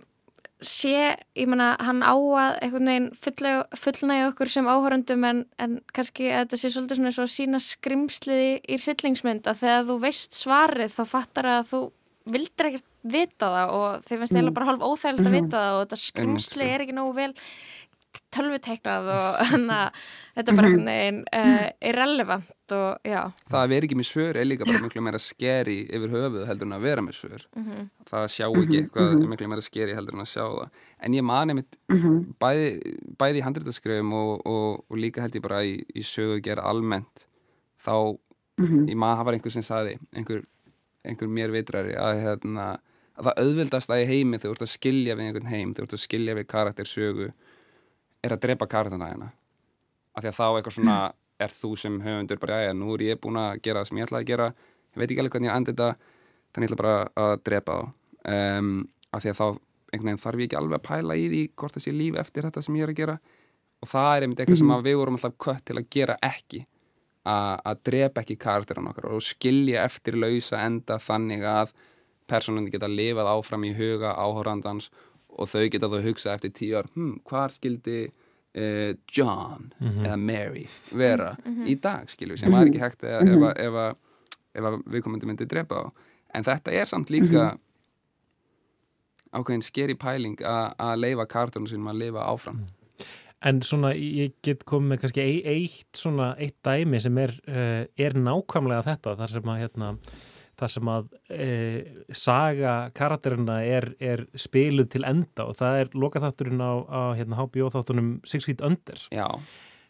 sé, 0.67 1.15
ég 1.35 1.47
meina 1.51 1.71
hann 1.79 2.01
á 2.03 2.13
að 2.15 2.57
einhvern 2.65 2.89
veginn 2.91 3.09
fullnægja 3.75 4.29
okkur 4.31 4.49
sem 4.49 4.65
áhörundum 4.69 5.25
en, 5.29 5.41
en 5.59 5.75
kannski 5.93 6.29
að 6.31 6.45
þetta 6.47 6.59
sé 6.61 6.71
svolítið 6.73 6.99
svona 7.01 7.11
svo 7.17 7.25
sína 7.27 7.59
skrimslið 7.63 8.41
í, 8.43 8.77
hryllingsmynd 8.79 9.49
að 9.51 9.61
þegar 9.63 9.85
þú 9.91 9.99
veist 10.05 10.33
svarið 10.39 10.95
þá 10.95 11.03
fattar 11.13 11.49
að 11.57 11.69
þú 11.73 11.81
vildir 12.33 12.69
ekkert 12.71 12.89
vita 13.03 13.49
það 13.51 13.71
og 13.75 14.03
þið 14.07 14.19
finnst 14.19 14.31
Mm. 14.33 14.37
eiginlega 14.39 14.57
bara 14.57 14.69
hálf 14.71 14.83
óþægilegt 14.87 15.27
að 15.27 15.31
Mhm. 15.33 15.39
vita 15.43 15.57
það 15.63 15.73
og 15.77 15.81
þetta 15.87 15.99
skrimsli 16.07 16.63
sko. 16.63 16.73
er 16.73 16.81
ekki 16.85 16.93
nógu 16.95 17.15
vel 17.15 17.33
tölvuteiknað 18.33 19.09
og 19.13 19.39
að 19.77 20.03
þetta 20.37 20.51
er 20.51 20.57
bara 20.57 20.69
einhvern 20.69 20.89
veginn 20.89 21.19
uh, 21.33 21.67
irrelevant 21.89 22.47
og 22.73 22.97
já 23.07 23.21
það 23.49 23.59
að 23.63 23.69
vera 23.73 23.87
ekki 23.87 23.97
með 23.99 24.07
svör 24.09 24.37
er 24.41 24.45
líka 24.49 24.65
bara 24.67 24.81
miklu 24.83 25.01
meira 25.05 25.19
skeri 25.21 25.77
yfir 25.87 26.13
höfuð 26.13 26.45
heldur 26.49 26.67
en 26.69 26.75
að 26.77 26.85
vera 26.87 27.01
með 27.05 27.15
svör 27.19 27.45
Mhm. 27.55 27.89
það 28.09 28.23
að 28.23 28.31
sjá 28.35 28.45
ekki 28.49 28.67
Mhm, 28.67 28.79
eitthvað 28.83 29.09
mhm. 29.13 29.23
er 29.23 29.31
miklu 29.33 29.47
meira 29.53 29.61
skeri 29.67 29.95
heldur 29.97 30.13
en 30.17 30.23
að 30.25 30.31
sjá 30.33 30.45
það 30.47 30.69
en 30.99 31.13
ég 31.13 31.23
mani 31.23 31.53
mitt 31.53 31.77
Mhm. 31.89 32.33
bæði, 32.39 32.97
bæði 33.17 33.37
í 33.41 33.43
handritaskrifum 33.47 34.13
og, 34.13 34.41
og, 34.47 34.85
og 34.89 34.97
líka 34.97 35.21
held 35.21 35.33
ég 35.35 35.41
bara 35.41 35.61
í, 35.63 35.83
í 35.95 36.01
sögu 36.03 36.41
gera 36.41 36.61
almennt 36.63 37.25
þá 37.83 38.17
Mhm. 38.59 38.87
ég 38.89 38.95
maður 38.95 39.17
það 39.19 39.25
var 39.25 39.33
einhver 39.33 39.51
sem 39.51 39.63
saði 39.63 39.97
einhver, 40.15 40.43
einhver 41.05 41.27
mér 41.27 41.51
vitrari 41.51 41.95
að, 41.97 42.21
hérna, 42.21 42.77
að 43.17 43.25
það 43.25 43.39
auðvildast 43.41 43.89
að 43.89 44.03
í 44.03 44.07
heimi 44.07 44.37
þegar 44.37 44.53
þú 44.53 44.57
ert 44.57 44.67
að 44.67 44.75
skilja 44.77 45.15
við 45.15 45.25
einhvern 45.27 45.47
heim 45.49 45.73
þegar 45.73 45.87
þú 45.87 45.93
ert 45.93 45.97
að 45.99 46.07
skilja 46.07 46.35
við 46.35 46.47
karakter 46.47 46.85
sögu 46.85 47.31
er 48.23 48.29
að 48.31 48.39
drepa 48.45 48.67
karakterna 48.67 49.09
hérna 49.11 49.31
af 50.15 50.23
því 50.23 50.27
að 50.29 50.37
þá 50.37 50.45
eitthvað 50.61 50.75
svona 50.77 50.97
er 51.43 51.53
þú 51.53 51.73
sem 51.79 51.99
höfundur 52.03 52.41
bara, 52.41 52.61
já, 52.67 52.71
nú 52.77 52.95
er 52.95 53.05
ég 53.09 53.21
búin 53.23 53.39
að 53.41 53.61
gera 53.65 53.83
það 53.83 53.89
sem 53.89 53.99
ég 53.99 54.07
ætlaði 54.07 54.25
að 54.25 54.31
gera. 54.31 54.49
Ég 54.93 55.01
veit 55.01 55.07
ekki 55.09 55.21
alveg 55.23 55.35
hvernig 55.37 55.49
ég 55.49 55.57
andi 55.57 55.73
þetta 55.73 55.89
þannig 56.53 56.67
ég 56.67 56.73
ætla 56.73 56.81
bara 56.81 56.97
að 57.23 57.35
drepa 57.49 57.77
þá. 57.77 57.93
Um, 58.33 58.73
af 59.13 59.23
því 59.23 59.31
að 59.31 59.39
þá 59.39 59.47
einhvern 59.93 60.09
veginn 60.09 60.23
þarf 60.23 60.41
ég 60.41 60.49
ekki 60.49 60.59
alveg 60.59 60.79
að 60.79 60.85
pæla 60.89 61.17
í 61.19 61.25
því 61.29 61.41
hvort 61.61 61.81
sé 61.83 61.93
líf 61.93 62.19
eftir 62.21 62.47
þetta 62.47 62.63
sem 62.65 62.77
ég 62.79 62.87
er 62.87 62.93
að 62.93 63.01
gera. 63.01 63.17
Og 63.83 63.89
það 63.91 64.11
er 64.11 64.25
einmitt 64.25 64.43
eitthvað 64.43 64.61
sem 64.61 64.73
að 64.73 64.85
við 64.87 64.99
vorum 65.01 65.17
alltaf 65.19 65.39
kött 65.43 65.65
til 65.67 65.79
að 65.79 65.89
gera 65.93 66.19
ekki 66.23 66.63
að 67.23 67.59
að 67.69 67.81
drepa 67.87 68.23
ekki 68.23 68.35
karakteran 68.39 68.89
okkar 68.91 69.13
og 69.15 69.23
skilja 69.23 69.85
eftir 69.87 70.17
lausa 70.19 70.59
enda 70.65 70.97
þannig 70.99 71.45
að 71.47 71.71
personundi 72.27 72.73
geta 72.73 72.89
lifað 72.91 73.29
áfram 73.31 73.63
í 73.67 73.73
huga 73.77 74.13
áhórandans 74.19 74.89
og 75.33 75.49
þau 75.49 75.69
geta 75.71 75.89
þau 75.91 76.01
hugsað 76.03 76.35
eftir 76.35 76.53
tíu 76.57 76.77
ár 76.79 76.89
hm, 76.93 77.21
hvar 77.27 77.53
skildi 77.53 78.09
uh, 78.55 78.93
John 79.11 79.73
Mhm. 79.81 80.05
eða 80.05 80.17
Mary 80.19 80.67
vera. 80.91 81.35
Mhm. 81.45 81.65
í 81.67 81.75
dag 81.81 82.07
skilju 82.07 82.37
sem 82.37 82.51
var 82.51 82.65
ekki 82.65 82.79
hægt 82.79 83.03
ef, 83.03 83.21
ef, 83.21 83.39
að- 83.39 83.59
ef, 83.59 83.73
að- 83.73 83.95
ef 84.55 84.63
að 84.63 84.83
viðkomandi 84.85 85.25
myndi 85.25 85.45
drepa 85.47 85.75
á 85.75 85.91
en 86.33 86.43
þetta 86.43 86.71
er 86.73 86.85
samt 86.85 87.09
líka 87.09 87.57
ákveðin 89.33 89.63
skeri 89.65 89.95
pæling 89.97 90.37
að 90.45 90.75
að 90.77 90.99
leifa 91.01 91.25
karakterunum 91.25 91.69
sínum 91.71 91.89
að 91.91 91.97
lifa 92.03 92.25
áfram. 92.29 92.59
En 93.43 93.59
svona, 93.61 93.89
ég 93.97 94.33
get 94.41 94.61
komið 94.65 94.87
með 94.93 94.99
kannski 95.01 95.21
ei- 95.21 95.43
eitt 95.43 95.91
svona, 95.99 96.29
eitt 96.39 96.55
dæmi 96.63 97.01
sem 97.01 97.17
er, 97.17 97.33
uh, 97.47 97.83
er 97.97 98.13
nákvæmlega 98.13 98.83
þetta, 98.85 99.17
þar 99.19 99.29
sem 99.29 99.41
að, 99.43 99.59
hérna, 99.63 99.97
þar 100.59 100.71
sem 100.75 100.89
að 100.93 101.09
uh, 101.33 101.99
saga 102.15 102.73
karakterina 102.95 103.59
er, 103.65 103.91
er 103.99 104.25
spiluð 104.37 104.91
til 104.93 105.03
enda 105.09 105.47
og 105.49 105.57
það 105.59 105.81
er 105.81 105.93
lokaþátturinn 106.05 106.61
á, 106.63 106.73
á 106.87 107.01
hérna, 107.17 107.39
HBO 107.41 107.69
þáttunum 107.73 108.15
Six 108.27 108.49
Feet 108.49 108.61
Under. 108.65 109.05
Já. 109.13 109.27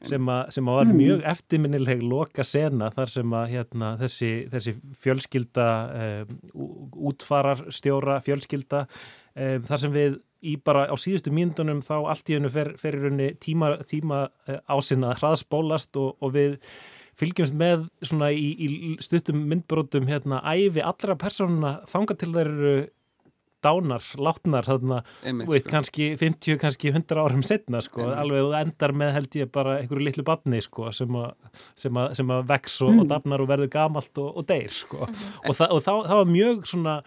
Sem 0.03 0.27
að, 0.27 0.49
sem 0.51 0.67
að 0.67 0.75
var 0.75 0.89
Mm. 0.89 0.97
mjög 0.99 1.21
eftirminnileg 1.31 2.01
loka 2.03 2.43
sena 2.43 2.89
þar 2.91 3.07
sem 3.07 3.35
að 3.39 3.45
hérna, 3.53 3.93
þessi, 4.01 4.31
þessi 4.51 4.73
fjölskylda 4.99 5.67
um, 6.03 6.33
útfarar 7.07 7.61
stjóra 7.71 8.17
fjölskylda 8.25 8.81
um, 8.83 9.63
þar 9.69 9.79
sem 9.85 9.93
við 9.95 10.17
í 10.43 10.57
bara 10.59 10.89
á 10.91 10.95
síðustu 10.99 11.31
mínundunum 11.31 11.79
þá 11.79 11.93
allt 12.11 12.27
í 12.27 12.35
hennu 12.35 12.51
fer, 12.51 12.73
fer 12.75 12.97
í 12.97 13.05
rauninni 13.05 13.29
tíma, 13.39 13.77
tíma 13.87 14.25
uh, 14.27 14.59
ásinn 14.75 15.05
að 15.07 15.21
hraðspólast 15.21 15.95
og, 15.95 16.17
og 16.19 16.35
við 16.35 16.57
fylgjumst 17.19 17.53
með 17.53 17.87
svona 18.01 18.31
í, 18.33 18.47
í 18.57 18.67
stuttum 19.03 19.43
myndbrotum 19.51 20.07
hérna 20.09 20.41
æfi 20.43 20.81
allra 20.83 21.15
persónuna 21.15 21.79
þanga 21.91 22.17
til 22.17 22.31
þeir 22.33 22.51
eru 22.53 22.75
dánar, 23.63 24.03
látnar 24.19 24.65
þarna, 24.67 24.97
veist, 25.47 25.69
sko. 25.69 25.71
kannski 25.71 26.07
50, 26.19 26.57
kannski 26.59 26.89
100 26.91 27.15
árum 27.21 27.43
setna, 27.47 27.79
sko, 27.81 28.01
Einmitt. 28.03 28.17
alveg 28.19 28.43
og 28.49 28.55
endar 28.59 28.91
með 28.99 29.13
held 29.15 29.37
ég 29.39 29.51
bara 29.55 29.77
einhverju 29.79 30.03
litlu 30.03 30.25
badni, 30.27 30.59
sko, 30.65 30.89
sem 30.91 31.07
að 31.15 31.29
sem 31.79 31.95
að, 32.01 32.09
sem 32.19 32.27
að 32.35 32.43
vex 32.49 32.81
og, 32.83 32.91
Mm. 32.91 32.99
og 32.99 33.07
dafnar 33.13 33.39
og 33.45 33.47
verður 33.47 33.69
gamalt 33.71 34.17
og, 34.19 34.35
og 34.41 34.45
deyr, 34.51 34.67
sko 34.69 35.05
og, 35.07 35.55
þa 35.55 35.69
og 35.71 35.79
þá, 35.85 35.93
það 36.09 36.19
var 36.19 36.25
mjög 36.33 36.67
svona 36.73 36.97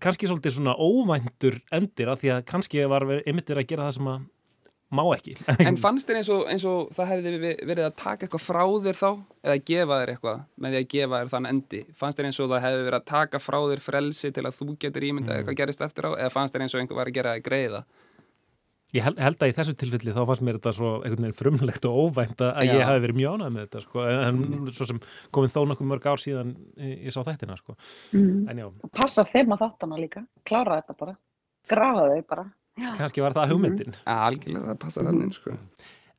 kannski 0.00 0.28
svolítið 0.28 0.58
svona 0.58 0.76
óvæntur 0.76 1.56
endir 1.72 2.08
af 2.12 2.20
því 2.20 2.34
að 2.36 2.44
kannski 2.52 2.84
var 2.88 3.00
verið- 3.08 3.24
einmitt 3.26 3.48
verið 3.48 3.64
að 3.64 3.68
gera 3.72 3.88
það 3.88 3.96
sem 3.96 4.06
að 4.12 4.20
má 4.96 5.02
ekki. 5.16 5.34
En 5.68 5.78
fannst 5.80 6.08
þér 6.08 6.20
eins 6.20 6.30
og, 6.34 6.44
eins 6.52 6.64
og 6.70 6.94
það 6.96 7.10
hefði 7.12 7.34
verið 7.66 7.84
að 7.88 7.96
taka 8.00 8.26
eitthvað 8.26 8.44
frá 8.46 8.64
þér 8.86 9.00
þá? 9.02 9.10
Eða 9.44 9.58
gefa 9.70 10.00
þér 10.00 10.14
eitthvað 10.14 10.40
með 10.56 10.74
því 10.76 10.80
að 10.80 10.88
gefa 10.94 11.20
þér 11.20 11.34
þann 11.34 11.50
endi? 11.50 11.82
Fannst 12.00 12.20
þér 12.20 12.30
eins 12.30 12.40
og 12.40 12.50
það 12.54 12.64
hefði 12.68 12.88
verið 12.88 13.00
að 13.00 13.10
taka 13.12 13.42
frá 13.42 13.58
þér 13.72 13.84
frelsi 13.84 14.32
til 14.34 14.46
að 14.48 14.56
þú 14.60 14.70
getur 14.86 15.08
ímyndað 15.10 15.38
eitthvað 15.42 15.60
gerist 15.62 15.84
eftir 15.84 16.08
á? 16.08 16.10
Eða 16.16 16.34
fannst 16.34 16.56
þér 16.56 16.66
eins 16.66 16.74
og 16.74 16.82
einhver 16.84 17.00
var 17.02 17.12
að 17.12 17.18
gera 17.18 17.36
það 17.36 17.46
greiða? 17.50 17.84
Ég 18.94 19.02
held, 19.02 19.18
held 19.18 19.40
að 19.42 19.50
í 19.50 19.54
þessu 19.56 19.72
tilfelli 19.74 20.12
þá 20.14 20.20
fannst 20.28 20.42
mér 20.46 20.58
þetta 20.60 20.72
svo 20.76 20.90
einhvern 21.00 21.24
veginn 21.24 21.34
frumlegt 21.34 21.86
og 21.88 21.96
óvænt 21.98 22.42
að 22.46 22.60
Já. 22.62 22.74
ég 22.76 22.84
hafi 22.86 23.00
verið 23.02 23.16
mjög 23.18 23.32
ánægð 23.34 23.54
með 23.56 23.64
þetta 23.64 23.80
sko. 23.82 24.04
en 24.14 24.68
svo 24.76 24.86
sem 24.86 25.00
komið 25.34 25.54
þó 25.56 25.58
nokkuð 25.70 25.88
mörg 25.90 26.06
ár 26.06 26.22
síðan 26.22 26.52
ég, 26.78 27.08
sá 27.10 27.18
þættina 27.26 27.56
sko. 27.58 27.74
En 28.14 28.60
já, 28.62 28.68
Passa 28.94 29.24
þeim 29.32 29.56
að 29.56 29.64
þáttana 29.64 29.98
líka, 29.98 30.22
klára 30.46 30.78
þetta 30.78 30.96
bara, 31.00 31.16
grafa 31.72 32.06
þau 32.12 32.22
bara. 32.30 32.44
Kannski 32.74 33.22
var 33.22 33.36
það 33.36 33.52
hugmyndin. 33.54 33.98
Algjörlega, 34.10 34.72
það 34.72 34.80
passar 34.82 35.08
hann 35.08 35.22
inn 35.22 35.34
sko. 35.34 35.54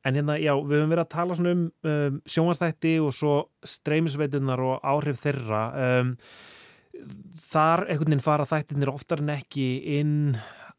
En 0.06 0.14
hérna, 0.14 0.36
já, 0.38 0.52
við 0.54 0.78
höfum 0.78 0.92
verið 0.94 1.02
að 1.02 1.14
tala 1.16 1.36
svona 1.36 1.54
um, 1.56 1.64
um 1.90 2.18
sjónvastætti 2.30 2.92
og 3.02 3.14
svo 3.14 3.32
streymisveitunar 3.66 4.62
og 4.62 4.86
áhrif 4.86 5.24
þeirra. 5.24 5.62
Um, 5.98 6.12
þar 7.50 7.84
einhvern 7.88 8.14
veginn 8.14 8.24
fara 8.24 8.46
þættinir 8.48 8.92
oftar 8.92 9.24
en 9.24 9.34
ekki 9.34 9.66
inn 9.98 10.14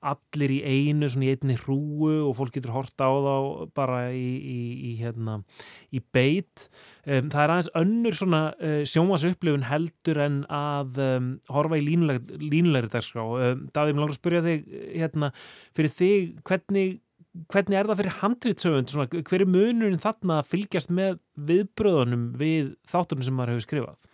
allir 0.05 0.53
í 0.53 0.59
einu, 0.61 1.09
svona 1.09 1.27
í 1.27 1.31
einni 1.33 1.55
hrúu 1.61 2.11
og 2.27 2.35
fólk 2.37 2.53
getur 2.57 2.75
hort 2.75 3.01
á 3.01 3.09
þá 3.09 3.71
bara 3.77 4.01
í, 4.13 4.27
í, 4.37 4.59
í 4.89 4.91
hérna 4.99 5.39
í 5.89 6.01
beit. 6.13 6.67
Um, 7.07 7.31
það 7.33 7.41
er 7.43 7.55
aðeins 7.55 7.71
önnur 7.81 8.19
svona 8.19 8.43
uh, 8.59 8.83
sjónvarsupplifun 8.89 9.65
heldur 9.69 10.21
en 10.27 10.43
að 10.53 11.01
um, 11.07 11.33
horfa 11.53 11.79
í 11.79 11.85
línuleg, 11.87 12.29
línulegri 12.43 12.93
dagskrá. 12.93 13.25
Um, 13.25 13.67
Davíð, 13.73 13.97
mér 13.97 14.05
langar 14.05 14.15
að 14.15 14.21
spyrja 14.21 14.45
þig 14.45 14.71
hérna, 14.93 15.33
fyrir 15.77 15.95
þig, 15.97 16.31
hvernig 16.47 16.97
hvernig 17.53 17.77
er 17.77 17.85
það 17.85 17.99
fyrir 18.01 18.15
handritsöfund 18.21 18.91
svona, 18.91 19.23
hver 19.29 19.43
er 19.43 19.49
munurinn 19.51 20.01
þarna 20.01 20.39
að 20.41 20.47
fylgjast 20.55 20.89
með 20.93 21.19
viðbröðunum 21.49 22.31
við 22.39 22.71
þáttunum 22.89 23.27
sem 23.27 23.37
maður 23.37 23.53
hefur 23.53 23.65
skrifað 23.67 24.07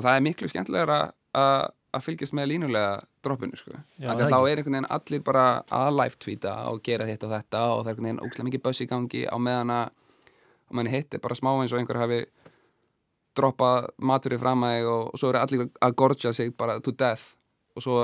og 0.00 0.06
það 0.06 0.14
er 0.14 0.24
miklu 0.24 0.50
skemmtilegra 0.50 0.98
að 1.36 1.64
að 1.94 2.04
fylgjast 2.06 2.32
með 2.36 2.46
línulega 2.52 3.00
droppinu 3.24 3.56
sko. 3.58 3.72
Já, 3.98 4.10
Af 4.10 4.16
því 4.16 4.22
það 4.22 4.26
að 4.26 4.30
þá 4.30 4.50
er 4.50 4.56
einhvern 4.60 4.76
veginn 4.76 4.90
allir 4.96 5.22
bara 5.26 5.44
að 5.70 5.90
live 6.00 6.16
tweeta 6.18 6.52
og 6.70 6.82
gera 6.86 7.06
þetta 7.08 7.26
og 7.26 7.32
þetta 7.34 7.62
og 7.70 7.80
það 7.80 7.86
er 7.86 7.90
einhvern 7.94 8.06
veginn 8.10 8.22
ógslag 8.26 8.46
mikið 8.50 8.62
buzz 8.62 8.80
í 8.80 8.86
gangi 8.90 9.22
á 9.26 9.36
meðan 9.38 9.70
að 9.74 10.88
hitt 10.94 11.14
er 11.14 11.18
bara 11.24 11.34
smá 11.34 11.50
eins 11.60 11.72
og 11.74 11.80
einhver 11.80 11.98
hafi 11.98 12.20
droppað 13.38 13.88
maturinn 14.02 14.40
fram 14.42 14.64
að 14.66 14.76
þig 14.76 14.88
og, 14.90 15.02
og 15.14 15.20
svo 15.20 15.28
eru 15.32 15.40
allir 15.40 15.66
að 15.86 15.94
gorja 16.02 16.32
sig 16.36 16.50
bara 16.58 16.78
to 16.82 16.92
death 16.92 17.34
og 17.78 17.84
svo 17.84 17.98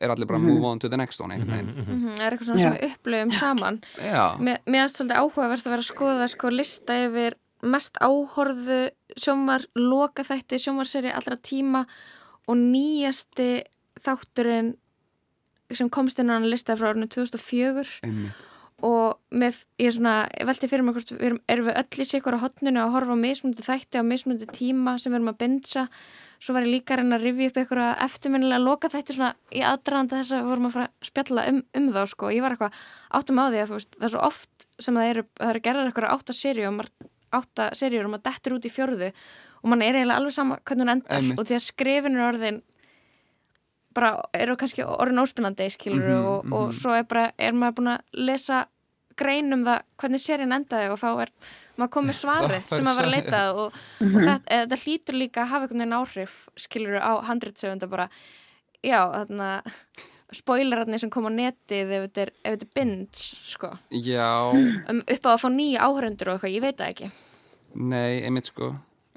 er 0.00 0.08
allir 0.14 0.26
bara 0.26 0.38
Mhm. 0.40 0.46
move 0.48 0.64
on 0.64 0.78
to 0.78 0.88
the 0.88 0.96
next 0.96 1.20
one 1.20 1.36
veginn 1.36 1.66
Mhm, 1.76 2.16
Það 2.16 2.26
er 2.26 2.32
eitthvað 2.32 2.46
svona 2.48 2.60
sem 2.60 2.72
Já. 2.72 2.78
við 2.78 2.96
upplöfum 2.96 3.32
saman 3.38 3.80
Já. 4.00 4.36
Mér 4.38 4.58
mér 4.66 4.80
finnst 4.88 4.96
svolítið 4.96 5.20
áhugavert 5.20 5.66
að 5.66 5.70
vera 5.70 5.82
að 5.82 5.92
skoða 5.92 6.28
sko 6.28 6.48
lista 6.50 6.92
yfir 7.06 7.34
mest 7.62 7.94
áhorðu 8.00 8.90
sjómar, 9.16 9.66
loka 9.76 10.22
þætti 10.24 10.56
sjómarseri 10.58 11.12
allra 11.12 11.36
tíma 11.36 11.86
og 12.48 12.56
nýjasti 12.60 13.50
þátturinn 14.00 14.74
sem 15.76 15.90
komst 15.92 16.18
inn 16.20 16.32
á 16.32 16.38
hann 16.38 16.48
lista 16.50 16.76
frá 16.78 16.90
árinu 16.90 17.08
2004 17.10 18.00
Einmitt. 18.06 18.46
og 18.86 19.20
með, 19.30 19.60
ég 19.78 19.90
er 19.90 19.94
svona, 19.94 20.14
ég 20.34 20.48
velti 20.48 20.70
fyrir 20.70 20.86
mig 20.86 20.96
hvort 20.96 21.12
við 21.12 21.26
erum, 21.28 21.40
erum 21.52 21.68
við 21.68 21.78
öll 21.82 22.02
í 22.02 22.06
sig 22.08 22.26
á 22.26 22.42
hotninu 22.42 22.82
að 22.82 22.94
horfa 22.96 23.14
á 23.14 23.22
mismundi 23.22 23.66
þætti 23.66 24.00
á 24.00 24.04
mismundi 24.06 24.48
tíma 24.50 24.96
sem 24.98 25.12
við 25.12 25.20
erum 25.20 25.32
að 25.34 25.40
bindsa 25.44 25.86
svo 26.40 26.56
var 26.56 26.64
ég 26.64 26.74
líka 26.78 26.96
að 26.96 27.02
reyna 27.02 27.18
að 27.18 27.26
rifja 27.28 27.50
upp 27.50 27.60
einhverja 27.60 27.90
eftirminnilega 28.06 28.64
loka 28.64 28.90
þætti 28.90 29.18
svona 29.18 29.34
í 29.52 29.62
aðdraðanda 29.68 30.22
þess 30.22 30.34
að 30.34 30.40
við 30.40 30.50
vorum 30.50 30.68
að 30.70 30.76
fara 30.76 30.88
að 30.88 31.10
spjalla 31.10 31.46
um, 31.52 31.62
um 31.76 31.90
þá 31.92 32.00
sko, 32.14 32.32
ég 32.32 32.44
var 32.44 32.56
eitthvað 32.56 32.80
áttum 33.20 33.42
á 33.42 33.44
því 33.46 33.60
að 33.60 33.70
þú 33.70 33.78
veist, 33.78 33.94
það 33.98 34.08
er 34.08 34.14
svo 34.14 34.24
oft 34.30 34.66
sem 34.80 34.96
það 34.96 35.12
eru, 35.12 35.26
það 35.36 35.52
eru 35.52 35.64
gerðar 35.66 35.90
eitthvað 35.90 36.14
átta 36.16 36.38
og 36.70 36.76
maður 36.78 36.92
átta 37.30 37.68
serjur 37.78 38.08
og 38.08 38.14
maður 38.14 38.26
dettur 38.26 38.56
út 38.56 38.66
í 38.66 38.72
fjörðu 38.72 39.10
og 39.62 39.68
mann 39.70 39.82
er 39.82 39.94
eiginlega 39.98 40.16
alveg 40.20 40.32
sama 40.36 40.58
hvernig 40.64 40.84
hún 40.86 40.92
endar 40.96 41.16
Einmitt. 41.20 41.38
og 41.38 41.46
því 41.50 41.54
að 41.58 41.64
skrifin 41.68 42.16
er 42.16 42.26
orðin 42.32 42.60
bara 43.94 44.10
eru 44.38 44.54
kannski 44.56 44.84
orðin 44.86 45.18
óspennandi 45.24 45.66
skilur 45.74 46.04
Mhm, 46.06 46.26
og, 46.26 46.44
og 46.52 46.68
mhm. 46.68 46.76
svo 46.78 46.92
er 46.94 47.02
bara, 47.10 47.30
er 47.38 47.52
maður 47.52 47.74
búin 47.80 47.90
að 47.96 48.00
lesa 48.28 48.60
grein 49.20 49.52
um 49.52 49.64
það 49.66 49.80
hvernig 50.00 50.20
serien 50.22 50.52
endaði 50.56 50.92
og 50.94 50.98
þá 51.00 51.08
er 51.26 51.32
maður 51.76 51.90
komið 51.96 52.18
svarið 52.24 52.54
Það- 52.60 52.68
það 52.70 52.76
sem 52.76 52.84
maður 52.86 52.96
var 52.96 53.04
að 53.04 53.10
svarið. 53.10 53.24
leita 53.24 53.40
að 53.40 53.58
og, 53.64 53.80
og 54.06 54.20
þetta, 54.20 54.46
eh, 54.46 54.62
þetta 54.64 54.80
hlýtur 54.84 55.18
líka 55.18 55.42
að 55.42 55.50
hafa 55.54 55.66
einhvern 55.66 55.82
veginn 55.82 55.98
áhrif 55.98 56.36
skilur 56.56 56.96
á 57.02 57.12
handritsöfunda 57.28 57.90
bara 57.90 58.08
já, 58.86 59.00
þarna 59.12 59.50
spoilerarnir 60.32 61.00
sem 61.02 61.10
kom 61.10 61.26
á 61.26 61.30
netið 61.34 61.90
ef 61.96 62.02
þetta 62.06 62.22
er, 62.22 62.30
er 62.46 62.60
binds 62.78 63.24
sko 63.50 63.72
um, 63.74 65.00
upp 65.02 65.26
á 65.26 65.30
að 65.34 65.40
fá 65.42 65.48
nýja 65.50 65.82
áhörendur 65.88 66.30
og 66.30 66.38
eitthvað, 66.38 66.54
ég 66.54 66.62
veit 66.62 66.78
það 66.78 66.92
ekki 66.94 67.08
nei, 67.74 68.22
einmitt 68.22 68.46
sko 68.46 68.70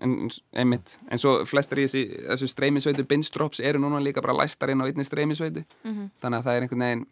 en, 0.03 0.29
einmitt, 0.59 0.97
en 1.09 1.17
svo 1.21 1.37
flestar 1.47 1.79
í 1.79 1.85
þessi, 1.87 2.03
þessu 2.27 2.47
streymisveitu 2.51 3.05
binge-drops 3.07 3.61
eru 3.63 3.79
núna 3.79 4.01
líka 4.03 4.21
bara 4.21 4.35
læstar 4.43 4.69
inn 4.73 4.81
á 4.83 4.87
einni 4.89 5.05
streymisveitu 5.07 5.63
Mhm. 5.83 6.09
þannig 6.21 6.39
að 6.39 6.45
það 6.47 6.55
er 6.57 6.65
einhvern 6.67 6.85
veginn 6.85 7.05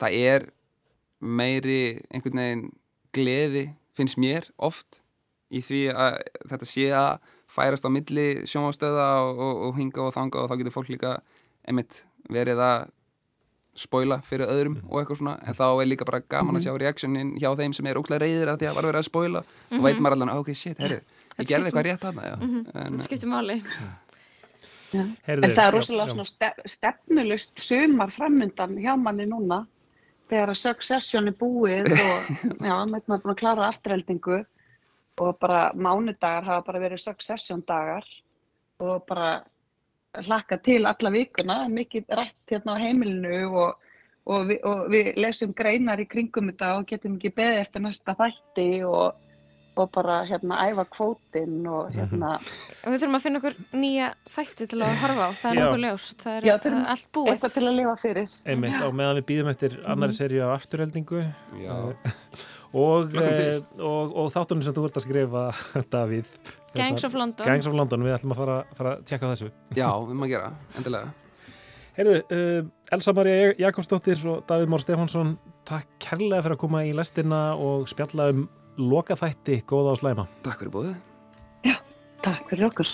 það 0.00 0.18
er 0.20 0.46
meiri 1.20 1.78
einhvern 2.12 2.40
veginn 2.42 2.66
gleði 3.16 3.64
finnst 3.96 4.18
mér 4.20 4.50
oft 4.58 5.00
í 5.50 5.62
því 5.64 5.80
að 5.94 6.18
þetta 6.50 6.68
sé 6.68 6.86
að 6.92 7.32
færast 7.48 7.86
á 7.86 7.90
milli 7.94 8.26
sjónvástöða 8.44 9.06
og, 9.24 9.38
og, 9.38 9.60
og 9.70 9.76
hinga 9.78 10.02
og 10.08 10.12
þanga 10.16 10.42
og 10.42 10.50
þá 10.50 10.56
getur 10.60 10.74
fólk 10.74 10.90
líka 10.92 11.12
einmitt 11.66 12.02
verið 12.28 12.60
að 12.60 12.90
spoila 13.76 14.20
fyrir 14.24 14.48
öðrum 14.50 14.78
og 14.88 15.00
eitthvað 15.00 15.20
svona 15.20 15.36
en 15.44 15.56
þá 15.58 15.66
er 15.68 15.90
líka 15.90 16.08
bara 16.08 16.22
gaman 16.24 16.58
að 16.58 16.66
sjá 16.66 16.72
reaksjonin 16.80 17.34
hjá 17.40 17.50
þeim 17.58 17.76
sem 17.76 17.86
er 17.90 18.00
ókslega 18.00 18.24
reyðir 18.24 18.52
að 18.52 18.62
því 18.62 18.70
að 18.70 18.78
var 18.78 18.88
verið 18.90 19.02
að 19.02 19.08
spoila. 19.10 19.44
Og 19.72 19.86
veit 19.86 20.00
maður 20.00 20.18
allan, 20.18 20.34
ok, 20.40 20.50
shit, 20.56 20.80
herri 20.80 21.00
ég 21.36 21.48
gerði 21.50 21.70
eitthvað 21.70 21.86
rétt 21.90 22.04
aðna, 22.08 22.26
já. 22.26 22.34
En, 22.40 22.66
Þetta 22.74 23.06
skiptir 23.06 23.30
máli. 23.30 23.56
Heyrðu, 25.26 25.44
En 25.44 25.54
það 25.56 25.64
er 25.66 25.74
rosalega 25.74 26.26
stef, 26.28 26.60
stefnulust 26.70 27.60
sumar 27.60 28.12
framundan 28.14 28.76
hjá 28.80 28.94
manni 28.96 29.26
núna 29.28 29.64
þegar 30.30 30.52
að 30.54 30.60
succession 30.60 31.28
er 31.28 31.36
búið 31.36 31.90
og 31.92 32.30
já, 32.68 32.76
maður 32.86 33.18
er 33.18 33.24
búin 33.24 33.34
að 33.34 33.40
klára 33.42 33.66
afturheldingu 33.68 34.38
og 35.16 35.36
bara 35.42 35.60
mánudagar 35.74 36.46
hafa 36.46 36.64
bara 36.70 36.82
verið 36.82 37.02
succession 37.02 37.62
dagar 37.66 38.06
og 38.80 39.04
bara 39.08 39.42
hlakka 40.26 40.58
til 40.64 40.86
alla 40.88 41.10
vikuna, 41.12 41.58
mikið 41.72 42.08
rætt 42.18 42.52
hérna 42.52 42.76
á 42.76 42.82
heimilinu 42.82 43.50
og, 43.52 43.76
og, 44.26 44.48
vi, 44.48 44.56
og 44.64 44.88
við 44.92 45.12
lesum 45.20 45.52
greinar 45.56 46.00
í 46.02 46.08
kringum 46.08 46.50
þetta 46.52 46.72
og 46.78 46.88
getum 46.90 47.18
ekki 47.18 47.34
beðið 47.36 47.62
eftir 47.66 47.84
næsta 47.84 48.14
þætti 48.18 48.66
og, 48.88 49.22
og 49.76 49.90
bara 49.92 50.22
hérna 50.24 50.58
æfa 50.70 50.86
kvótinn 50.94 51.66
og 51.68 51.92
hérna 51.92 52.36
Og 52.38 52.94
við 52.94 53.02
þurfum 53.02 53.18
að 53.18 53.24
finna 53.26 53.40
okkur 53.42 53.56
nýja 53.76 54.10
þætti 54.32 54.68
til 54.72 54.80
að 54.82 54.98
horfa 55.02 55.28
á. 55.28 55.30
Það 55.36 55.50
er 55.50 55.56
Já. 55.56 55.64
nokkuð 55.64 55.84
ljóst. 55.84 56.20
Það 56.22 56.36
er 56.36 56.46
Já, 56.48 56.54
allt 56.94 57.08
búið. 57.12 57.30
eitthvað 57.34 57.56
til 57.58 57.64
að 57.66 57.78
lifa 57.80 57.96
fyrir. 58.02 58.36
Einmitt, 58.46 58.76
og 58.86 58.94
meðan 58.96 59.18
við 59.20 59.26
býðum 59.32 59.50
eftir 59.52 59.80
annari 59.84 60.16
seríu 60.16 60.44
af 60.46 60.54
afturheldingu 60.60 61.24
Já. 61.60 61.76
Og, 62.76 63.10
Hlökkum 63.12 63.36
til. 63.38 63.46
e, 63.56 63.82
og, 63.88 64.14
og 64.22 64.32
þáttunum 64.34 64.64
sem 64.66 64.76
þú 64.76 64.84
ert 64.88 64.98
að 65.00 65.06
skrifa 65.06 65.44
Davíð 65.94 66.34
Gangs 66.76 67.06
of 67.08 67.14
London. 67.16 67.48
Gangs 67.48 67.68
of 67.70 67.76
London, 67.78 68.04
við 68.04 68.16
ætlum 68.18 68.34
að 68.34 68.40
fara, 68.42 68.56
fara 68.76 68.94
að 68.96 69.06
tjekka 69.08 69.30
þessu 69.32 69.48
já, 69.78 69.88
við 69.88 70.14
maður 70.20 70.32
gera, 70.34 70.52
endilega 70.76 71.14
Heyrðu, 71.96 72.16
uh, 72.36 72.70
Elsa 72.92 73.16
Maria 73.16 73.50
Jakobsdóttir 73.64 74.20
og 74.28 74.42
Davíð 74.50 74.68
Mór 74.74 74.82
Stefánsson 74.84 75.34
takk 75.66 75.88
kærlega 76.04 76.44
fyrir 76.44 76.58
að 76.58 76.62
koma 76.66 76.84
í 76.84 76.92
lestina 76.96 77.42
og 77.56 77.88
spjalla 77.88 78.28
um 78.34 78.46
lokaþætti 78.76 79.62
góða 79.64 79.96
á 79.96 80.00
slæma 80.02 80.26
Takk 80.44 80.60
fyrir 80.60 80.74
bóðið 80.76 80.96
Takk 82.26 82.48
fyrir 82.50 82.66
okkur. 82.66 82.88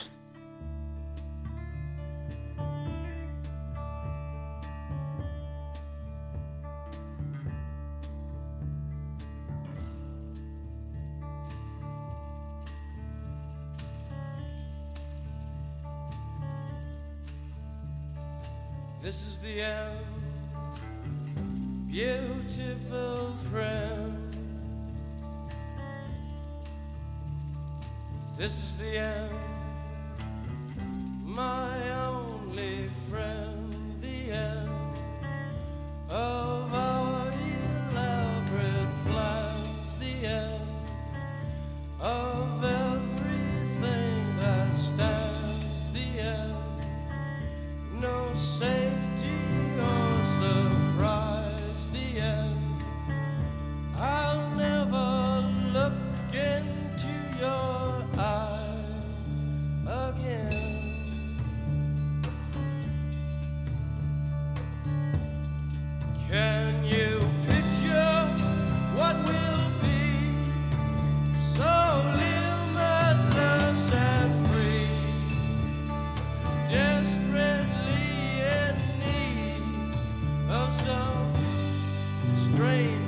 Stranger's 82.55 83.02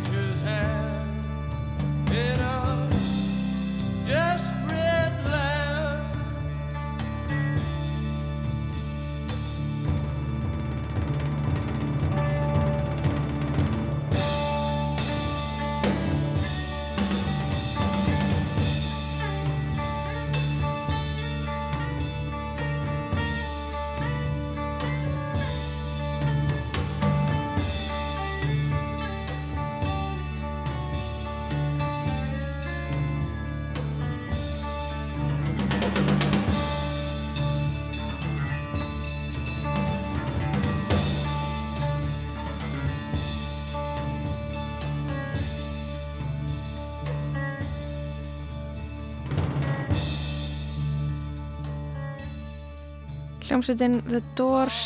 Hljómsveitin 53.54 54.00
The 54.08 54.18
Doors, 54.34 54.78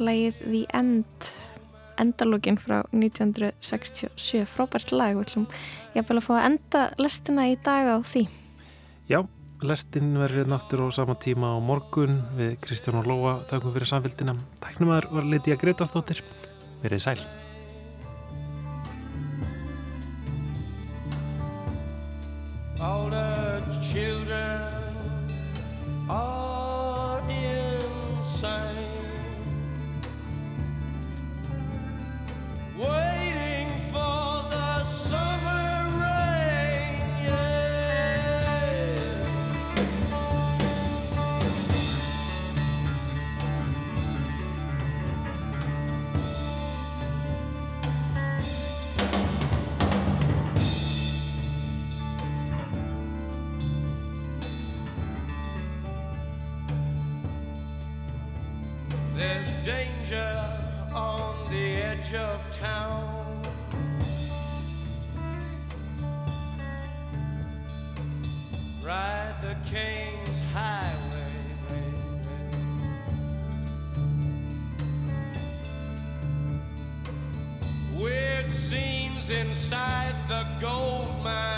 lagið 0.00 0.38
The 0.40 0.60
End, 0.78 1.26
endalógin 2.00 2.56
frá 2.56 2.78
1967, 2.96 4.46
frábært 4.48 4.94
lag, 4.94 5.18
við 5.18 5.26
ætlum 5.26 5.44
jafnvel 5.92 6.16
að 6.22 6.24
fá 6.24 6.30
að 6.38 6.46
enda 6.46 6.84
lestina 6.96 7.44
í 7.52 7.58
dag 7.60 7.90
á 7.92 8.00
því. 8.00 8.22
Já, 9.12 9.18
lestin 9.60 10.16
verður 10.16 10.48
náttur 10.48 10.86
á 10.88 10.96
sama 10.96 11.18
tíma 11.20 11.52
á 11.52 11.60
morgun 11.60 12.22
við 12.40 12.56
Kristján 12.64 13.02
og 13.02 13.12
Lóa 13.12 13.36
þakkum 13.52 13.76
fyrir 13.76 13.92
samfélgina. 13.92 14.38
Tæknumæður 14.64 15.12
var 15.12 15.28
Lítiða 15.34 15.60
Greitastóttir. 15.60 16.24
Verið 16.80 17.04
sæl. 17.04 17.20
All 22.80 23.25
danger 60.08 60.50
on 60.94 61.34
the 61.50 61.74
edge 61.82 62.14
of 62.14 62.40
town. 62.52 63.42
Ride 68.82 69.34
the 69.40 69.56
King's 69.68 70.42
Highway. 70.52 70.92
Weird 77.94 78.50
scenes 78.50 79.30
inside 79.30 80.14
the 80.28 80.46
gold 80.60 81.08
mine. 81.24 81.55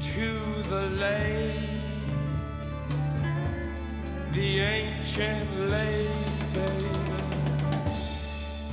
to 0.00 0.28
the 0.68 0.90
lake, 0.98 1.54
the 4.32 4.58
ancient 4.58 5.70
lake, 5.70 6.08
baby. 6.52 6.88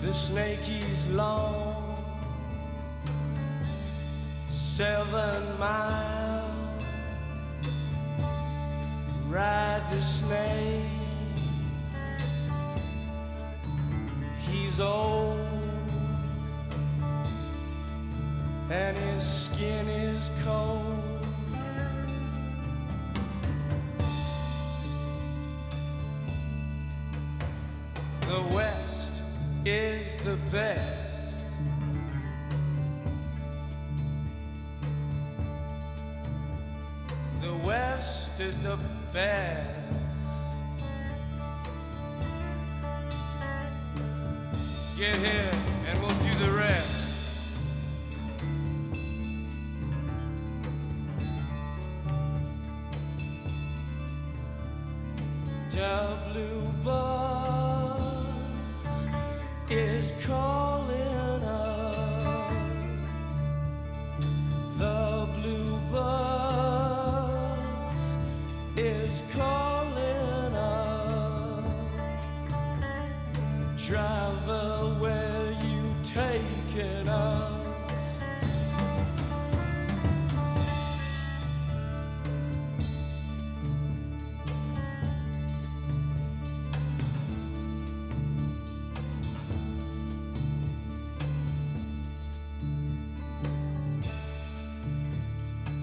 The 0.01 0.13
snake 0.13 0.67
is 0.67 1.05
long, 1.11 2.03
seven 4.47 5.59
miles. 5.59 6.83
Ride 9.29 9.83
the 9.91 10.01
snake, 10.01 10.81
he's 14.49 14.79
old 14.79 15.64
and 18.69 18.97
his 18.97 19.23
skin 19.23 19.87
is 19.87 20.31
cold. 20.43 21.04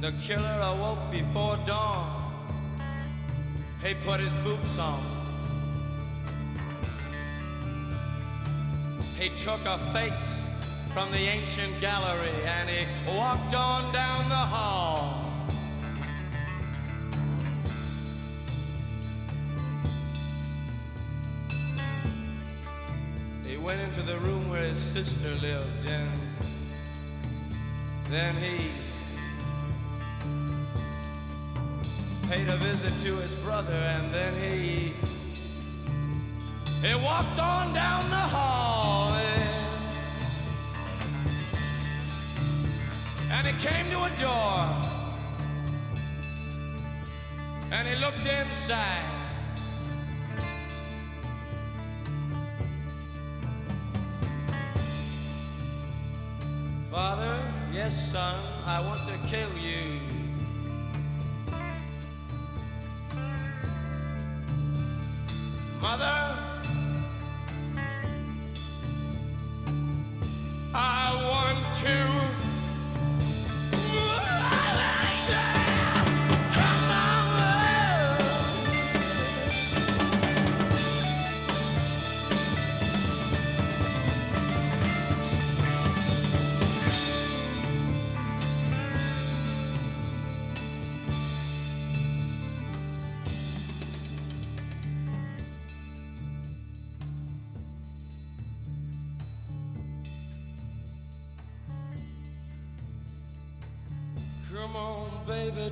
The 0.03 0.11
killer 0.21 0.59
awoke 0.65 1.13
before 1.13 1.57
dawn. 1.65 2.25
He 3.85 3.95
put 4.05 4.19
his 4.19 4.35
boots 4.43 4.77
on. 4.77 5.01
He 9.17 9.29
took 9.45 9.65
a 9.65 9.79
face 9.95 10.45
from 10.93 11.13
the 11.13 11.19
ancient 11.19 11.81
gallery 11.81 12.35
and 12.45 12.69
he 12.69 12.85
walked 13.17 13.55
on 13.55 13.93
down 13.93 14.29
the 14.29 14.35
hall. 14.35 14.72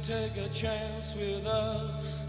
take 0.03 0.36
a 0.38 0.48
chance 0.48 1.14
with 1.14 1.46
us. 1.46 2.24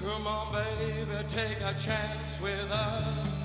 Come 0.00 0.26
on, 0.26 0.52
baby, 0.52 1.10
take 1.28 1.60
a 1.60 1.74
chance 1.78 2.40
with 2.40 2.70
us. 2.72 3.39